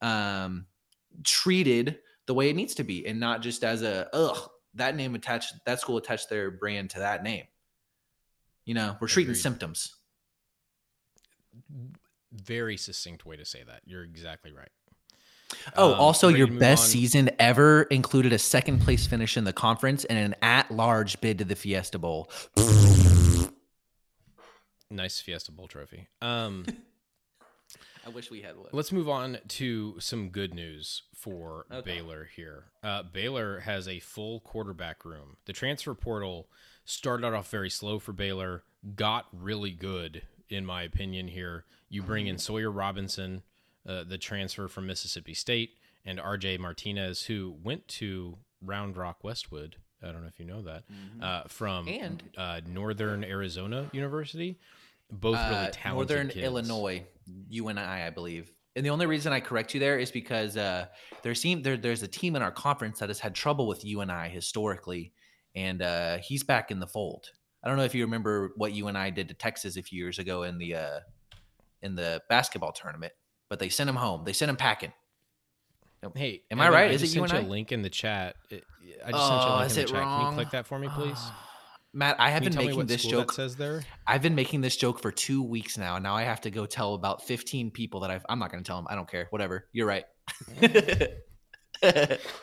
um 0.02 0.66
treated 1.24 1.98
the 2.26 2.34
way 2.34 2.50
it 2.50 2.56
needs 2.56 2.74
to 2.74 2.84
be 2.84 3.06
and 3.06 3.20
not 3.20 3.40
just 3.40 3.62
as 3.64 3.82
a 3.82 4.08
ugh 4.12 4.50
that 4.74 4.96
name 4.96 5.14
attached 5.14 5.54
that 5.64 5.80
school 5.80 5.96
attached 5.96 6.28
their 6.28 6.50
brand 6.50 6.90
to 6.90 6.98
that 6.98 7.22
name 7.22 7.44
you 8.64 8.74
know 8.74 8.96
we're 9.00 9.06
treating 9.08 9.30
Agreed. 9.30 9.40
symptoms 9.42 9.94
Very 12.32 12.76
succinct 12.76 13.24
way 13.24 13.36
to 13.36 13.44
say 13.46 13.62
that. 13.66 13.80
You're 13.86 14.04
exactly 14.04 14.52
right. 14.52 14.68
oh 15.76 15.94
Um, 15.94 16.00
also 16.00 16.28
your 16.28 16.48
best 16.48 16.82
on? 16.84 16.88
season 16.90 17.30
ever 17.38 17.84
included 17.84 18.32
a 18.32 18.38
second 18.38 18.80
place 18.80 19.06
finish 19.06 19.36
in 19.38 19.44
the 19.44 19.52
conference 19.54 20.04
and 20.04 20.18
an 20.18 20.34
at-large 20.42 21.20
bid 21.22 21.38
to 21.38 21.44
the 21.44 21.56
fiesta 21.56 21.98
bowl 21.98 22.30
Nice 24.90 25.20
Fiesta 25.20 25.52
Bowl 25.52 25.68
trophy. 25.68 26.08
Um, 26.22 26.64
i 28.06 28.08
wish 28.08 28.30
we 28.30 28.40
had 28.40 28.56
one 28.56 28.68
let's 28.70 28.92
move 28.92 29.08
on 29.08 29.36
to 29.48 29.96
some 29.98 30.28
good 30.28 30.54
news 30.54 31.02
for 31.12 31.66
Okay. 31.72 31.96
Baylor 31.96 32.28
here. 32.36 32.66
Uh, 32.82 33.02
Baylor 33.02 33.60
has 33.60 33.88
a 33.88 33.98
full 33.98 34.38
quarterback 34.40 35.04
room. 35.04 35.36
The 35.46 35.52
transfer 35.52 35.92
portal 35.94 36.48
started 36.84 37.26
off 37.34 37.50
very 37.50 37.68
slow 37.70 37.98
for 37.98 38.12
Baylor, 38.12 38.62
got 38.94 39.26
really 39.32 39.72
good, 39.72 40.22
in 40.48 40.64
my 40.64 40.82
opinion. 40.84 41.26
Here, 41.26 41.64
you 41.88 42.00
bring 42.02 42.28
in 42.28 42.38
Sawyer 42.38 42.70
Robinson, 42.70 43.42
uh, 43.88 44.04
the 44.04 44.18
transfer 44.18 44.68
from 44.68 44.86
Mississippi 44.86 45.34
State, 45.34 45.70
and 46.04 46.20
RJ 46.20 46.60
Martinez, 46.60 47.24
who 47.24 47.56
went 47.64 47.88
to 47.88 48.38
Round 48.62 48.96
Rock 48.96 49.24
Westwood. 49.24 49.76
I 50.00 50.12
don't 50.12 50.22
know 50.22 50.28
if 50.28 50.38
you 50.38 50.44
know 50.44 50.62
that 50.62 50.84
uh, 51.20 51.42
from 51.48 51.88
And- 51.88 52.22
uh, 52.36 52.60
Northern 52.68 53.24
Arizona 53.24 53.90
University. 53.92 54.60
Both 55.10 55.34
really 55.36 55.54
Uh, 55.54 55.70
talented 55.72 56.16
Northern 56.16 56.28
kids. 56.28 56.44
Illinois, 56.44 57.06
and 57.52 57.80
I 57.80 58.06
I 58.06 58.10
believe. 58.10 58.52
And 58.74 58.84
the 58.84 58.90
only 58.90 59.06
reason 59.06 59.32
I 59.32 59.40
correct 59.40 59.72
you 59.72 59.80
there 59.80 59.98
is 59.98 60.10
because 60.10 60.56
uh, 60.56 60.86
there's 61.22 61.40
team 61.40 61.62
there, 61.62 61.76
there's 61.76 62.02
a 62.02 62.08
team 62.08 62.36
in 62.36 62.42
our 62.42 62.50
conference 62.52 62.98
that 62.98 63.08
has 63.08 63.18
had 63.20 63.34
trouble 63.34 63.66
with 63.66 63.84
you 63.84 64.00
and 64.02 64.12
I 64.12 64.28
historically, 64.28 65.12
and 65.54 65.80
uh, 65.80 66.18
he's 66.18 66.42
back 66.42 66.70
in 66.70 66.78
the 66.80 66.86
fold. 66.86 67.30
I 67.64 67.68
don't 67.68 67.78
know 67.78 67.84
if 67.84 67.94
you 67.94 68.04
remember 68.04 68.52
what 68.56 68.72
you 68.72 68.86
and 68.88 68.98
I 68.98 69.10
did 69.10 69.28
to 69.28 69.34
Texas 69.34 69.76
a 69.76 69.82
few 69.82 69.98
years 69.98 70.18
ago 70.18 70.42
in 70.42 70.58
the 70.58 70.74
uh, 70.74 71.00
in 71.82 71.94
the 71.94 72.20
basketball 72.28 72.72
tournament, 72.72 73.12
but 73.48 73.58
they 73.60 73.68
sent 73.70 73.88
him 73.88 73.96
home. 73.96 74.24
They 74.24 74.32
sent 74.32 74.50
him 74.50 74.56
packing. 74.56 74.92
Hey, 76.14 76.42
Am 76.52 76.60
I 76.60 76.68
right? 76.68 76.90
I 76.90 76.94
Is 76.94 77.02
it 77.02 77.06
you 77.06 77.12
sent 77.26 77.32
and 77.32 77.32
you 77.32 77.38
I? 77.38 77.42
a 77.42 77.50
link 77.50 77.72
in 77.72 77.82
the 77.82 77.90
chat. 77.90 78.36
I 78.52 78.60
just 79.10 79.26
sent 79.26 79.42
you 79.42 79.48
a 79.48 79.54
Oh, 79.54 79.58
link 79.58 79.70
in 79.70 79.76
the 79.76 79.84
chat. 79.84 80.02
Can 80.04 80.26
you 80.26 80.32
click 80.34 80.50
that 80.50 80.66
for 80.66 80.78
me, 80.78 80.88
please? 80.94 81.18
Matt, 81.92 82.16
I 82.20 82.30
have 82.30 82.42
Can 82.42 82.52
been 82.52 82.66
making 82.66 82.86
this 82.86 83.04
joke. 83.04 83.32
says 83.32 83.56
there? 83.56 83.82
I've 84.06 84.20
been 84.22 84.34
making 84.34 84.60
this 84.60 84.76
joke 84.76 85.00
for 85.00 85.10
two 85.10 85.42
weeks 85.42 85.78
now. 85.78 85.96
and 85.96 86.02
Now 86.02 86.14
I 86.14 86.22
have 86.24 86.42
to 86.42 86.50
go 86.50 86.66
tell 86.66 86.94
about 86.94 87.22
15 87.22 87.70
people 87.70 88.00
that 88.00 88.10
I've. 88.10 88.26
I'm 88.28 88.38
not 88.38 88.50
going 88.52 88.62
to 88.62 88.68
tell 88.68 88.76
them. 88.76 88.86
I 88.90 88.94
don't 88.94 89.10
care. 89.10 89.28
Whatever. 89.30 89.66
You're 89.72 89.86
right. 89.86 90.04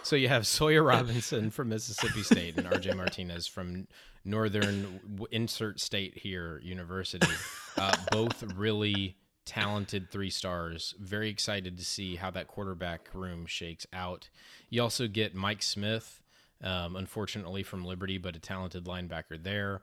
So 0.03 0.15
you 0.15 0.27
have 0.27 0.45
Sawyer 0.45 0.83
Robinson 0.83 1.49
from 1.49 1.69
Mississippi 1.69 2.21
State 2.21 2.55
and 2.57 2.67
RJ 2.67 2.95
Martinez 2.95 3.47
from 3.47 3.87
Northern 4.23 4.99
insert 5.31 5.79
state 5.79 6.17
here 6.19 6.59
University. 6.63 7.27
Uh, 7.75 7.95
both 8.11 8.43
really 8.55 9.17
talented 9.45 10.11
three 10.11 10.29
stars. 10.29 10.93
Very 10.99 11.29
excited 11.29 11.77
to 11.77 11.83
see 11.83 12.15
how 12.15 12.29
that 12.31 12.47
quarterback 12.47 13.09
room 13.13 13.45
shakes 13.47 13.87
out. 13.91 14.29
You 14.69 14.83
also 14.83 15.07
get 15.07 15.33
Mike 15.33 15.63
Smith, 15.63 16.21
um, 16.63 16.95
unfortunately 16.95 17.63
from 17.63 17.85
Liberty, 17.85 18.17
but 18.17 18.35
a 18.35 18.39
talented 18.39 18.85
linebacker 18.85 19.41
there. 19.41 19.81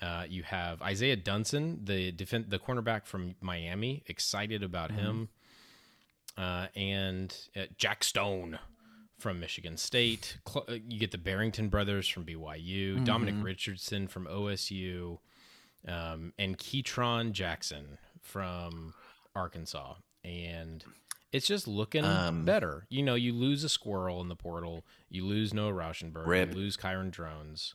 Uh, 0.00 0.24
you 0.28 0.42
have 0.44 0.80
Isaiah 0.82 1.16
Dunson, 1.16 1.84
the 1.86 2.12
defen- 2.12 2.48
the 2.50 2.58
cornerback 2.58 3.04
from 3.06 3.34
Miami. 3.40 4.02
Excited 4.06 4.62
about 4.62 4.90
him. 4.92 5.28
Uh, 6.36 6.68
and 6.76 7.36
uh, 7.56 7.62
Jack 7.76 8.04
Stone 8.04 8.60
from 9.18 9.40
Michigan 9.40 9.76
State. 9.76 10.38
Cl- 10.48 10.66
uh, 10.68 10.74
you 10.88 11.00
get 11.00 11.10
the 11.10 11.18
Barrington 11.18 11.68
brothers 11.68 12.06
from 12.06 12.24
BYU, 12.24 13.04
Dominic 13.04 13.34
Richardson 13.42 14.06
from 14.06 14.26
OSU, 14.26 15.18
um, 15.88 16.32
and 16.38 16.56
Ketron 16.56 17.32
Jackson 17.32 17.98
from 18.22 18.94
Arkansas. 19.34 19.94
And 20.22 20.84
it's 21.32 21.46
just 21.46 21.68
looking 21.68 22.04
Um, 22.04 22.44
better. 22.44 22.86
You 22.88 23.02
know, 23.02 23.14
you 23.14 23.32
lose 23.32 23.64
a 23.64 23.68
squirrel 23.68 24.20
in 24.20 24.28
the 24.28 24.36
portal, 24.36 24.84
you 25.08 25.24
lose 25.26 25.52
Noah 25.52 25.72
Rauschenberg, 25.72 26.26
Rip. 26.26 26.50
you 26.50 26.54
lose 26.56 26.76
Kyron 26.76 27.10
Drones, 27.10 27.74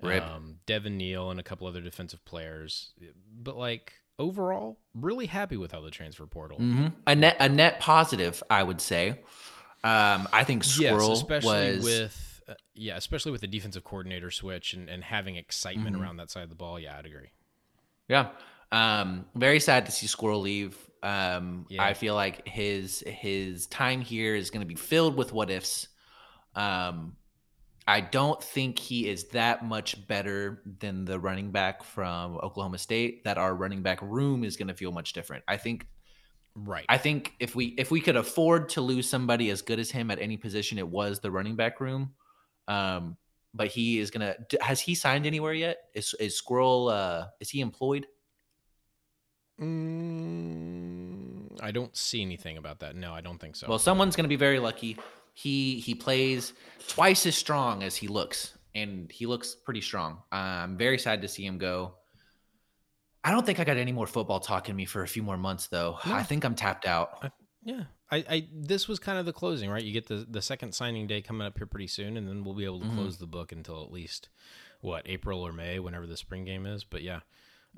Rip. 0.00 0.22
um, 0.22 0.56
Devin 0.66 0.96
Neal, 0.96 1.30
and 1.30 1.38
a 1.38 1.42
couple 1.42 1.66
other 1.66 1.80
defensive 1.80 2.24
players. 2.24 2.92
But 3.34 3.56
like 3.56 3.92
overall, 4.18 4.78
really 4.94 5.26
happy 5.26 5.56
with 5.56 5.72
how 5.72 5.80
the 5.80 5.90
transfer 5.90 6.26
portal. 6.26 6.58
hmm 6.58 6.88
A 7.06 7.14
net 7.14 7.36
a 7.40 7.48
net 7.48 7.80
positive, 7.80 8.42
I 8.50 8.62
would 8.62 8.80
say. 8.80 9.20
Um, 9.84 10.28
I 10.32 10.44
think 10.44 10.62
Squirrel 10.64 11.08
yes, 11.10 11.18
especially 11.18 11.76
was 11.76 11.84
with 11.84 12.40
uh, 12.48 12.54
yeah, 12.74 12.96
especially 12.96 13.32
with 13.32 13.40
the 13.40 13.46
defensive 13.48 13.84
coordinator 13.84 14.30
switch 14.30 14.74
and, 14.74 14.88
and 14.88 15.02
having 15.04 15.36
excitement 15.36 15.94
Mm-hmm. 15.94 16.02
around 16.04 16.16
that 16.18 16.30
side 16.30 16.42
of 16.44 16.48
the 16.50 16.54
ball. 16.56 16.78
Yeah, 16.80 16.96
I'd 16.98 17.06
agree. 17.06 17.30
yeah. 18.08 18.30
Um, 18.72 19.26
very 19.34 19.60
sad 19.60 19.86
to 19.86 19.92
see 19.92 20.06
Squirrel 20.06 20.40
leave. 20.40 20.76
Um, 21.02 21.66
Yeah. 21.68 21.84
I 21.84 21.94
feel 21.94 22.14
like 22.14 22.46
his 22.46 23.00
his 23.06 23.66
time 23.66 24.00
here 24.00 24.34
is 24.34 24.50
going 24.50 24.60
to 24.60 24.66
be 24.66 24.74
filled 24.74 25.16
with 25.16 25.32
what 25.32 25.50
ifs. 25.50 25.88
Um, 26.54 27.16
I 27.86 28.00
don't 28.00 28.40
think 28.42 28.78
he 28.78 29.08
is 29.08 29.24
that 29.28 29.64
much 29.64 30.06
better 30.06 30.62
than 30.78 31.04
the 31.04 31.18
running 31.18 31.50
back 31.50 31.82
from 31.82 32.36
Oklahoma 32.38 32.78
State. 32.78 33.24
That 33.24 33.38
our 33.38 33.54
running 33.54 33.82
back 33.82 34.00
room 34.02 34.44
is 34.44 34.56
going 34.56 34.68
to 34.68 34.74
feel 34.74 34.92
much 34.92 35.12
different. 35.12 35.44
I 35.48 35.56
think 35.56 35.86
Right. 36.54 36.84
I 36.88 36.98
think 36.98 37.32
if 37.40 37.54
we 37.54 37.68
if 37.78 37.90
we 37.90 38.00
could 38.00 38.16
afford 38.16 38.68
to 38.70 38.82
lose 38.82 39.08
somebody 39.08 39.48
as 39.50 39.62
good 39.62 39.78
as 39.78 39.90
him 39.90 40.10
at 40.10 40.18
any 40.18 40.36
position, 40.36 40.78
it 40.78 40.86
was 40.86 41.20
the 41.20 41.30
running 41.30 41.56
back 41.56 41.80
room. 41.80 42.14
Um, 42.68 43.16
but 43.54 43.68
he 43.68 43.98
is 43.98 44.10
gonna. 44.10 44.36
Has 44.60 44.78
he 44.80 44.94
signed 44.94 45.26
anywhere 45.26 45.54
yet? 45.54 45.78
Is 45.94 46.14
is 46.20 46.36
Squirrel? 46.36 46.88
Uh, 46.88 47.28
is 47.40 47.48
he 47.48 47.60
employed? 47.62 48.06
Mm, 49.58 50.91
I 51.62 51.70
don't 51.70 51.96
see 51.96 52.20
anything 52.22 52.58
about 52.58 52.80
that. 52.80 52.96
No, 52.96 53.14
I 53.14 53.20
don't 53.20 53.38
think 53.40 53.56
so. 53.56 53.66
Well, 53.68 53.78
someone's 53.78 54.16
gonna 54.16 54.28
be 54.28 54.36
very 54.36 54.58
lucky. 54.58 54.98
He 55.34 55.78
he 55.80 55.94
plays 55.94 56.52
twice 56.88 57.24
as 57.26 57.36
strong 57.36 57.82
as 57.82 57.96
he 57.96 58.08
looks, 58.08 58.52
and 58.74 59.10
he 59.10 59.24
looks 59.26 59.54
pretty 59.54 59.80
strong. 59.80 60.18
I'm 60.30 60.76
very 60.76 60.98
sad 60.98 61.22
to 61.22 61.28
see 61.28 61.46
him 61.46 61.56
go. 61.58 61.94
I 63.24 63.30
don't 63.30 63.46
think 63.46 63.60
I 63.60 63.64
got 63.64 63.76
any 63.76 63.92
more 63.92 64.06
football 64.06 64.40
talk 64.40 64.68
in 64.68 64.74
me 64.76 64.84
for 64.84 65.02
a 65.02 65.08
few 65.08 65.22
more 65.22 65.36
months, 65.36 65.68
though. 65.68 65.98
No. 66.04 66.14
I 66.14 66.22
think 66.24 66.44
I'm 66.44 66.56
tapped 66.56 66.86
out. 66.86 67.32
yeah, 67.62 67.84
I, 68.10 68.16
I 68.28 68.48
this 68.52 68.88
was 68.88 68.98
kind 68.98 69.18
of 69.18 69.26
the 69.26 69.32
closing, 69.32 69.70
right? 69.70 69.82
You 69.82 69.92
get 69.92 70.08
the 70.08 70.26
the 70.28 70.42
second 70.42 70.74
signing 70.74 71.06
day 71.06 71.22
coming 71.22 71.46
up 71.46 71.56
here 71.56 71.66
pretty 71.66 71.86
soon, 71.86 72.16
and 72.16 72.26
then 72.26 72.42
we'll 72.44 72.54
be 72.54 72.64
able 72.64 72.80
to 72.80 72.86
Mhm. 72.86 72.94
close 72.94 73.18
the 73.18 73.26
book 73.26 73.52
until 73.52 73.82
at 73.84 73.92
least 73.92 74.28
what 74.80 75.08
April 75.08 75.40
or 75.40 75.52
May, 75.52 75.78
whenever 75.78 76.06
the 76.08 76.16
spring 76.16 76.44
game 76.44 76.66
is. 76.66 76.82
But 76.82 77.02
yeah, 77.02 77.20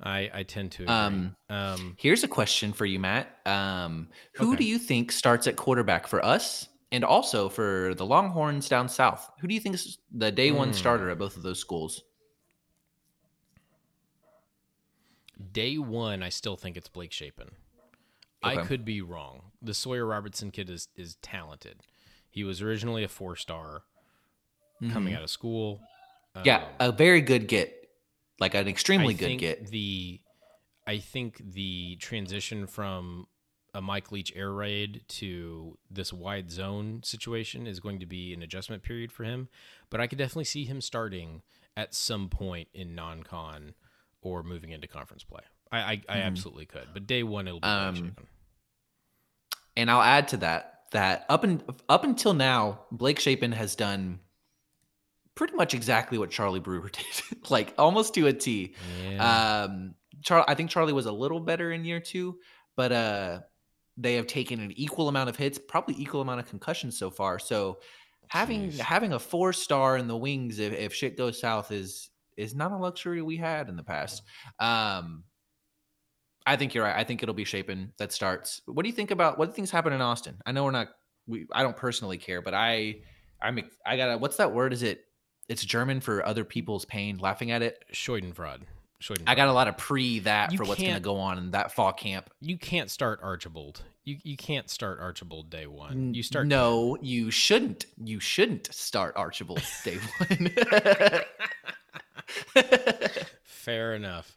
I 0.02 0.30
I 0.34 0.42
tend 0.42 0.72
to 0.72 0.82
agree. 0.82 0.94
Um, 0.94 1.36
um 1.48 1.96
Here's 1.98 2.24
a 2.24 2.28
question 2.28 2.72
for 2.72 2.84
you, 2.86 2.98
Matt. 2.98 3.38
Um, 3.46 4.08
who 4.34 4.48
Okay. 4.48 4.56
do 4.56 4.64
you 4.64 4.78
think 4.78 5.12
starts 5.12 5.46
at 5.46 5.56
quarterback 5.56 6.06
for 6.06 6.24
us 6.24 6.68
and 6.92 7.04
also 7.04 7.48
for 7.48 7.94
the 7.94 8.04
Longhorns 8.04 8.68
down 8.68 8.88
south? 8.88 9.30
Who 9.40 9.46
do 9.48 9.54
you 9.54 9.60
think 9.60 9.76
is 9.76 9.98
the 10.12 10.30
day 10.32 10.50
one 10.52 10.68
Hmm. 10.68 10.74
starter 10.74 11.10
at 11.10 11.18
both 11.18 11.36
of 11.36 11.42
those 11.42 11.58
schools? 11.60 12.02
day 15.52 15.78
one, 15.78 16.22
I 16.22 16.28
still 16.28 16.56
think 16.56 16.76
it's 16.76 16.88
Blake 16.88 17.12
Shapen. 17.12 17.50
I 18.42 18.58
could 18.58 18.84
be 18.84 19.00
wrong. 19.00 19.52
The 19.62 19.72
Sawyer 19.74 20.04
Robertson 20.04 20.50
kid 20.50 20.68
is 20.68 20.88
is 20.96 21.16
talented. 21.22 21.80
He 22.30 22.44
was 22.44 22.60
originally 22.60 23.02
a 23.04 23.08
four 23.08 23.36
star 23.36 23.84
coming 24.90 25.14
out 25.14 25.22
of 25.22 25.30
school. 25.30 25.80
Mm-hmm. 26.36 26.46
Yeah, 26.46 26.64
Um, 26.64 26.72
a 26.80 26.92
very 26.92 27.20
good 27.22 27.48
get, 27.48 27.83
like 28.40 28.54
an 28.54 28.68
extremely 28.68 29.14
I 29.14 29.16
good 29.16 29.26
think 29.26 29.40
get. 29.40 29.66
The 29.68 30.20
I 30.86 30.98
think 30.98 31.40
the 31.52 31.96
transition 31.96 32.66
from 32.66 33.26
a 33.72 33.80
Mike 33.80 34.12
Leach 34.12 34.32
air 34.36 34.52
raid 34.52 35.02
to 35.08 35.78
this 35.90 36.12
wide 36.12 36.50
zone 36.50 37.00
situation 37.02 37.66
is 37.66 37.80
going 37.80 37.98
to 38.00 38.06
be 38.06 38.32
an 38.32 38.42
adjustment 38.42 38.82
period 38.82 39.10
for 39.10 39.24
him. 39.24 39.48
But 39.90 40.00
I 40.00 40.06
could 40.06 40.18
definitely 40.18 40.44
see 40.44 40.64
him 40.64 40.80
starting 40.80 41.42
at 41.76 41.94
some 41.94 42.28
point 42.28 42.68
in 42.72 42.94
non-con 42.94 43.74
or 44.22 44.42
moving 44.42 44.70
into 44.70 44.86
conference 44.86 45.24
play. 45.24 45.42
I 45.72 45.78
I, 45.78 46.02
I 46.08 46.18
absolutely 46.18 46.66
could. 46.66 46.88
But 46.92 47.06
day 47.06 47.22
one 47.22 47.48
it'll 47.48 47.60
be 47.60 47.66
Blake 47.66 47.72
Um, 47.74 47.94
Shapen. 47.96 48.26
And 49.76 49.90
I'll 49.90 50.02
add 50.02 50.28
to 50.28 50.36
that 50.38 50.70
that 50.92 51.26
up 51.28 51.42
and 51.42 51.64
up 51.88 52.04
until 52.04 52.34
now, 52.34 52.82
Blake 52.92 53.18
Shapen 53.18 53.52
has 53.52 53.74
done 53.74 54.20
pretty 55.34 55.54
much 55.54 55.74
exactly 55.74 56.18
what 56.18 56.30
Charlie 56.30 56.60
Brewer 56.60 56.88
did, 56.92 57.50
like 57.50 57.74
almost 57.78 58.14
to 58.14 58.26
a 58.26 58.32
T. 58.32 58.74
Yeah. 59.02 59.64
Um, 59.64 59.94
Char- 60.22 60.44
I 60.48 60.54
think 60.54 60.70
Charlie 60.70 60.92
was 60.92 61.06
a 61.06 61.12
little 61.12 61.40
better 61.40 61.72
in 61.72 61.84
year 61.84 62.00
two, 62.00 62.38
but 62.76 62.92
uh, 62.92 63.40
they 63.96 64.14
have 64.14 64.26
taken 64.26 64.60
an 64.60 64.72
equal 64.76 65.08
amount 65.08 65.28
of 65.28 65.36
hits, 65.36 65.58
probably 65.58 65.94
equal 65.98 66.20
amount 66.20 66.40
of 66.40 66.48
concussions 66.48 66.98
so 66.98 67.10
far. 67.10 67.38
So 67.38 67.78
having 68.28 68.70
Jeez. 68.70 68.78
having 68.78 69.12
a 69.12 69.18
four 69.18 69.52
star 69.52 69.96
in 69.96 70.08
the 70.08 70.16
wings 70.16 70.58
if, 70.58 70.72
if 70.72 70.94
shit 70.94 71.16
goes 71.16 71.40
south 71.40 71.72
is 71.72 72.10
is 72.36 72.54
not 72.54 72.72
a 72.72 72.76
luxury 72.76 73.22
we 73.22 73.36
had 73.36 73.68
in 73.68 73.76
the 73.76 73.84
past. 73.84 74.22
Um, 74.58 75.24
I 76.46 76.56
think 76.56 76.74
you're 76.74 76.84
right. 76.84 76.96
I 76.96 77.04
think 77.04 77.22
it'll 77.22 77.34
be 77.34 77.44
Shapen 77.44 77.92
that 77.98 78.12
starts. 78.12 78.60
What 78.66 78.82
do 78.82 78.88
you 78.88 78.94
think 78.94 79.10
about 79.10 79.38
what 79.38 79.54
things 79.54 79.70
happen 79.70 79.92
in 79.92 80.00
Austin? 80.00 80.38
I 80.44 80.52
know 80.52 80.64
we're 80.64 80.72
not. 80.72 80.88
We 81.26 81.46
I 81.52 81.62
don't 81.62 81.76
personally 81.76 82.18
care, 82.18 82.42
but 82.42 82.54
I 82.54 82.96
I'm 83.40 83.58
I 83.86 83.96
gotta. 83.96 84.18
What's 84.18 84.36
that 84.36 84.52
word? 84.52 84.72
Is 84.72 84.82
it? 84.82 85.04
It's 85.48 85.64
German 85.64 86.00
for 86.00 86.24
other 86.24 86.44
people's 86.44 86.84
pain. 86.84 87.18
Laughing 87.18 87.50
at 87.50 87.62
it. 87.62 87.84
Schadenfreude. 87.92 88.62
Schadenfreude. 89.00 89.24
I 89.26 89.34
got 89.34 89.48
a 89.48 89.52
lot 89.52 89.68
of 89.68 89.76
pre 89.76 90.20
that 90.20 90.52
You 90.52 90.58
for 90.58 90.64
what's 90.64 90.80
going 90.80 90.94
to 90.94 91.00
go 91.00 91.16
on 91.16 91.38
in 91.38 91.50
that 91.52 91.72
fall 91.72 91.92
camp. 91.92 92.30
you 92.40 92.56
can't 92.56 92.90
start 92.90 93.20
Archibald. 93.22 93.82
You 94.04 94.18
you 94.22 94.36
can't 94.36 94.68
start 94.68 95.00
Archibald 95.00 95.48
day 95.50 95.66
one. 95.66 96.12
You 96.14 96.22
start 96.22 96.46
No, 96.46 96.96
you 97.00 97.30
shouldn't. 97.30 97.86
You 98.02 98.20
shouldn't 98.20 98.72
start 98.74 99.16
Archibald 99.16 99.62
day 99.84 99.98
one. 100.18 100.50
Fair 103.44 103.94
enough. 103.94 104.36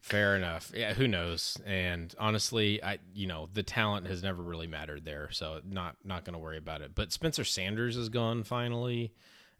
Fair 0.00 0.36
enough. 0.36 0.72
Yeah, 0.74 0.94
who 0.94 1.06
knows? 1.06 1.56
And 1.64 2.14
honestly, 2.18 2.82
I 2.82 2.98
you 3.14 3.26
know 3.26 3.48
the 3.52 3.62
talent 3.62 4.08
has 4.08 4.22
never 4.22 4.42
really 4.42 4.66
mattered 4.66 5.04
there, 5.04 5.30
so 5.30 5.60
not 5.64 5.96
not 6.04 6.24
going 6.24 6.34
to 6.34 6.38
worry 6.38 6.58
about 6.58 6.82
it. 6.82 6.92
But 6.94 7.12
Spencer 7.12 7.44
Sanders 7.44 7.96
is 7.96 8.08
gone 8.08 8.42
finally. 8.42 9.12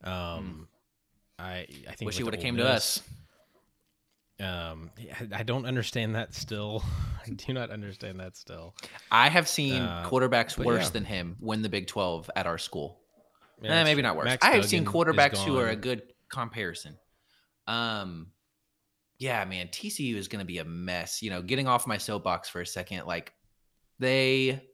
Um, 0.04 0.68
I 1.38 1.66
I 1.88 1.92
think. 1.94 2.06
Wish 2.06 2.16
he 2.16 2.24
would 2.24 2.34
have 2.34 2.42
came 2.42 2.56
to 2.56 2.66
us. 2.68 3.02
Um, 4.40 4.90
I- 5.32 5.42
don't 5.44 5.66
understand 5.66 6.14
that 6.16 6.34
still. 6.34 6.82
I 7.26 7.30
do 7.30 7.52
not 7.52 7.70
understand 7.70 8.18
that 8.20 8.36
still. 8.36 8.74
I 9.10 9.28
have 9.28 9.46
seen 9.48 9.82
Uh, 9.82 10.08
quarterbacks 10.08 10.58
worse 10.58 10.84
yeah. 10.84 10.90
than 10.90 11.04
him 11.04 11.36
win 11.40 11.62
the 11.62 11.68
Big 11.68 11.86
Twelve 11.86 12.28
at 12.34 12.46
our 12.46 12.58
school. 12.58 12.98
Yeah, 13.60 13.80
Eh, 13.80 13.84
maybe 13.84 14.02
not 14.02 14.16
worse. 14.16 14.24
Max 14.24 14.44
I 14.44 14.50
have 14.56 14.64
seen 14.66 14.82
Duggan 14.82 14.88
is 15.00 15.14
quarterbacks 15.14 15.38
who 15.44 15.56
are 15.58 15.68
a 15.68 15.76
good 15.76 16.02
comparison. 16.28 16.98
Um, 17.68 18.32
yeah, 19.18 19.44
man, 19.44 19.68
TCU 19.68 20.16
is 20.16 20.26
going 20.26 20.40
to 20.40 20.44
be 20.46 20.58
a 20.58 20.64
mess. 20.64 21.22
You 21.22 21.30
know, 21.30 21.42
getting 21.42 21.68
off 21.68 21.86
my 21.86 21.96
soapbox 21.98 22.48
for 22.48 22.60
a 22.60 22.66
second, 22.66 23.06
like 23.06 23.32
they 24.00 24.68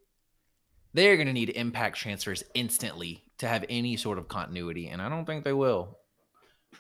they're 0.95 1.17
going 1.17 1.27
to 1.27 1.33
need 1.33 1.51
impact 1.51 1.97
transfers 1.99 2.43
instantly 2.55 3.23
to 3.39 3.47
have 3.49 3.65
any 3.69 3.97
sort 3.97 4.19
of 4.19 4.29
continuity, 4.29 4.89
and 4.89 5.01
I 5.03 5.09
don't 5.09 5.25
think 5.25 5.45
they 5.45 5.53
will. 5.53 5.99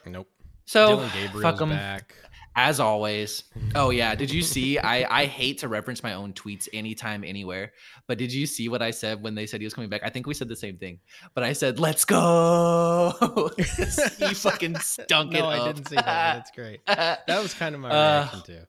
Nope. 0.06 0.28
So 0.64 0.98
Dylan 0.98 1.42
fuck 1.42 1.58
them. 1.58 1.70
back. 1.70 2.14
As 2.56 2.80
always. 2.80 3.44
Oh 3.76 3.90
yeah. 3.90 4.16
Did 4.16 4.32
you 4.32 4.42
see? 4.42 4.78
I 4.80 5.22
I 5.22 5.26
hate 5.26 5.58
to 5.58 5.68
reference 5.68 6.02
my 6.02 6.14
own 6.14 6.32
tweets 6.32 6.68
anytime, 6.72 7.22
anywhere. 7.22 7.72
But 8.08 8.18
did 8.18 8.32
you 8.32 8.46
see 8.46 8.68
what 8.68 8.82
I 8.82 8.90
said 8.90 9.22
when 9.22 9.36
they 9.36 9.46
said 9.46 9.60
he 9.60 9.64
was 9.66 9.74
coming 9.74 9.88
back? 9.88 10.00
I 10.04 10.10
think 10.10 10.26
we 10.26 10.34
said 10.34 10.48
the 10.48 10.56
same 10.56 10.76
thing. 10.76 10.98
But 11.34 11.44
I 11.44 11.52
said, 11.52 11.78
"Let's 11.78 12.04
go." 12.04 13.50
he 13.56 14.34
fucking 14.34 14.76
stunk 14.80 15.34
it 15.34 15.40
no. 15.40 15.46
I 15.46 15.68
didn't 15.72 15.86
see 15.88 15.94
that. 15.94 16.04
That's 16.04 16.50
great. 16.50 16.80
That 16.86 17.26
was 17.28 17.54
kind 17.54 17.74
of 17.76 17.80
my 17.80 17.90
Uh, 17.90 18.18
reaction 18.22 18.42
too. 18.42 18.62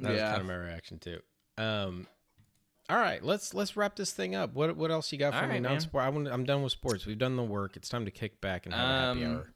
That 0.00 0.12
was 0.12 0.20
kind 0.20 0.40
of 0.42 0.46
my 0.46 0.54
reaction 0.56 0.98
too. 0.98 1.18
Um, 1.56 2.06
all 2.88 2.96
right, 2.96 3.22
let's 3.22 3.52
let's 3.54 3.76
wrap 3.76 3.96
this 3.96 4.12
thing 4.12 4.34
up. 4.34 4.54
What 4.54 4.76
what 4.76 4.90
else 4.90 5.12
you 5.12 5.18
got 5.18 5.34
for 5.34 5.40
All 5.40 5.46
me? 5.46 5.54
right. 5.54 5.62
Non-sport. 5.62 6.04
I 6.04 6.06
I'm 6.08 6.44
done 6.44 6.62
with 6.62 6.72
sports. 6.72 7.06
We've 7.06 7.18
done 7.18 7.36
the 7.36 7.42
work. 7.44 7.76
It's 7.76 7.88
time 7.88 8.04
to 8.06 8.10
kick 8.10 8.40
back 8.40 8.66
and 8.66 8.74
have 8.74 8.88
a 8.88 8.92
happy 9.08 9.24
Um, 9.24 9.32
hour. 9.36 9.54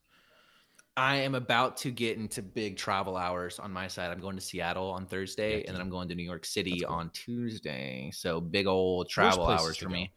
I 0.95 1.17
am 1.17 1.35
about 1.35 1.79
to 1.79 1.91
get 1.91 2.19
into 2.19 2.43
big 2.43 2.77
travel 2.77 3.17
hours 3.17 3.59
on 3.59 3.73
my 3.73 3.89
side. 3.89 4.11
I'm 4.11 4.21
going 4.21 4.37
to 4.37 4.43
Seattle 4.43 4.91
on 4.91 5.07
Thursday, 5.07 5.61
Yeah, 5.61 5.65
and 5.69 5.75
then 5.75 5.81
I'm 5.81 5.89
going 5.89 6.09
to 6.09 6.15
New 6.15 6.23
York 6.23 6.45
City 6.45 6.81
cool. 6.81 6.95
on 6.95 7.09
Tuesday. 7.11 8.11
So 8.13 8.43
big 8.43 8.67
old 8.67 9.09
travel 9.09 9.47
hours 9.49 9.79
for 9.79 9.87
go? 9.87 9.93
me. 9.93 10.13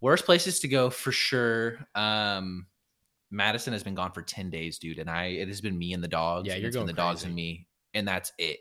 Worst 0.00 0.24
places 0.24 0.58
to 0.60 0.68
go 0.68 0.90
for 0.90 1.12
sure. 1.12 1.78
Um, 1.94 2.66
Madison 3.30 3.72
has 3.72 3.84
been 3.84 3.94
gone 3.94 4.10
for 4.10 4.22
ten 4.22 4.50
days, 4.50 4.78
dude, 4.80 4.98
and 4.98 5.08
I 5.08 5.26
it 5.26 5.46
has 5.46 5.60
been 5.60 5.78
me 5.78 5.92
and 5.92 6.02
the 6.02 6.08
dogs. 6.08 6.48
Yeah, 6.48 6.56
you're 6.56 6.66
it's 6.66 6.76
been 6.76 6.86
going 6.86 6.86
the 6.88 7.00
dogs 7.00 7.22
and 7.22 7.32
me, 7.32 7.68
and 7.94 8.06
that's 8.06 8.32
it. 8.38 8.58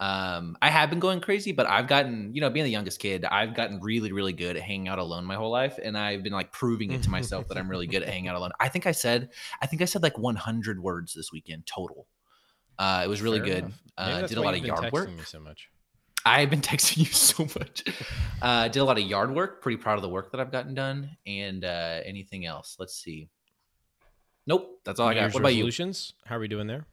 Um, 0.00 0.58
I 0.60 0.70
have 0.70 0.90
been 0.90 0.98
going 0.98 1.20
crazy, 1.20 1.52
but 1.52 1.66
I've 1.66 1.86
gotten, 1.86 2.34
you 2.34 2.40
know, 2.40 2.50
being 2.50 2.64
the 2.64 2.70
youngest 2.70 2.98
kid, 2.98 3.24
I've 3.24 3.54
gotten 3.54 3.80
really, 3.80 4.12
really 4.12 4.32
good 4.32 4.56
at 4.56 4.62
hanging 4.62 4.88
out 4.88 4.98
alone 4.98 5.24
my 5.24 5.36
whole 5.36 5.50
life, 5.50 5.78
and 5.82 5.96
I've 5.96 6.22
been 6.22 6.32
like 6.32 6.52
proving 6.52 6.92
it 6.92 7.02
to 7.04 7.10
myself 7.10 7.48
that 7.48 7.56
I'm 7.56 7.68
really 7.70 7.86
good 7.86 8.02
at 8.02 8.08
hanging 8.08 8.28
out 8.28 8.36
alone. 8.36 8.50
I 8.58 8.68
think 8.68 8.86
I 8.86 8.92
said, 8.92 9.30
I 9.62 9.66
think 9.66 9.82
I 9.82 9.84
said 9.84 10.02
like 10.02 10.18
100 10.18 10.82
words 10.82 11.14
this 11.14 11.30
weekend 11.32 11.66
total. 11.66 12.06
Uh, 12.78 13.02
it 13.04 13.08
was 13.08 13.22
really 13.22 13.38
Fair 13.38 13.62
good. 13.62 13.72
Uh, 13.96 14.26
did 14.26 14.36
a 14.36 14.42
lot 14.42 14.54
of 14.54 14.64
yard 14.64 14.92
work. 14.92 15.08
Me 15.08 15.22
so 15.24 15.38
much. 15.38 15.68
I've 16.26 16.50
been 16.50 16.60
texting 16.62 16.98
you 16.98 17.04
so 17.04 17.44
much. 17.44 17.84
Uh, 18.42 18.68
did 18.68 18.80
a 18.80 18.84
lot 18.84 18.98
of 18.98 19.04
yard 19.04 19.34
work. 19.34 19.62
Pretty 19.62 19.76
proud 19.76 19.96
of 19.96 20.02
the 20.02 20.08
work 20.08 20.32
that 20.32 20.40
I've 20.40 20.50
gotten 20.50 20.74
done. 20.74 21.16
And 21.26 21.64
uh, 21.64 22.00
anything 22.04 22.46
else? 22.46 22.76
Let's 22.78 22.94
see. 22.94 23.28
Nope, 24.46 24.80
that's 24.84 25.00
all 25.00 25.08
I 25.08 25.14
got. 25.14 25.20
Year's 25.20 25.34
What 25.34 25.40
about 25.40 25.54
you? 25.54 25.70
How 26.26 26.36
are 26.36 26.40
we 26.40 26.48
doing 26.48 26.66
there? 26.66 26.86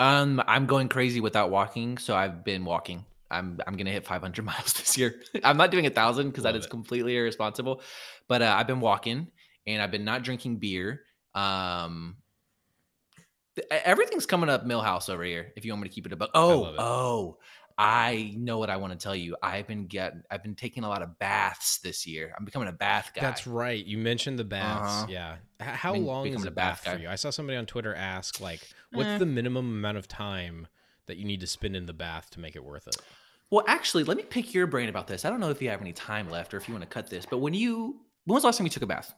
Um, 0.00 0.42
I'm 0.46 0.66
going 0.66 0.88
crazy 0.88 1.20
without 1.20 1.50
walking, 1.50 1.98
so 1.98 2.14
I've 2.14 2.44
been 2.44 2.64
walking. 2.64 3.04
I'm 3.30 3.60
I'm 3.66 3.76
gonna 3.76 3.90
hit 3.90 4.06
500 4.06 4.44
miles 4.44 4.72
this 4.74 4.96
year. 4.96 5.20
I'm 5.44 5.56
not 5.56 5.70
doing 5.70 5.86
a 5.86 5.90
thousand 5.90 6.28
because 6.28 6.44
that 6.44 6.56
is 6.56 6.66
it. 6.66 6.70
completely 6.70 7.16
irresponsible. 7.16 7.82
But 8.28 8.42
uh, 8.42 8.54
I've 8.56 8.66
been 8.66 8.80
walking 8.80 9.28
and 9.66 9.82
I've 9.82 9.90
been 9.90 10.04
not 10.04 10.22
drinking 10.22 10.56
beer. 10.56 11.02
Um, 11.34 12.16
th- 13.56 13.68
everything's 13.70 14.26
coming 14.26 14.48
up 14.48 14.64
Milhouse 14.64 15.10
over 15.10 15.24
here. 15.24 15.52
If 15.56 15.64
you 15.64 15.72
want 15.72 15.82
me 15.82 15.88
to 15.88 15.94
keep 15.94 16.06
it 16.06 16.12
above. 16.12 16.30
Oh, 16.34 16.74
oh, 16.78 17.38
I 17.80 18.34
know 18.36 18.58
what 18.58 18.70
I 18.70 18.76
want 18.76 18.92
to 18.92 18.98
tell 18.98 19.14
you. 19.14 19.36
I've 19.40 19.68
been 19.68 19.86
getting 19.86 20.22
I've 20.30 20.42
been 20.42 20.56
taking 20.56 20.82
a 20.82 20.88
lot 20.88 21.00
of 21.00 21.16
baths 21.20 21.78
this 21.78 22.06
year. 22.08 22.34
I'm 22.36 22.44
becoming 22.44 22.66
a 22.68 22.72
bath 22.72 23.12
guy. 23.14 23.20
That's 23.20 23.46
right. 23.46 23.84
You 23.84 23.98
mentioned 23.98 24.36
the 24.38 24.44
baths. 24.44 25.04
Uh-huh. 25.04 25.06
Yeah. 25.08 25.36
How 25.60 25.92
Been- 25.92 26.04
long 26.04 26.26
is 26.26 26.44
a 26.44 26.50
bath, 26.50 26.84
bath 26.84 26.94
for 26.96 27.00
you? 27.00 27.08
I 27.08 27.14
saw 27.14 27.30
somebody 27.30 27.56
on 27.56 27.66
Twitter 27.66 27.94
ask, 27.94 28.40
like, 28.40 28.68
what's 28.92 29.08
Eh. 29.08 29.18
the 29.18 29.26
minimum 29.26 29.66
amount 29.66 29.96
of 29.96 30.08
time 30.08 30.66
that 31.06 31.16
you 31.18 31.24
need 31.24 31.40
to 31.40 31.46
spend 31.46 31.76
in 31.76 31.86
the 31.86 31.92
bath 31.92 32.30
to 32.30 32.40
make 32.40 32.56
it 32.56 32.64
worth 32.64 32.88
it? 32.88 32.96
Well, 33.50 33.64
actually, 33.68 34.04
let 34.04 34.16
me 34.16 34.24
pick 34.24 34.52
your 34.52 34.66
brain 34.66 34.88
about 34.88 35.06
this. 35.06 35.24
I 35.24 35.30
don't 35.30 35.40
know 35.40 35.50
if 35.50 35.62
you 35.62 35.70
have 35.70 35.80
any 35.80 35.92
time 35.92 36.28
left 36.28 36.52
or 36.52 36.56
if 36.58 36.68
you 36.68 36.74
want 36.74 36.82
to 36.82 36.88
cut 36.92 37.08
this, 37.08 37.24
but 37.26 37.38
when 37.38 37.54
you 37.54 38.00
when 38.24 38.34
was 38.34 38.42
the 38.42 38.48
last 38.48 38.58
time 38.58 38.66
you 38.66 38.70
took 38.70 38.82
a 38.82 38.86
bath? 38.86 39.14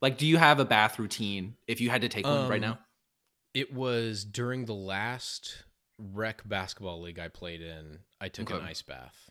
Like, 0.00 0.16
do 0.16 0.26
you 0.26 0.36
have 0.38 0.60
a 0.60 0.64
bath 0.64 0.98
routine 0.98 1.56
if 1.66 1.80
you 1.80 1.90
had 1.90 2.00
to 2.02 2.08
take 2.08 2.24
one 2.24 2.48
right 2.48 2.62
Um, 2.64 2.70
now? 2.70 2.78
It 3.52 3.72
was 3.74 4.24
during 4.24 4.64
the 4.64 4.74
last 4.74 5.64
rec 5.98 6.46
basketball 6.48 7.00
league 7.00 7.18
I 7.18 7.28
played 7.28 7.60
in. 7.62 7.98
I 8.20 8.28
took 8.28 8.50
an 8.50 8.60
ice 8.60 8.82
bath 8.82 9.30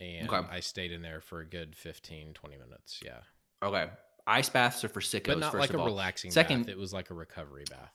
and 0.00 0.28
Okay. 0.30 0.46
I 0.50 0.60
stayed 0.60 0.92
in 0.92 1.02
there 1.02 1.20
for 1.20 1.40
a 1.40 1.46
good 1.46 1.76
15, 1.76 2.34
20 2.34 2.56
minutes. 2.56 3.00
Yeah. 3.04 3.18
Okay. 3.62 3.88
Ice 4.26 4.48
baths 4.48 4.84
are 4.84 4.88
for 4.88 5.00
sickos. 5.00 5.26
But 5.26 5.38
not 5.38 5.52
first 5.52 5.60
like 5.60 5.70
of 5.70 5.76
a 5.76 5.78
all. 5.80 5.86
relaxing 5.86 6.30
Second- 6.30 6.62
bath. 6.66 6.70
It 6.70 6.78
was 6.78 6.92
like 6.92 7.10
a 7.10 7.14
recovery 7.14 7.64
bath. 7.70 7.92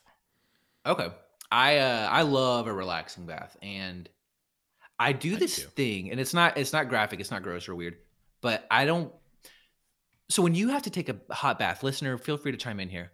Okay. 0.85 1.09
I 1.51 1.77
uh 1.77 2.09
I 2.11 2.21
love 2.23 2.67
a 2.67 2.73
relaxing 2.73 3.25
bath 3.25 3.55
and 3.61 4.09
I 4.99 5.11
do 5.11 5.29
I 5.29 5.33
do 5.33 5.35
this 5.37 5.57
too. 5.57 5.67
thing 5.69 6.09
and 6.11 6.19
it's 6.19 6.33
not 6.33 6.57
it's 6.57 6.73
not 6.73 6.89
graphic, 6.89 7.19
it's 7.19 7.31
not 7.31 7.43
gross 7.43 7.67
or 7.69 7.75
weird, 7.75 7.97
but 8.41 8.65
I 8.71 8.85
don't 8.85 9.13
So 10.29 10.41
when 10.41 10.55
you 10.55 10.69
have 10.69 10.81
to 10.83 10.89
take 10.89 11.07
a 11.09 11.17
hot 11.33 11.59
bath, 11.59 11.83
listener, 11.83 12.17
feel 12.17 12.37
free 12.37 12.51
to 12.51 12.57
chime 12.57 12.79
in 12.79 12.89
here. 12.89 13.11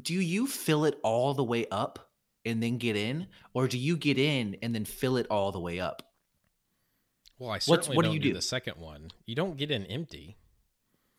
Do 0.00 0.14
you 0.14 0.46
fill 0.46 0.84
it 0.84 0.98
all 1.02 1.34
the 1.34 1.44
way 1.44 1.66
up 1.70 2.10
and 2.44 2.62
then 2.62 2.78
get 2.78 2.96
in 2.96 3.26
or 3.54 3.68
do 3.68 3.78
you 3.78 3.96
get 3.96 4.18
in 4.18 4.56
and 4.62 4.74
then 4.74 4.84
fill 4.84 5.16
it 5.16 5.26
all 5.30 5.52
the 5.52 5.60
way 5.60 5.80
up? 5.80 6.02
Well, 7.38 7.50
I 7.50 7.54
What's- 7.54 7.66
certainly 7.66 7.96
what 7.96 8.04
do 8.04 8.12
you 8.12 8.18
do 8.20 8.28
do? 8.30 8.34
the 8.34 8.42
second 8.42 8.76
one. 8.78 9.10
You 9.26 9.34
don't 9.34 9.56
get 9.56 9.70
in 9.70 9.84
empty. 9.86 10.36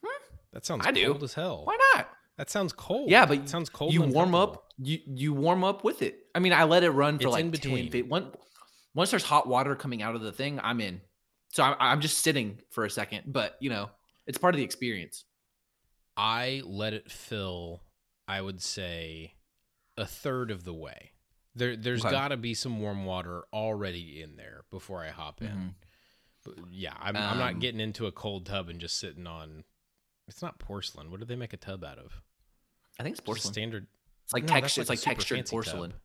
Hmm? 0.04 0.24
That 0.54 0.66
sounds 0.66 0.86
I 0.86 0.92
do. 0.92 1.08
cold 1.12 1.24
as 1.24 1.34
hell. 1.34 1.66
Why 1.66 1.78
not? 1.96 2.10
That 2.38 2.50
sounds 2.50 2.74
cold. 2.74 3.10
Yeah, 3.10 3.26
but 3.26 3.38
it 3.38 3.50
sounds 3.50 3.70
cold. 3.70 3.94
You 3.94 4.02
warm 4.02 4.36
up. 4.36 4.72
You 4.78 5.00
you 5.06 5.34
warm 5.34 5.64
up 5.64 5.84
with 5.84 6.02
it. 6.02 6.20
I 6.36 6.40
mean, 6.40 6.52
I 6.54 6.66
let 6.66 6.84
it 6.84 6.90
run 6.92 7.18
for 7.18 7.28
It's 7.28 7.32
like 7.34 7.46
in 7.46 7.52
between. 7.52 7.90
fif- 7.92 8.08
one- 8.08 8.32
once 8.94 9.12
there's 9.12 9.24
hot 9.24 9.48
water 9.48 9.76
coming 9.76 10.02
out 10.02 10.16
of 10.16 10.22
the 10.22 10.32
thing, 10.34 10.60
I'm 10.62 10.80
in. 10.82 11.02
So 11.54 11.64
I'm, 11.64 11.76
I'm 11.80 12.02
just 12.02 12.18
sitting 12.20 12.60
for 12.72 12.84
a 12.86 12.90
second, 12.90 13.24
but 13.28 13.56
you 13.62 13.70
know, 13.70 13.90
it's 14.28 14.38
part 14.38 14.54
of 14.54 14.58
the 14.58 14.66
experience. 14.66 15.24
I 16.18 16.62
let 16.66 16.94
it 16.94 17.10
fill. 17.12 17.82
I 18.28 18.42
would 18.42 18.62
say 18.62 19.36
a 19.98 20.06
third 20.06 20.50
of 20.52 20.64
the 20.66 20.74
way. 20.74 21.12
There, 21.56 21.76
there's 21.76 22.02
Okay. 22.04 22.12
got 22.12 22.28
to 22.30 22.38
be 22.38 22.54
some 22.54 22.80
warm 22.82 23.06
water 23.06 23.44
already 23.54 24.22
in 24.22 24.36
there 24.36 24.64
before 24.72 25.04
I 25.04 25.10
hop 25.10 25.42
in. 25.42 25.48
Mhm. 25.48 25.74
But 26.44 26.56
yeah, 26.72 26.94
I'm, 27.00 27.16
I'm 27.16 27.38
not 27.40 27.54
Um, 27.54 27.60
getting 27.60 27.80
into 27.80 28.06
a 28.08 28.12
cold 28.12 28.46
tub 28.46 28.70
and 28.70 28.80
just 28.80 29.00
sitting 29.00 29.26
on. 29.26 29.64
It's 30.28 30.42
not 30.42 30.60
porcelain. 30.60 31.12
What 31.12 31.20
do 31.20 31.26
they 31.26 31.36
make 31.36 31.54
a 31.54 31.58
tub 31.58 31.84
out 31.84 31.98
of? 31.98 32.22
I 33.00 33.04
think 33.04 33.14
it's 33.14 33.22
porcelain. 33.22 33.54
standard. 33.54 33.88
It's 34.24 34.34
like 34.34 34.44
No, 34.44 34.50
texture. 34.50 34.82
It's 34.82 34.90
like 34.90 35.02
textured 35.02 35.48
porcelain. 35.48 35.92
tub. 35.92 36.00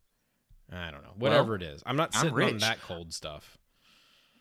I 0.73 0.91
don't 0.91 1.03
know. 1.03 1.15
Whatever 1.17 1.57
it 1.57 1.63
is, 1.63 1.83
I'm 1.85 1.97
not 1.97 2.15
I'm 2.15 2.29
sitting 2.31 2.43
on 2.55 2.59
that 2.59 2.81
cold 2.83 3.13
stuff. 3.13 3.59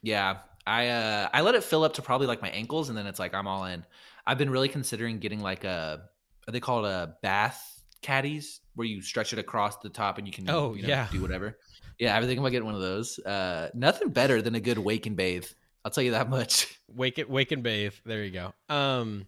Yeah, 0.02 0.38
I 0.68 0.88
uh, 0.90 1.30
I 1.34 1.42
let 1.42 1.56
it 1.56 1.64
fill 1.64 1.84
up 1.84 1.94
to 1.96 2.02
probably 2.02 2.28
like 2.28 2.42
my 2.42 2.50
ankles, 2.50 2.90
and 2.90 2.98
then 2.98 3.08
it's 3.08 3.20
like 3.20 3.34
I'm 3.34 3.48
all 3.48 3.66
in. 3.66 3.84
I've 4.28 4.38
been 4.38 4.50
really 4.52 4.70
considering 4.70 5.20
getting 5.20 5.40
like 5.42 5.64
a. 5.64 6.08
They 6.48 6.60
called 6.60 6.86
a 6.86 7.16
bath 7.22 7.69
caddies 8.02 8.62
where 8.76 8.88
you 8.88 9.02
stretch 9.02 9.34
it 9.34 9.40
across 9.40 9.78
the 9.78 9.90
top 9.90 10.18
and 10.18 10.28
you 10.28 10.34
can 10.34 10.50
Oh, 10.50 10.74
you 10.74 10.84
know, 10.84 10.88
yeah. 10.88 11.08
do 11.12 11.22
whatever. 11.22 11.58
Yeah, 11.98 12.16
I've 12.16 12.22
been 12.22 12.30
thinking 12.30 12.44
about 12.44 12.52
getting 12.52 12.66
one 12.66 12.76
of 12.76 12.82
those. 12.82 13.20
Uh, 13.20 13.70
nothing 13.74 14.10
better 14.10 14.42
than 14.42 14.56
a 14.56 14.60
good 14.62 14.78
wake 14.78 15.06
and 15.06 15.18
bathe. 15.18 15.46
I'll 15.84 15.92
tell 15.92 16.04
you 16.04 16.12
that 16.12 16.30
much. 16.38 16.80
Wake 16.88 17.20
it, 17.20 17.30
wake 17.30 17.52
and 17.52 17.62
bathe. 17.64 17.94
There 18.06 18.24
you 18.24 18.32
go. 18.32 18.54
Um, 18.74 19.26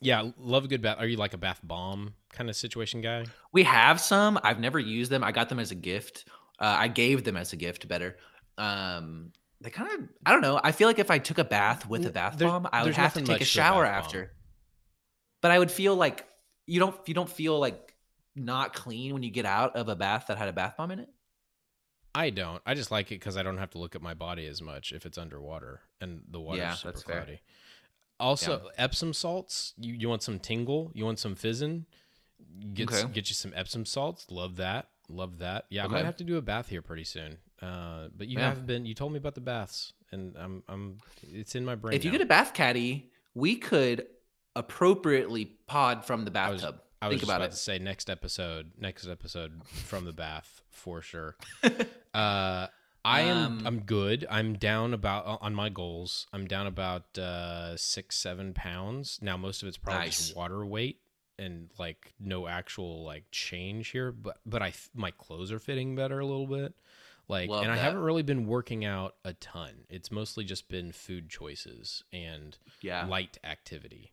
yeah, 0.00 0.30
love 0.38 0.64
a 0.64 0.68
good 0.68 0.82
bath. 0.82 0.96
Are 0.98 1.06
you 1.06 1.16
like 1.16 1.32
a 1.32 1.38
bath 1.38 1.60
bomb 1.62 2.14
kind 2.32 2.50
of 2.50 2.56
situation 2.56 3.00
guy? 3.00 3.24
We 3.52 3.62
have 3.62 4.00
some. 4.00 4.38
I've 4.42 4.60
never 4.60 4.78
used 4.78 5.10
them. 5.10 5.22
I 5.24 5.32
got 5.32 5.48
them 5.48 5.58
as 5.58 5.70
a 5.70 5.74
gift. 5.74 6.26
Uh, 6.58 6.74
I 6.78 6.88
gave 6.88 7.24
them 7.24 7.36
as 7.36 7.52
a 7.52 7.56
gift. 7.56 7.86
Better. 7.88 8.16
Um, 8.58 9.32
they 9.60 9.70
kind 9.70 9.90
of. 9.92 10.08
I 10.26 10.32
don't 10.32 10.42
know. 10.42 10.60
I 10.62 10.72
feel 10.72 10.88
like 10.88 10.98
if 10.98 11.10
I 11.10 11.18
took 11.18 11.38
a 11.38 11.44
bath 11.44 11.88
with 11.88 12.04
a 12.04 12.10
bath 12.10 12.36
there's- 12.36 12.50
bomb, 12.52 12.68
I 12.72 12.84
would 12.84 12.94
have 12.94 13.14
to 13.14 13.22
take 13.22 13.40
a 13.40 13.44
shower 13.44 13.84
bath 13.84 13.92
bomb. 13.94 14.04
after. 14.04 14.32
But 15.40 15.50
I 15.52 15.58
would 15.58 15.70
feel 15.70 15.94
like 15.96 16.26
you 16.70 16.78
don't. 16.80 16.96
You 17.06 17.14
don't 17.14 17.28
feel 17.30 17.58
like 17.58 17.94
not 18.36 18.72
clean 18.74 19.12
when 19.12 19.22
you 19.22 19.30
get 19.30 19.44
out 19.44 19.76
of 19.76 19.88
a 19.88 19.96
bath 19.96 20.26
that 20.28 20.38
had 20.38 20.48
a 20.48 20.52
bath 20.52 20.76
bomb 20.76 20.90
in 20.92 21.00
it. 21.00 21.08
I 22.14 22.30
don't. 22.30 22.60
I 22.66 22.74
just 22.74 22.90
like 22.90 23.06
it 23.12 23.20
because 23.20 23.36
I 23.36 23.42
don't 23.42 23.58
have 23.58 23.70
to 23.70 23.78
look 23.78 23.94
at 23.94 24.02
my 24.02 24.14
body 24.14 24.46
as 24.46 24.60
much 24.60 24.92
if 24.92 25.06
it's 25.06 25.18
underwater 25.18 25.80
and 26.00 26.22
the 26.28 26.40
water's 26.40 26.58
Yeah, 26.58 26.74
super 26.74 26.92
that's 26.92 27.02
fair. 27.04 27.16
cloudy. 27.16 27.40
Also, 28.18 28.68
Epsom 28.76 29.12
salts. 29.12 29.74
You 29.78 29.94
you 29.94 30.08
want 30.08 30.22
some 30.22 30.38
tingle? 30.38 30.90
You 30.94 31.04
want 31.04 31.18
some 31.18 31.34
fizzing? 31.34 31.86
Get 32.74 32.92
Okay. 32.92 33.10
get 33.12 33.28
you 33.30 33.34
some 33.34 33.52
Epsom 33.54 33.84
salts. 33.86 34.26
Love 34.30 34.56
that. 34.56 34.88
Love 35.08 35.38
that. 35.38 35.66
Yeah, 35.70 35.84
I 35.84 35.88
might 35.88 35.98
Okay. 35.98 36.06
have 36.06 36.16
to 36.18 36.24
do 36.24 36.36
a 36.36 36.42
bath 36.42 36.68
here 36.68 36.82
pretty 36.82 37.04
soon. 37.04 37.38
Uh, 37.60 38.08
but 38.16 38.28
you 38.28 38.38
Yeah. 38.38 38.48
have 38.48 38.66
been. 38.66 38.86
You 38.86 38.94
told 38.94 39.12
me 39.12 39.18
about 39.18 39.34
the 39.34 39.40
baths, 39.40 39.92
and 40.12 40.36
I'm 40.36 40.62
I'm. 40.68 40.98
It's 41.22 41.54
in 41.54 41.64
my 41.64 41.74
brain. 41.74 41.94
If 41.96 42.04
you 42.04 42.10
now. 42.10 42.18
get 42.18 42.24
a 42.24 42.28
bath 42.28 42.54
caddy, 42.54 43.10
we 43.34 43.56
could 43.56 44.06
appropriately 44.56 45.46
pod 45.66 46.04
from 46.04 46.24
the 46.24 46.38
I 46.38 46.50
was, 46.50 46.62
bathtub. 46.62 46.80
I 47.02 47.08
was 47.08 47.12
Think 47.14 47.20
just 47.22 47.30
about 47.30 47.40
about 47.42 47.50
to 47.52 47.56
say 47.56 47.78
next 47.78 48.10
episode, 48.10 48.72
next 48.78 49.08
episode 49.08 49.62
from 49.66 50.04
the 50.04 50.12
bath 50.12 50.62
for 50.70 51.00
sure. 51.02 51.36
uh, 52.14 52.66
I 53.04 53.20
am 53.22 53.36
Um, 53.60 53.66
I'm 53.66 53.80
good. 53.80 54.26
I'm 54.30 54.54
down 54.54 54.92
about 54.92 55.38
on 55.40 55.54
my 55.54 55.70
goals. 55.70 56.26
I'm 56.32 56.46
down 56.46 56.66
about 56.66 57.16
uh, 57.18 57.76
six 57.76 58.16
seven 58.16 58.52
pounds 58.52 59.18
now. 59.22 59.36
Most 59.38 59.62
of 59.62 59.68
it's 59.68 59.78
probably 59.78 60.06
Nice. 60.06 60.18
just 60.18 60.36
water 60.36 60.64
weight 60.66 61.00
and 61.38 61.70
like 61.78 62.12
no 62.20 62.46
actual 62.46 63.02
like 63.04 63.24
change 63.30 63.88
here. 63.88 64.12
But 64.12 64.36
but 64.44 64.62
I 64.62 64.74
my 64.94 65.10
clothes 65.12 65.50
are 65.52 65.58
fitting 65.58 65.96
better 65.96 66.18
a 66.18 66.26
little 66.26 66.46
bit. 66.46 66.74
Like 67.28 67.48
Love 67.48 67.62
and 67.62 67.72
I 67.72 67.76
haven't 67.76 68.00
really 68.02 68.24
been 68.24 68.46
working 68.46 68.84
out 68.84 69.14
a 69.24 69.32
ton. 69.34 69.84
It's 69.88 70.10
mostly 70.10 70.44
just 70.44 70.68
been 70.68 70.90
food 70.92 71.30
choices 71.30 72.02
and 72.12 72.58
Yeah. 72.82 73.06
light 73.06 73.38
activity. 73.44 74.12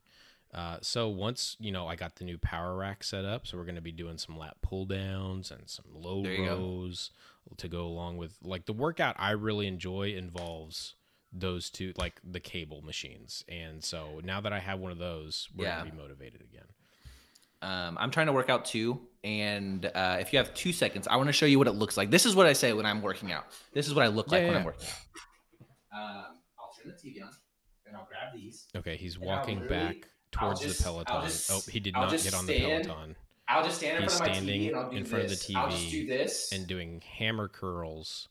Uh, 0.58 0.78
so 0.82 1.08
once 1.08 1.56
you 1.60 1.72
know 1.72 1.86
I 1.88 1.96
got 1.96 2.16
the 2.16 2.24
new 2.26 2.38
power 2.40 2.76
rack 2.76 3.04
set 3.04 3.24
up, 3.26 3.46
so 3.46 3.58
we're 3.58 3.64
going 3.66 3.76
to 3.76 3.82
be 3.82 3.92
doing 3.92 4.18
some 4.18 4.38
lat 4.38 4.56
pull 4.62 4.86
downs 4.86 5.52
and 5.52 5.70
some 5.70 5.86
low 5.94 6.24
you 6.24 6.38
go. 6.38 6.56
rows 6.58 7.12
to 7.58 7.68
go 7.68 7.86
along 7.86 8.18
with 8.18 8.38
like 8.44 8.66
the 8.66 8.74
workout 8.74 9.16
I 9.20 9.32
really 9.32 9.68
enjoy 9.68 10.16
involves 10.16 10.96
those 11.32 11.70
two 11.70 11.94
like 11.98 12.20
the 12.24 12.40
cable 12.40 12.82
machines. 12.82 13.46
And 13.48 13.84
so 13.84 14.20
now 14.24 14.42
that 14.42 14.52
I 14.52 14.60
have 14.60 14.80
one 14.80 14.92
of 14.92 14.98
those, 14.98 15.48
we're 15.56 15.66
Yeah. 15.66 15.76
going 15.78 15.92
to 15.92 15.96
be 15.96 16.02
motivated 16.02 16.42
again. 16.42 16.66
Um, 17.62 17.98
I'm 18.00 18.12
trying 18.12 18.28
to 18.28 18.34
work 18.34 18.50
out 18.50 18.66
too, 18.66 19.00
and 19.24 19.86
uh, 19.86 20.18
if 20.20 20.32
you 20.34 20.38
have 20.38 20.54
two 20.54 20.72
seconds, 20.74 21.08
I 21.08 21.16
want 21.18 21.28
to 21.28 21.34
show 21.34 21.46
you 21.48 21.58
what 21.58 21.68
it 21.68 21.72
looks 21.74 21.98
like. 21.98 22.12
This 22.12 22.26
is 22.26 22.36
what 22.36 22.46
I 22.48 22.54
say 22.54 22.72
when 22.74 22.86
I'm 22.86 23.02
working 23.02 23.32
out. 23.32 23.46
This 23.74 23.88
is 23.88 23.94
what 23.96 24.04
I 24.06 24.08
look 24.10 24.32
like 24.32 24.42
Yeah, 24.42 24.46
when 24.48 24.54
yeah, 24.54 24.60
I'm 24.60 24.66
working 24.66 24.88
out. 24.88 24.94
Um, 26.00 26.26
I'll 26.60 26.72
turn 26.78 26.92
the 26.92 27.10
TV 27.10 27.24
on, 27.24 27.32
and 27.88 27.96
I'll 27.96 28.08
grab 28.08 28.34
these. 28.36 28.68
Okay, 28.76 28.96
he's 28.98 29.18
walking 29.18 29.66
back 29.68 29.96
towards 30.32 30.62
just- 30.62 30.78
the 30.80 30.84
Peloton. 30.84 31.22
just- 31.24 31.52
oh, 31.52 31.62
he 31.72 31.80
did 31.80 31.96
I'll 31.96 32.04
not 32.10 32.12
get 32.22 32.34
on 32.34 32.46
the 32.46 32.56
stand 32.58 32.86
Peloton. 32.86 33.16
I'll 33.50 33.64
just 33.64 33.78
stand 33.78 33.98
in 33.98 34.04
He's 34.04 34.18
front 34.18 34.22
of 34.24 34.28
my 34.28 34.34
standing 34.34 34.62
TV 34.62 34.68
and 34.68 34.76
I'll 34.76 34.90
do 34.92 34.98
in 34.98 35.06
front 35.06 35.24
of 35.24 35.30
the 35.30 35.36
this. 35.36 35.56
I'll 35.56 35.70
just 35.70 35.90
do 35.90 36.04
TV 36.04 36.08
this, 36.08 36.52
and 36.52 36.68
doing 36.68 37.02
hammer 37.02 37.48
curls 37.48 38.28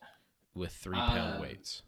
with 0.55 0.73
three 0.73 0.99
pound 0.99 1.37
Um, 1.37 1.41
weights. 1.41 1.83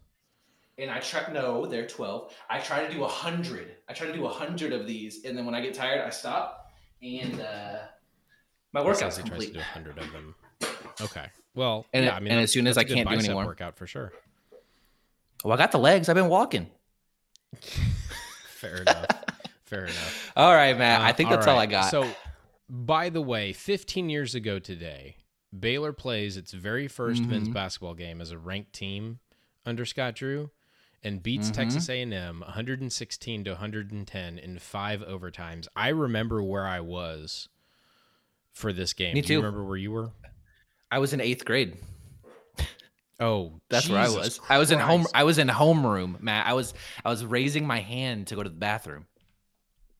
and 0.78 0.90
I 0.90 0.98
try. 1.00 1.30
No, 1.32 1.66
they're 1.66 1.86
12. 1.86 2.34
I 2.48 2.58
try 2.60 2.86
to 2.86 2.92
do 2.92 3.04
a 3.04 3.08
hundred. 3.08 3.76
I 3.88 3.92
try 3.92 4.06
to 4.06 4.12
do 4.14 4.24
a 4.26 4.30
hundred 4.32 4.72
of 4.72 4.86
these, 4.86 5.24
and 5.24 5.36
then 5.36 5.44
when 5.44 5.54
I 5.54 5.60
get 5.60 5.74
tired, 5.74 6.00
I 6.00 6.10
stop, 6.10 6.72
and 7.02 7.40
uh, 7.40 7.78
my 8.72 8.80
He 8.80 8.86
workout's 8.86 9.16
says 9.16 9.24
he 9.24 9.28
tries 9.28 9.40
to 9.40 9.46
complete. 9.46 9.52
do 9.54 9.60
a 9.60 9.62
hundred 9.62 9.98
of 9.98 10.10
them. 10.12 10.34
Okay. 11.00 11.26
Well, 11.54 11.86
And 11.92 12.04
yeah, 12.06 12.14
I 12.16 12.20
mean, 12.20 12.32
and 12.32 12.40
as 12.40 12.50
soon 12.52 12.66
as 12.66 12.76
that's 12.76 12.84
I 12.84 12.86
a 12.86 12.88
good 12.88 12.94
can't 12.96 13.08
do 13.08 13.14
bicep 13.16 13.28
anymore- 13.30 13.46
workout 13.46 13.76
for 13.76 13.86
sure. 13.86 14.12
Well, 15.44 15.52
I 15.54 15.56
got 15.56 15.70
the 15.72 15.78
legs. 15.78 16.08
I've 16.08 16.14
been 16.16 16.28
walking. 16.28 16.70
Fair 17.60 18.76
enough. 18.82 19.06
Fair 19.68 19.84
enough. 19.84 20.32
All 20.36 20.54
right, 20.54 20.76
Matt. 20.76 21.00
I 21.02 21.10
Uh, 21.10 21.12
think 21.12 21.30
that's 21.30 21.46
all 21.46 21.58
I 21.58 21.66
got. 21.66 21.90
So, 21.90 22.10
by 22.70 23.08
the 23.10 23.20
way, 23.20 23.52
15 23.52 24.08
years 24.08 24.34
ago 24.34 24.58
today, 24.58 25.16
Baylor 25.58 25.92
plays 25.92 26.36
its 26.36 26.52
very 26.52 26.88
1st 26.88 27.22
men's 27.26 27.48
Mhm. 27.48 27.52
basketball 27.54 27.94
game 27.94 28.20
as 28.20 28.30
a 28.30 28.38
ranked 28.38 28.72
team 28.72 29.18
under 29.66 29.84
Scott 29.84 30.14
Drew 30.14 30.50
and 31.02 31.22
beats 31.22 31.50
Mhm. 31.50 31.54
Texas 31.54 31.88
A&M 31.88 32.40
116 32.46 33.44
to 33.44 33.50
110 33.52 34.38
in 34.38 34.58
five 34.58 35.00
overtimes. 35.02 35.68
I 35.76 35.88
remember 35.88 36.42
where 36.42 36.66
I 36.66 36.80
was 36.80 37.48
for 38.52 38.72
this 38.72 38.92
game. 38.92 39.14
Me 39.14 39.20
Do 39.20 39.34
you 39.34 39.38
too. 39.40 39.44
remember 39.44 39.64
where 39.64 39.76
you 39.76 39.92
were? 39.92 40.10
I 40.90 40.98
was 40.98 41.12
in 41.12 41.20
eighth 41.20 41.44
grade. 41.44 41.76
Oh, 43.20 43.60
That's 43.68 43.88
where 43.88 43.98
I 43.98 44.04
Jesus 44.06 44.38
was. 44.38 44.40
I 44.48 44.58
was 44.58 44.70
in 44.70 44.78
home. 44.78 45.04
I 45.12 45.24
was 45.24 45.38
in 45.38 45.48
homeroom, 45.48 46.20
Matt. 46.20 46.46
I 46.46 46.52
was. 46.52 46.72
I 47.04 47.10
was 47.10 47.24
raising 47.24 47.66
my 47.66 47.80
hand 47.80 48.28
to 48.28 48.36
go 48.36 48.44
to 48.44 48.48
the 48.48 48.54
bathroom. 48.54 49.07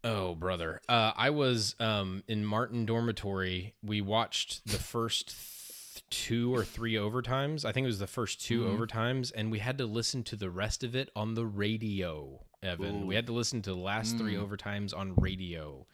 Oh, 0.05 0.35
brother. 0.35 0.81
Uh, 0.89 1.13
I 1.17 1.31
was 1.31 1.75
um, 1.81 2.23
in 2.29 2.45
Martin 2.45 2.87
dormitory. 2.87 3.75
We 3.83 4.01
watched 4.01 4.65
the 4.67 4.79
first 4.79 5.29
th- 5.29 6.05
two 6.11 6.55
or 6.55 6.65
three 6.65 6.95
overtimes. 6.95 7.65
I 7.65 7.73
think 7.73 7.85
it 7.85 7.89
was 7.89 7.99
the 7.99 8.07
first 8.07 8.41
2 8.43 8.61
Mhm. 8.63 8.79
overtimes, 8.79 9.33
and 9.35 9.51
we 9.51 9.59
had 9.59 9.79
to 9.79 9.87
listen 9.87 10.23
to 10.25 10.37
the 10.37 10.51
rest 10.51 10.85
of 10.85 10.95
it 10.95 11.11
on 11.17 11.35
the 11.35 11.45
radio, 11.45 12.45
Evan. 12.63 13.07
We 13.07 13.15
had 13.17 13.27
to 13.27 13.33
listen 13.33 13.61
to 13.63 13.71
the 13.71 13.77
last 13.77 14.17
three 14.17 14.35
Mm. 14.35 14.49
overtimes 14.49 14.97
on 14.97 15.15
radio. 15.17 15.87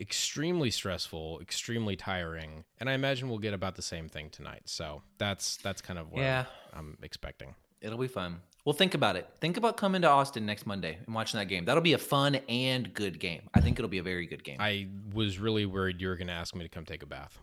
Extremely 0.00 0.70
stressful, 0.70 1.38
extremely 1.40 1.96
tiring, 1.96 2.64
and 2.80 2.88
I 2.88 2.94
imagine 2.94 3.28
we'll 3.28 3.38
get 3.38 3.52
about 3.52 3.74
the 3.74 3.82
same 3.82 4.08
thing 4.08 4.30
tonight. 4.30 4.62
So 4.64 5.02
that's 5.18 5.58
that's 5.58 5.82
kind 5.82 5.98
of 5.98 6.10
what 6.10 6.22
Yeah. 6.22 6.46
I'm 6.72 6.96
expecting. 7.02 7.54
It'll 7.82 7.98
be 7.98 8.08
fun. 8.08 8.40
Well, 8.64 8.74
think 8.74 8.94
about 8.94 9.16
it. 9.16 9.28
Think 9.40 9.56
about 9.56 9.76
coming 9.76 10.02
to 10.02 10.08
Austin 10.08 10.46
next 10.46 10.66
Monday 10.66 10.96
and 11.04 11.14
watching 11.16 11.38
that 11.40 11.46
game. 11.46 11.64
That'll 11.64 11.82
be 11.82 11.94
a 11.94 11.98
fun 11.98 12.36
and 12.48 12.94
good 12.94 13.18
game. 13.18 13.42
I 13.52 13.60
think 13.60 13.80
it'll 13.80 13.88
be 13.88 13.98
a 13.98 14.04
very 14.04 14.24
good 14.24 14.44
game. 14.44 14.58
I 14.60 14.86
was 15.12 15.40
really 15.40 15.66
worried 15.66 16.00
you 16.00 16.06
were 16.06 16.14
going 16.14 16.28
to 16.28 16.32
ask 16.32 16.54
me 16.54 16.62
to 16.62 16.68
come 16.68 16.84
take 16.84 17.02
a 17.02 17.06
bath. 17.06 17.40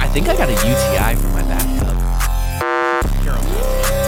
I 0.00 0.08
think 0.14 0.28
I 0.28 0.36
got 0.38 0.48
a 0.48 0.52
UTI 0.52 1.20
from 1.20 1.32
my 1.32 1.42
bathtub. 1.42 1.98
Here, 3.22 3.32
I'll 3.32 3.42
do 3.42 3.98
it. 3.98 4.03